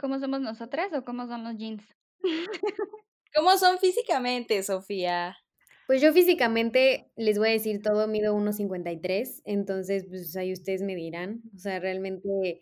¿Cómo 0.00 0.18
somos 0.18 0.40
nosotras 0.40 0.90
o 0.94 1.04
cómo 1.04 1.26
son 1.26 1.44
los 1.44 1.56
jeans? 1.58 1.84
¿Cómo 3.34 3.56
son 3.58 3.78
físicamente, 3.78 4.62
Sofía? 4.62 5.36
Pues 5.86 6.02
yo 6.02 6.12
físicamente 6.12 7.12
les 7.16 7.38
voy 7.38 7.48
a 7.50 7.52
decir 7.52 7.80
todo, 7.82 8.08
mido 8.08 8.34
1.53, 8.34 9.42
entonces 9.44 10.04
pues 10.08 10.36
ahí 10.36 10.52
ustedes 10.52 10.82
me 10.82 10.96
dirán. 10.96 11.42
O 11.54 11.58
sea, 11.58 11.78
realmente 11.78 12.60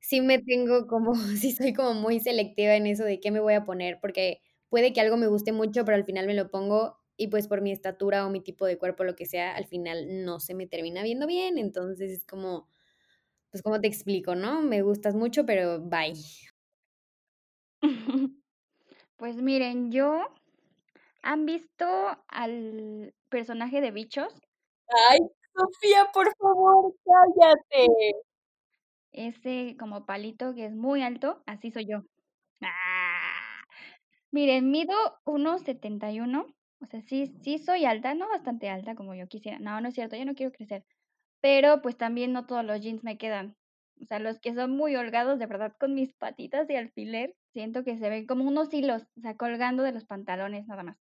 sí 0.00 0.20
me 0.22 0.38
tengo 0.40 0.86
como, 0.86 1.14
sí 1.36 1.52
soy 1.52 1.74
como 1.74 1.94
muy 1.94 2.20
selectiva 2.20 2.74
en 2.74 2.86
eso 2.86 3.04
de 3.04 3.20
qué 3.20 3.30
me 3.30 3.40
voy 3.40 3.54
a 3.54 3.64
poner, 3.64 3.98
porque 4.00 4.40
puede 4.70 4.92
que 4.94 5.00
algo 5.02 5.16
me 5.18 5.26
guste 5.26 5.52
mucho, 5.52 5.84
pero 5.84 5.96
al 5.96 6.04
final 6.04 6.26
me 6.26 6.34
lo 6.34 6.50
pongo 6.50 6.96
y 7.16 7.28
pues 7.28 7.46
por 7.46 7.60
mi 7.60 7.72
estatura 7.72 8.26
o 8.26 8.30
mi 8.30 8.40
tipo 8.40 8.64
de 8.66 8.78
cuerpo, 8.78 9.04
lo 9.04 9.14
que 9.16 9.26
sea, 9.26 9.54
al 9.54 9.66
final 9.66 10.24
no 10.24 10.40
se 10.40 10.54
me 10.54 10.66
termina 10.66 11.02
viendo 11.02 11.26
bien. 11.26 11.58
Entonces 11.58 12.10
es 12.10 12.24
como, 12.24 12.68
pues 13.50 13.62
como 13.62 13.80
te 13.80 13.88
explico, 13.88 14.34
¿no? 14.36 14.62
Me 14.62 14.82
gustas 14.82 15.14
mucho, 15.16 15.46
pero 15.46 15.80
bye. 15.80 16.14
Pues 19.16 19.36
miren, 19.42 19.92
yo 19.92 20.26
¿han 21.22 21.46
visto 21.46 21.86
al 22.28 23.14
personaje 23.28 23.80
de 23.80 23.90
Bichos? 23.90 24.34
Ay, 25.10 25.20
Sofía, 25.54 26.06
por 26.12 26.34
favor, 26.36 26.94
cállate. 27.04 27.86
Ese 29.12 29.76
como 29.78 30.06
palito 30.06 30.54
que 30.54 30.66
es 30.66 30.74
muy 30.74 31.02
alto, 31.02 31.42
así 31.46 31.70
soy 31.70 31.86
yo. 31.86 31.98
¡Ah! 32.62 33.62
Miren, 34.32 34.70
mido 34.70 34.94
1.71, 35.24 36.46
o 36.80 36.86
sea, 36.86 37.02
sí, 37.02 37.26
sí 37.42 37.58
soy 37.58 37.84
alta, 37.86 38.14
no 38.14 38.28
bastante 38.28 38.70
alta 38.70 38.94
como 38.96 39.14
yo 39.14 39.28
quisiera. 39.28 39.58
No, 39.60 39.80
no 39.80 39.88
es 39.88 39.94
cierto, 39.94 40.16
yo 40.16 40.24
no 40.24 40.34
quiero 40.34 40.52
crecer. 40.52 40.84
Pero 41.42 41.82
pues 41.82 41.96
también 41.98 42.32
no 42.32 42.46
todos 42.46 42.64
los 42.64 42.80
jeans 42.80 43.04
me 43.04 43.18
quedan. 43.18 43.56
O 44.02 44.06
sea, 44.06 44.18
los 44.20 44.40
que 44.40 44.54
son 44.54 44.72
muy 44.72 44.96
holgados, 44.96 45.38
de 45.38 45.46
verdad, 45.46 45.74
con 45.78 45.94
mis 45.94 46.14
patitas 46.14 46.68
de 46.68 46.78
alfiler, 46.78 47.34
siento 47.52 47.84
que 47.84 47.98
se 47.98 48.10
ven 48.10 48.26
como 48.26 48.44
unos 48.46 48.72
hilos, 48.74 49.04
o 49.16 49.20
sea, 49.20 49.36
colgando 49.36 49.82
de 49.82 49.92
los 49.92 50.04
pantalones 50.04 50.66
nada 50.66 50.82
más. 50.82 50.98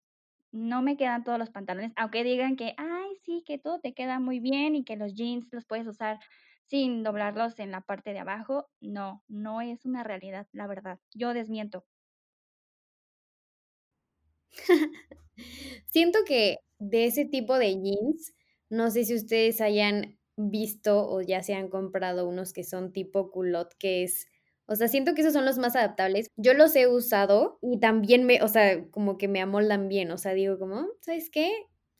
No 0.53 0.82
me 0.82 0.96
quedan 0.96 1.24
todos 1.24 1.38
los 1.38 1.51
pantalones, 1.51 1.92
aunque 1.96 2.24
digan 2.24 2.57
que, 2.57 2.74
ay, 2.76 3.11
sí, 3.24 3.42
que 3.46 3.59
todo 3.59 3.80
te 3.80 3.94
queda 3.94 4.20
muy 4.20 4.40
bien 4.40 4.74
y 4.76 4.84
que 4.84 4.96
los 4.96 5.14
jeans 5.14 5.48
los 5.53 5.66
puedes 5.66 5.86
usar 5.86 6.18
sin 6.66 7.03
doblarlos 7.03 7.59
en 7.59 7.70
la 7.72 7.82
parte 7.82 8.12
de 8.12 8.20
abajo. 8.20 8.68
No, 8.80 9.22
no 9.28 9.61
es 9.61 9.84
una 9.86 10.05
realidad, 10.05 10.46
la 10.53 10.66
verdad. 10.66 10.98
Yo 11.14 11.34
desmiento. 11.34 11.84
Siento 15.86 16.20
que 16.26 16.59
de 16.78 17.07
ese 17.07 17.24
tipo 17.24 17.59
de 17.59 17.74
jeans, 17.80 18.34
no 18.68 18.90
sé 18.90 19.05
si 19.05 19.14
ustedes 19.14 19.61
hayan 19.61 20.18
visto 20.36 21.09
o 21.09 21.20
ya 21.22 21.42
se 21.42 21.55
han 21.55 21.68
comprado 21.68 22.28
unos 22.28 22.53
que 22.53 22.64
son 22.64 22.92
tipo 22.92 23.30
culot, 23.30 23.74
que 23.78 24.05
es, 24.05 24.26
o 24.70 24.76
sea, 24.76 24.86
siento 24.86 25.14
que 25.14 25.22
esos 25.22 25.32
son 25.32 25.44
los 25.44 25.58
más 25.58 25.74
adaptables. 25.74 26.28
Yo 26.36 26.54
los 26.54 26.76
he 26.76 26.86
usado 26.86 27.58
y 27.60 27.80
también 27.80 28.24
me, 28.24 28.40
o 28.40 28.46
sea, 28.46 28.88
como 28.92 29.18
que 29.18 29.26
me 29.26 29.40
amoldan 29.40 29.88
bien, 29.88 30.12
o 30.12 30.16
sea, 30.16 30.32
digo 30.32 30.60
como, 30.60 30.86
¿sabes 31.00 31.28
qué? 31.28 31.50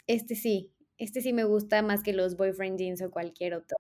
Este 0.07 0.37
sí, 0.37 0.73
este 0.97 1.21
sí 1.21 1.33
me 1.33 1.43
gusta 1.43 1.83
más 1.83 2.05
que 2.05 2.13
los 2.13 2.37
boyfriend 2.37 2.79
jeans 2.79 3.03
o 3.03 3.11
cualquier 3.11 3.55
otro. 3.55 3.77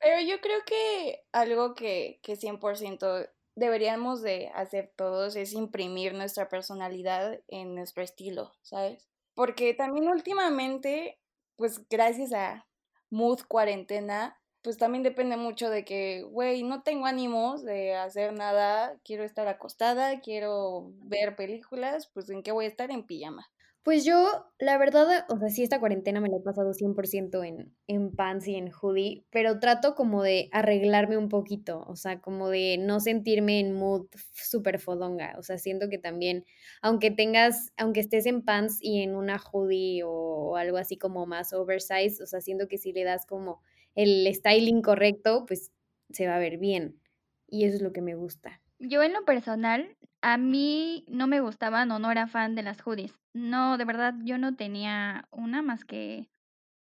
Pero 0.00 0.22
yo 0.22 0.40
creo 0.40 0.60
que 0.66 1.22
algo 1.32 1.74
que, 1.74 2.18
que 2.22 2.36
100% 2.36 3.28
deberíamos 3.56 4.22
de 4.22 4.48
hacer 4.54 4.90
todos 4.96 5.36
es 5.36 5.52
imprimir 5.52 6.14
nuestra 6.14 6.48
personalidad 6.48 7.42
en 7.48 7.74
nuestro 7.74 8.02
estilo, 8.02 8.54
¿sabes? 8.62 9.06
Porque 9.34 9.74
también 9.74 10.08
últimamente, 10.08 11.20
pues 11.56 11.86
gracias 11.90 12.32
a 12.32 12.66
Mood 13.10 13.40
Cuarentena, 13.46 14.40
pues 14.64 14.78
también 14.78 15.02
depende 15.04 15.36
mucho 15.36 15.68
de 15.68 15.84
que, 15.84 16.22
güey, 16.22 16.62
no 16.62 16.82
tengo 16.82 17.04
ánimos 17.04 17.62
de 17.62 17.94
hacer 17.94 18.32
nada, 18.32 18.98
quiero 19.04 19.22
estar 19.22 19.46
acostada, 19.46 20.20
quiero 20.20 20.90
ver 21.02 21.36
películas, 21.36 22.10
pues 22.14 22.30
¿en 22.30 22.42
qué 22.42 22.50
voy 22.50 22.64
a 22.64 22.68
estar? 22.68 22.90
En 22.90 23.06
pijama. 23.06 23.46
Pues 23.82 24.06
yo, 24.06 24.46
la 24.58 24.78
verdad, 24.78 25.26
o 25.28 25.38
sea, 25.38 25.50
sí, 25.50 25.62
esta 25.62 25.78
cuarentena 25.78 26.18
me 26.18 26.30
la 26.30 26.38
he 26.38 26.40
pasado 26.40 26.72
100% 26.72 27.46
en, 27.46 27.76
en 27.86 28.16
pants 28.16 28.48
y 28.48 28.54
en 28.54 28.70
hoodie, 28.72 29.26
pero 29.28 29.60
trato 29.60 29.94
como 29.94 30.22
de 30.22 30.48
arreglarme 30.52 31.18
un 31.18 31.28
poquito, 31.28 31.84
o 31.86 31.94
sea, 31.94 32.22
como 32.22 32.48
de 32.48 32.78
no 32.78 33.00
sentirme 33.00 33.60
en 33.60 33.74
mood 33.74 34.06
súper 34.32 34.78
fodonga, 34.78 35.34
o 35.38 35.42
sea, 35.42 35.58
siento 35.58 35.90
que 35.90 35.98
también, 35.98 36.46
aunque 36.80 37.10
tengas, 37.10 37.74
aunque 37.76 38.00
estés 38.00 38.24
en 38.24 38.40
pants 38.40 38.78
y 38.80 39.02
en 39.02 39.14
una 39.14 39.38
hoodie 39.38 40.02
o, 40.06 40.56
algo 40.56 40.78
así 40.78 40.96
como 40.96 41.26
más 41.26 41.52
oversized, 41.52 42.22
o 42.22 42.26
sea, 42.26 42.40
siento 42.40 42.66
que 42.68 42.78
si 42.78 42.94
le 42.94 43.04
das 43.04 43.26
como 43.26 43.60
el 43.94 44.32
styling 44.34 44.82
correcto, 44.82 45.44
pues 45.46 45.72
se 46.10 46.26
va 46.26 46.36
a 46.36 46.38
ver 46.38 46.58
bien, 46.58 47.00
y 47.48 47.64
eso 47.64 47.76
es 47.76 47.82
lo 47.82 47.92
que 47.92 48.02
me 48.02 48.14
gusta. 48.14 48.60
Yo 48.78 49.02
en 49.02 49.12
lo 49.12 49.24
personal, 49.24 49.96
a 50.20 50.36
mí 50.36 51.04
no 51.08 51.26
me 51.26 51.40
gustaban 51.40 51.90
o 51.90 51.98
no 51.98 52.10
era 52.10 52.26
fan 52.26 52.54
de 52.54 52.62
las 52.62 52.80
hoodies. 52.82 53.14
No, 53.32 53.78
de 53.78 53.84
verdad, 53.84 54.14
yo 54.24 54.38
no 54.38 54.56
tenía 54.56 55.26
una 55.30 55.62
más 55.62 55.84
que 55.84 56.28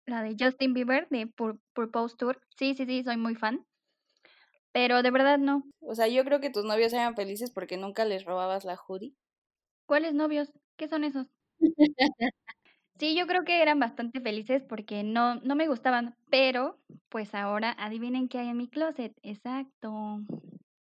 la 0.05 0.23
de 0.23 0.35
Justin 0.39 0.73
Bieber 0.73 1.07
de 1.09 1.27
Pur 1.27 1.59
Purpose 1.73 2.15
Tour. 2.17 2.41
Sí, 2.57 2.75
sí, 2.75 2.85
sí, 2.85 3.03
soy 3.03 3.17
muy 3.17 3.35
fan. 3.35 3.65
Pero 4.73 5.03
de 5.03 5.11
verdad 5.11 5.37
no. 5.37 5.63
O 5.81 5.93
sea, 5.95 6.07
yo 6.07 6.23
creo 6.25 6.39
que 6.41 6.49
tus 6.49 6.65
novios 6.65 6.93
eran 6.93 7.15
felices 7.15 7.51
porque 7.51 7.77
nunca 7.77 8.05
les 8.05 8.25
robabas 8.25 8.65
la 8.65 8.75
hoodie. 8.75 9.13
¿Cuáles 9.85 10.13
novios? 10.13 10.51
¿Qué 10.77 10.87
son 10.87 11.03
esos? 11.03 11.27
Sí, 12.99 13.15
yo 13.15 13.25
creo 13.27 13.43
que 13.43 13.61
eran 13.61 13.79
bastante 13.79 14.21
felices 14.21 14.63
porque 14.67 15.03
no, 15.03 15.35
no 15.35 15.55
me 15.55 15.67
gustaban, 15.67 16.15
pero 16.29 16.79
pues 17.09 17.33
ahora 17.33 17.75
adivinen 17.77 18.29
qué 18.29 18.39
hay 18.39 18.49
en 18.49 18.57
mi 18.57 18.67
closet. 18.69 19.13
Exacto. 19.23 19.89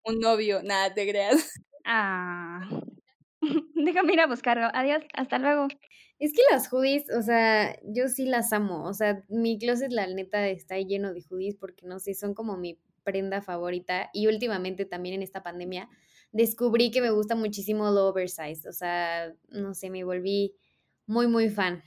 Un 0.05 0.19
novio, 0.21 0.63
nada, 0.63 0.93
te 0.93 1.09
creas. 1.09 1.53
Ah. 1.85 2.69
Déjame 3.75 4.13
ir 4.13 4.21
a 4.21 4.27
buscarlo. 4.27 4.69
Adiós, 4.75 5.03
hasta 5.15 5.39
luego. 5.39 5.69
Es 6.19 6.33
que 6.33 6.43
las 6.51 6.69
hoodies, 6.73 7.05
o 7.17 7.23
sea, 7.23 7.79
yo 7.85 8.09
sí 8.09 8.27
las 8.27 8.53
amo. 8.53 8.85
O 8.85 8.93
sea, 8.93 9.25
mi 9.29 9.59
closet, 9.59 9.91
la 9.91 10.07
neta, 10.07 10.49
está 10.49 10.79
lleno 10.79 11.15
de 11.15 11.23
hoodies 11.29 11.57
porque 11.57 11.87
no 11.87 11.99
sé, 11.99 12.15
son 12.15 12.35
como 12.35 12.57
mi 12.59 12.79
prenda 13.05 13.41
favorita. 13.41 14.11
Y 14.13 14.27
últimamente 14.27 14.85
también 14.85 15.15
en 15.15 15.23
esta 15.23 15.43
pandemia 15.43 15.89
descubrí 16.33 16.91
que 16.91 17.01
me 17.01 17.11
gusta 17.11 17.35
muchísimo 17.35 17.91
lo 17.91 18.09
oversized. 18.09 18.69
O 18.69 18.73
sea, 18.73 19.33
no 19.49 19.75
sé, 19.75 19.91
me 19.91 20.05
volví 20.05 20.55
muy, 21.07 21.27
muy 21.27 21.49
fan. 21.49 21.83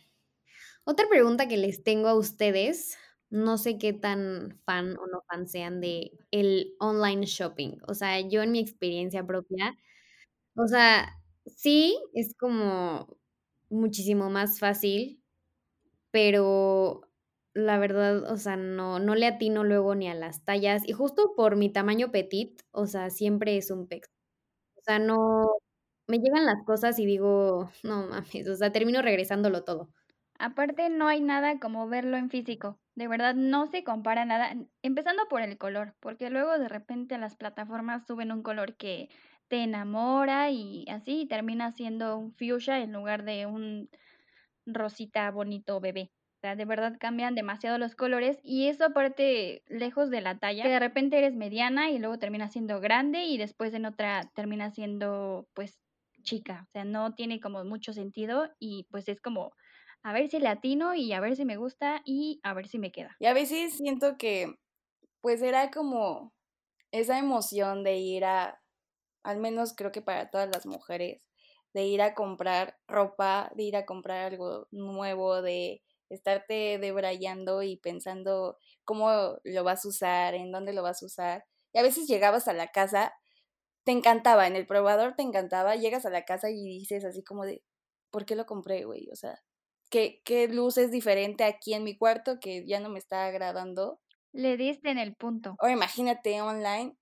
Otra 0.88 1.08
pregunta 1.10 1.48
que 1.48 1.56
les 1.58 1.84
tengo 1.84 2.10
a 2.10 2.16
ustedes, 2.16 2.98
no 3.30 3.58
sé 3.58 3.78
qué 3.78 3.94
tan 3.94 4.60
fan 4.66 4.98
o 4.98 5.08
no 5.08 5.22
fan 5.30 5.48
sean 5.48 5.80
de 5.80 6.12
el 6.32 6.76
online 6.80 7.26
shopping. 7.26 7.78
O 7.88 7.94
sea, 7.94 8.20
yo 8.20 8.42
en 8.44 8.52
mi 8.52 8.60
experiencia 8.60 9.26
propia, 9.26 9.78
o 10.56 10.68
sea, 10.68 11.10
sí, 11.46 11.98
es 12.14 12.36
como 12.38 13.18
muchísimo 13.70 14.30
más 14.30 14.60
fácil, 14.60 15.22
pero 16.12 17.04
la 17.54 17.80
verdad, 17.80 18.32
o 18.32 18.38
sea, 18.38 18.58
no, 18.58 19.00
no 19.00 19.16
le 19.16 19.28
atino 19.28 19.64
luego 19.66 19.96
ni 19.96 20.10
a 20.10 20.16
las 20.16 20.46
tallas. 20.46 20.84
Y 20.88 20.94
justo 20.94 21.34
por 21.36 21.56
mi 21.58 21.72
tamaño 21.72 22.12
petit, 22.12 22.62
o 22.72 22.88
sea, 22.88 23.10
siempre 23.12 23.58
es 23.58 23.72
un 23.72 23.88
pex. 23.88 24.10
O 24.78 24.82
sea, 24.84 25.00
no, 25.00 25.48
me 26.08 26.20
llegan 26.20 26.46
las 26.46 26.64
cosas 26.66 27.00
y 27.00 27.06
digo, 27.08 27.72
no 27.84 28.08
mames, 28.08 28.48
o 28.50 28.56
sea, 28.58 28.72
termino 28.74 29.02
regresándolo 29.04 29.64
todo. 29.66 29.92
Aparte, 30.44 30.90
no 30.90 31.08
hay 31.08 31.22
nada 31.22 31.58
como 31.58 31.88
verlo 31.88 32.18
en 32.18 32.30
físico. 32.30 32.78
De 32.96 33.08
verdad, 33.08 33.34
no 33.34 33.66
se 33.66 33.86
compara 33.86 34.26
nada. 34.26 34.54
Empezando 34.82 35.24
por 35.30 35.42
el 35.42 35.58
color, 35.58 35.96
porque 36.02 36.30
luego 36.30 36.60
de 36.60 36.68
repente 36.68 37.18
las 37.18 37.38
plataformas 37.38 38.06
suben 38.06 38.30
un 38.30 38.44
color 38.44 38.76
que 38.76 39.08
te 39.48 39.64
enamora 39.64 40.52
y 40.52 40.84
así 40.90 41.22
y 41.22 41.28
termina 41.28 41.72
siendo 41.72 42.18
un 42.18 42.34
fuchsia 42.34 42.80
en 42.80 42.92
lugar 42.92 43.24
de 43.24 43.46
un 43.46 43.90
rosita 44.66 45.32
bonito 45.32 45.80
bebé. 45.80 46.12
O 46.40 46.40
sea, 46.42 46.58
de 46.58 46.66
verdad 46.66 46.98
cambian 47.00 47.36
demasiado 47.36 47.78
los 47.78 47.96
colores 47.96 48.38
y 48.44 48.68
eso 48.68 48.84
aparte 48.84 49.64
lejos 49.68 50.10
de 50.10 50.20
la 50.20 50.40
talla, 50.40 50.64
que 50.64 50.70
de 50.70 50.80
repente 50.80 51.20
eres 51.20 51.38
mediana 51.38 51.90
y 51.90 52.00
luego 52.00 52.20
termina 52.20 52.50
siendo 52.50 52.82
grande 52.82 53.24
y 53.24 53.38
después 53.38 53.74
en 53.74 53.86
otra 53.86 54.30
termina 54.36 54.72
siendo 54.72 55.48
pues 55.54 55.80
chica. 56.22 56.66
O 56.68 56.72
sea, 56.74 56.84
no 56.84 57.14
tiene 57.14 57.40
como 57.40 57.64
mucho 57.64 57.94
sentido 57.94 58.50
y 58.60 58.88
pues 58.92 59.08
es 59.08 59.22
como 59.22 59.54
a 60.04 60.14
ver 60.14 60.30
si 60.30 60.40
le 60.40 60.50
atino 60.50 60.94
y 60.94 61.14
a 61.14 61.22
ver 61.22 61.36
si 61.36 61.46
me 61.46 61.58
gusta 61.58 62.02
y 62.06 62.40
a 62.44 62.54
ver 62.54 62.68
si 62.68 62.78
me 62.78 62.92
queda. 62.92 63.16
Y 63.20 63.26
a 63.26 63.34
veces 63.34 63.78
siento 63.78 64.18
que, 64.18 64.54
pues 65.22 65.42
era 65.42 65.72
como 65.72 66.34
esa 66.92 67.18
emoción 67.18 67.84
de 67.84 67.98
ir 67.98 68.26
a, 68.26 68.62
al 69.24 69.40
menos 69.40 69.74
creo 69.76 69.92
que 69.92 70.02
para 70.02 70.30
todas 70.30 70.50
las 70.50 70.66
mujeres, 70.66 71.26
de 71.74 71.86
ir 71.86 72.02
a 72.02 72.14
comprar 72.14 72.78
ropa, 72.88 73.52
de 73.56 73.64
ir 73.64 73.76
a 73.78 73.86
comprar 73.86 74.32
algo 74.34 74.68
nuevo, 74.72 75.42
de 75.42 75.82
estarte 76.10 76.78
debrayando 76.80 77.64
y 77.64 77.78
pensando 77.78 78.58
cómo 78.84 79.40
lo 79.44 79.64
vas 79.64 79.86
a 79.86 79.88
usar, 79.88 80.36
en 80.36 80.52
dónde 80.52 80.74
lo 80.74 80.84
vas 80.84 81.02
a 81.02 81.06
usar. 81.06 81.46
Y 81.74 81.80
a 81.80 81.84
veces 81.84 82.08
llegabas 82.08 82.48
a 82.48 82.54
la 82.54 82.68
casa, 82.68 83.14
te 83.86 83.92
encantaba, 83.92 84.48
en 84.48 84.56
el 84.56 84.68
probador 84.68 85.16
te 85.16 85.24
encantaba, 85.24 85.76
llegas 85.76 86.06
a 86.06 86.10
la 86.10 86.26
casa 86.26 86.50
y 86.52 86.64
dices 86.64 87.06
así 87.06 87.24
como 87.24 87.46
de, 87.46 87.64
¿por 88.12 88.26
qué 88.26 88.36
lo 88.36 88.46
compré, 88.46 88.86
güey? 88.86 89.10
O 89.12 89.16
sea, 89.16 89.42
¿qué, 89.94 90.24
qué 90.26 90.48
luz 90.48 90.80
es 90.80 90.90
diferente 90.90 91.44
aquí 91.44 91.76
en 91.76 91.84
mi 91.84 91.96
cuarto 91.96 92.40
que 92.40 92.66
ya 92.66 92.80
no 92.80 92.90
me 92.90 92.98
está 92.98 93.28
agradando? 93.28 94.02
Le 94.32 94.58
diste 94.58 94.90
en 94.90 94.98
el 94.98 95.16
punto. 95.16 95.56
Ahora 95.60 95.74
imagínate 95.74 96.42
online. 96.42 96.98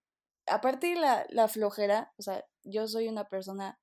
Aparte 0.46 0.88
de 0.88 0.96
la, 0.96 1.26
la 1.30 1.48
flojera, 1.48 2.12
o 2.18 2.22
sea, 2.22 2.44
yo 2.64 2.90
soy 2.90 3.08
una 3.08 3.30
persona 3.30 3.80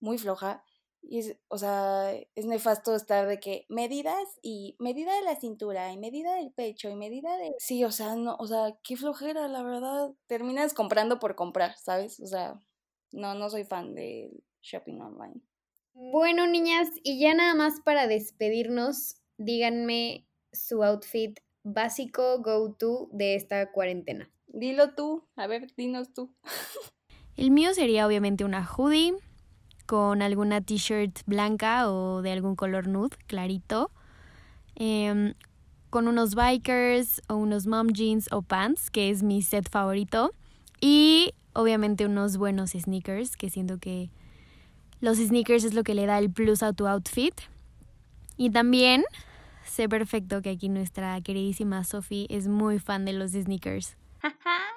muy 0.00 0.16
floja 0.16 0.64
y 1.02 1.18
es, 1.18 1.36
o 1.48 1.58
sea, 1.58 2.14
es 2.34 2.46
nefasto 2.46 2.94
estar 2.94 3.28
de 3.28 3.38
que 3.40 3.66
medidas 3.68 4.24
y 4.40 4.74
medida 4.78 5.14
de 5.14 5.22
la 5.22 5.36
cintura 5.36 5.92
y 5.92 5.98
medida 5.98 6.34
del 6.36 6.50
pecho 6.50 6.88
y 6.88 6.96
medida 6.96 7.36
de... 7.36 7.52
Sí, 7.58 7.84
o 7.84 7.90
sea, 7.90 8.16
no, 8.16 8.36
o 8.38 8.46
sea, 8.46 8.78
qué 8.82 8.96
flojera, 8.96 9.48
la 9.48 9.62
verdad. 9.62 10.12
Terminas 10.26 10.72
comprando 10.72 11.18
por 11.18 11.34
comprar, 11.34 11.76
¿sabes? 11.76 12.20
O 12.20 12.26
sea, 12.26 12.58
no, 13.12 13.34
no 13.34 13.50
soy 13.50 13.64
fan 13.64 13.94
del 13.94 14.42
shopping 14.62 14.98
online. 15.02 15.42
Bueno, 15.94 16.48
niñas, 16.48 16.88
y 17.04 17.20
ya 17.20 17.34
nada 17.34 17.54
más 17.54 17.80
para 17.80 18.08
despedirnos, 18.08 19.16
díganme 19.38 20.26
su 20.52 20.82
outfit 20.82 21.38
básico 21.62 22.42
go-to 22.42 23.08
de 23.12 23.36
esta 23.36 23.70
cuarentena. 23.70 24.28
Dilo 24.48 24.94
tú, 24.94 25.24
a 25.36 25.46
ver, 25.46 25.72
dinos 25.76 26.12
tú. 26.12 26.34
El 27.36 27.52
mío 27.52 27.74
sería 27.74 28.06
obviamente 28.06 28.44
una 28.44 28.66
hoodie 28.66 29.14
con 29.86 30.20
alguna 30.20 30.60
t-shirt 30.60 31.20
blanca 31.26 31.90
o 31.90 32.22
de 32.22 32.32
algún 32.32 32.56
color 32.56 32.88
nude 32.88 33.16
clarito, 33.26 33.92
em, 34.74 35.34
con 35.90 36.08
unos 36.08 36.34
bikers 36.34 37.22
o 37.28 37.36
unos 37.36 37.66
mom 37.68 37.88
jeans 37.88 38.28
o 38.32 38.42
pants, 38.42 38.90
que 38.90 39.10
es 39.10 39.22
mi 39.22 39.42
set 39.42 39.70
favorito, 39.70 40.32
y 40.80 41.34
obviamente 41.52 42.04
unos 42.06 42.36
buenos 42.36 42.70
sneakers, 42.70 43.36
que 43.36 43.48
siento 43.48 43.78
que 43.78 44.10
los 45.04 45.18
sneakers 45.18 45.64
es 45.64 45.74
lo 45.74 45.84
que 45.84 45.92
le 45.92 46.06
da 46.06 46.18
el 46.18 46.32
plus 46.32 46.62
a 46.62 46.72
tu 46.72 46.86
outfit. 46.86 47.34
Y 48.38 48.50
también 48.50 49.04
sé 49.62 49.86
perfecto 49.86 50.40
que 50.40 50.48
aquí 50.48 50.70
nuestra 50.70 51.20
queridísima 51.20 51.84
Sophie 51.84 52.26
es 52.30 52.48
muy 52.48 52.78
fan 52.78 53.04
de 53.04 53.12
los 53.12 53.32
sneakers. 53.32 53.96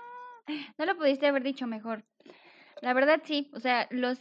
No 0.77 0.85
lo 0.85 0.95
pudiste 0.95 1.27
haber 1.27 1.43
dicho 1.43 1.67
mejor. 1.67 2.05
La 2.81 2.93
verdad 2.93 3.21
sí, 3.25 3.51
o 3.53 3.59
sea, 3.59 3.85
los 3.91 4.17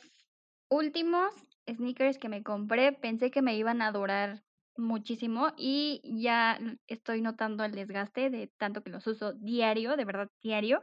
últimos 0.69 1.33
sneakers 1.69 2.19
que 2.19 2.29
me 2.29 2.43
compré 2.43 2.91
pensé 2.91 3.31
que 3.31 3.43
me 3.43 3.57
iban 3.57 3.81
a 3.81 3.93
durar 3.93 4.43
muchísimo 4.77 5.53
y 5.57 6.01
ya 6.21 6.59
estoy 6.89 7.21
notando 7.21 7.63
el 7.63 7.71
desgaste 7.71 8.29
de 8.31 8.49
tanto 8.59 8.83
que 8.83 8.91
los 8.91 9.07
uso 9.07 9.35
diario, 9.35 9.97
de 9.97 10.05
verdad 10.05 10.29
diario, 10.43 10.83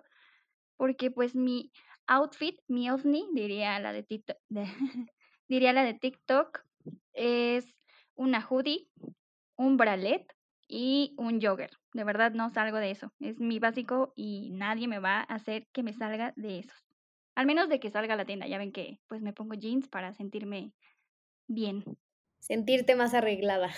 porque 0.78 1.11
pues 1.11 1.36
mi 1.36 1.74
outfit, 2.08 2.60
mi 2.68 2.89
ovni, 2.89 3.28
diría 3.34 3.80
la 3.80 3.93
de 3.93 4.04
TikTok, 4.04 4.38
diría 5.47 5.74
la 5.74 5.84
de 5.84 5.93
TikTok, 5.93 6.66
es 7.14 7.76
una 8.16 8.45
hoodie, 8.45 8.88
un 9.56 9.78
bralette 9.78 10.34
y 10.68 11.14
un 11.18 11.41
jogger. 11.41 11.72
De 11.93 12.04
verdad 12.04 12.32
no 12.32 12.49
salgo 12.49 12.78
de 12.78 12.91
eso. 12.91 13.12
Es 13.20 13.39
mi 13.39 13.60
básico 13.60 14.14
y 14.16 14.51
nadie 14.51 14.88
me 14.88 14.99
va 14.99 15.20
a 15.20 15.36
hacer 15.36 15.68
que 15.72 15.84
me 15.84 15.93
salga 15.93 16.34
de 16.36 16.60
esos. 16.60 16.86
Al 17.36 17.45
menos 17.45 17.70
de 17.70 17.80
que 17.80 17.91
salga 17.91 18.14
a 18.14 18.18
la 18.18 18.26
tienda. 18.26 18.47
Ya 18.47 18.58
ven 18.58 18.72
que 18.72 18.99
pues 19.08 19.22
me 19.22 19.34
pongo 19.34 19.54
jeans 19.54 19.88
para 19.88 20.14
sentirme 20.14 20.74
bien. 21.47 21.84
Sentirte 22.39 22.95
más 22.95 23.14
arreglada. 23.14 23.72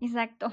Exacto. 0.00 0.50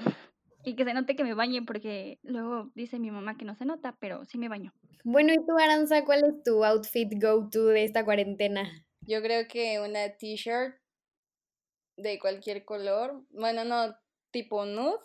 Y 0.64 0.76
que 0.76 0.84
se 0.84 0.94
note 0.94 1.16
que 1.16 1.24
me 1.24 1.34
bañe 1.34 1.62
porque 1.62 2.18
luego 2.22 2.70
dice 2.74 2.98
mi 2.98 3.10
mamá 3.10 3.36
que 3.36 3.44
no 3.44 3.54
se 3.56 3.64
nota, 3.64 3.96
pero 4.00 4.24
sí 4.24 4.38
me 4.38 4.48
baño. 4.48 4.72
Bueno, 5.04 5.32
¿y 5.32 5.36
tú, 5.44 5.58
Aranza, 5.58 6.04
cuál 6.04 6.24
es 6.24 6.42
tu 6.44 6.64
outfit 6.64 7.08
go-to 7.20 7.66
de 7.66 7.84
esta 7.84 8.04
cuarentena? 8.04 8.70
Yo 9.00 9.20
creo 9.20 9.48
que 9.48 9.80
una 9.80 10.16
t-shirt 10.16 10.76
de 11.96 12.18
cualquier 12.18 12.64
color, 12.64 13.24
bueno, 13.30 13.64
no, 13.64 13.96
tipo 14.30 14.64
nude, 14.64 14.98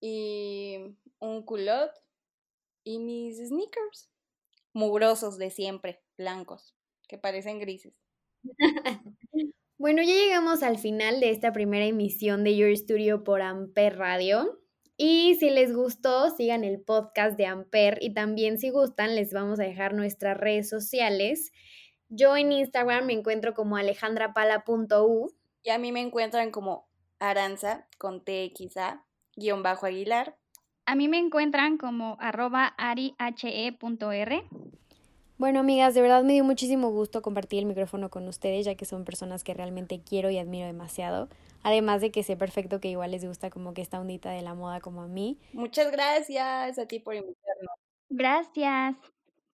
y 0.00 0.78
un 1.18 1.42
culot, 1.44 1.92
y 2.84 2.98
mis 2.98 3.36
sneakers, 3.36 4.10
mugrosos 4.72 5.36
de 5.38 5.50
siempre, 5.50 6.02
blancos, 6.16 6.74
que 7.08 7.18
parecen 7.18 7.58
grises. 7.60 7.94
Bueno, 9.80 10.02
ya 10.02 10.12
llegamos 10.12 10.62
al 10.62 10.76
final 10.76 11.20
de 11.20 11.30
esta 11.30 11.54
primera 11.54 11.86
emisión 11.86 12.44
de 12.44 12.54
Your 12.54 12.76
Studio 12.76 13.24
por 13.24 13.40
Amper 13.40 13.96
Radio. 13.96 14.60
Y 14.98 15.36
si 15.36 15.48
les 15.48 15.74
gustó, 15.74 16.28
sigan 16.28 16.64
el 16.64 16.82
podcast 16.82 17.38
de 17.38 17.46
Amper 17.46 17.96
y 18.02 18.12
también 18.12 18.58
si 18.58 18.68
gustan, 18.68 19.14
les 19.14 19.32
vamos 19.32 19.58
a 19.58 19.62
dejar 19.62 19.94
nuestras 19.94 20.36
redes 20.36 20.68
sociales. 20.68 21.50
Yo 22.10 22.36
en 22.36 22.52
Instagram 22.52 23.06
me 23.06 23.14
encuentro 23.14 23.54
como 23.54 23.78
alejandrapala.u. 23.78 25.30
Y 25.62 25.70
a 25.70 25.78
mí 25.78 25.92
me 25.92 26.02
encuentran 26.02 26.50
como 26.50 26.86
Aranza, 27.18 27.88
con 27.96 28.22
TXA, 28.22 29.06
guion 29.34 29.62
bajo 29.62 29.86
Aguilar. 29.86 30.36
A 30.84 30.94
mí 30.94 31.08
me 31.08 31.16
encuentran 31.16 31.78
como 31.78 32.18
arroba 32.20 32.66
arihe.r. 32.76 34.42
Bueno, 35.40 35.60
amigas, 35.60 35.94
de 35.94 36.02
verdad 36.02 36.22
me 36.22 36.34
dio 36.34 36.44
muchísimo 36.44 36.90
gusto 36.90 37.22
compartir 37.22 37.60
el 37.60 37.64
micrófono 37.64 38.10
con 38.10 38.28
ustedes, 38.28 38.66
ya 38.66 38.74
que 38.74 38.84
son 38.84 39.06
personas 39.06 39.42
que 39.42 39.54
realmente 39.54 40.02
quiero 40.06 40.28
y 40.28 40.36
admiro 40.36 40.66
demasiado. 40.66 41.30
Además 41.62 42.02
de 42.02 42.10
que 42.10 42.22
sé 42.22 42.36
perfecto 42.36 42.78
que 42.78 42.88
igual 42.88 43.12
les 43.12 43.24
gusta 43.24 43.48
como 43.48 43.72
que 43.72 43.80
esta 43.80 43.98
ondita 43.98 44.28
de 44.32 44.42
la 44.42 44.52
moda 44.52 44.80
como 44.80 45.00
a 45.00 45.08
mí. 45.08 45.38
Muchas 45.54 45.90
gracias 45.92 46.78
a 46.78 46.84
ti 46.84 46.98
por 46.98 47.14
invitarnos. 47.14 47.72
Gracias. 48.10 48.96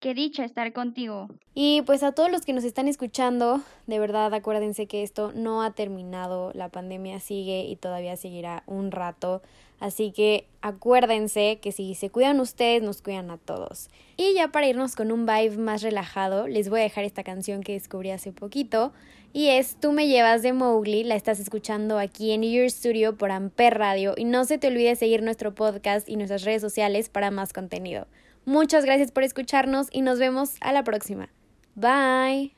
Qué 0.00 0.12
dicha 0.12 0.44
estar 0.44 0.72
contigo. 0.72 1.28
Y 1.54 1.82
pues 1.82 2.02
a 2.02 2.10
todos 2.10 2.32
los 2.32 2.44
que 2.44 2.52
nos 2.52 2.64
están 2.64 2.88
escuchando, 2.88 3.60
de 3.86 4.00
verdad 4.00 4.34
acuérdense 4.34 4.88
que 4.88 5.04
esto 5.04 5.30
no 5.36 5.62
ha 5.62 5.70
terminado, 5.70 6.50
la 6.54 6.68
pandemia 6.68 7.20
sigue 7.20 7.60
y 7.60 7.76
todavía 7.76 8.16
seguirá 8.16 8.64
un 8.66 8.90
rato, 8.90 9.40
así 9.80 10.12
que 10.12 10.46
acuérdense 10.60 11.58
que 11.60 11.72
si 11.72 11.94
se 11.94 12.10
cuidan 12.10 12.40
ustedes, 12.40 12.82
nos 12.82 13.02
cuidan 13.02 13.30
a 13.30 13.38
todos. 13.38 13.88
Y 14.16 14.34
ya 14.34 14.48
para 14.48 14.66
irnos 14.66 14.96
con 14.96 15.12
un 15.12 15.26
vibe 15.26 15.58
más 15.58 15.82
relajado, 15.82 16.48
les 16.48 16.68
voy 16.68 16.80
a 16.80 16.84
dejar 16.84 17.04
esta 17.04 17.24
canción 17.24 17.62
que 17.62 17.72
descubrí 17.72 18.10
hace 18.10 18.32
poquito 18.32 18.92
y 19.32 19.48
es 19.48 19.76
Tú 19.78 19.92
me 19.92 20.08
llevas 20.08 20.42
de 20.42 20.54
Mowgli, 20.54 21.04
la 21.04 21.14
estás 21.14 21.40
escuchando 21.40 21.98
aquí 21.98 22.32
en 22.32 22.42
Your 22.42 22.70
Studio 22.70 23.16
por 23.16 23.30
Amper 23.30 23.76
Radio 23.76 24.14
y 24.16 24.24
no 24.24 24.46
se 24.46 24.56
te 24.56 24.68
olvide 24.68 24.96
seguir 24.96 25.22
nuestro 25.22 25.54
podcast 25.54 26.08
y 26.08 26.16
nuestras 26.16 26.44
redes 26.44 26.62
sociales 26.62 27.10
para 27.10 27.30
más 27.30 27.52
contenido. 27.52 28.06
Muchas 28.46 28.86
gracias 28.86 29.12
por 29.12 29.24
escucharnos 29.24 29.88
y 29.90 30.00
nos 30.00 30.18
vemos 30.18 30.54
a 30.60 30.72
la 30.72 30.84
próxima. 30.84 31.28
Bye. 31.74 32.56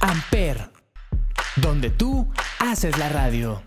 Amper, 0.00 0.70
donde 1.56 1.90
tú 1.90 2.26
haces 2.60 2.96
la 2.96 3.10
radio. 3.10 3.60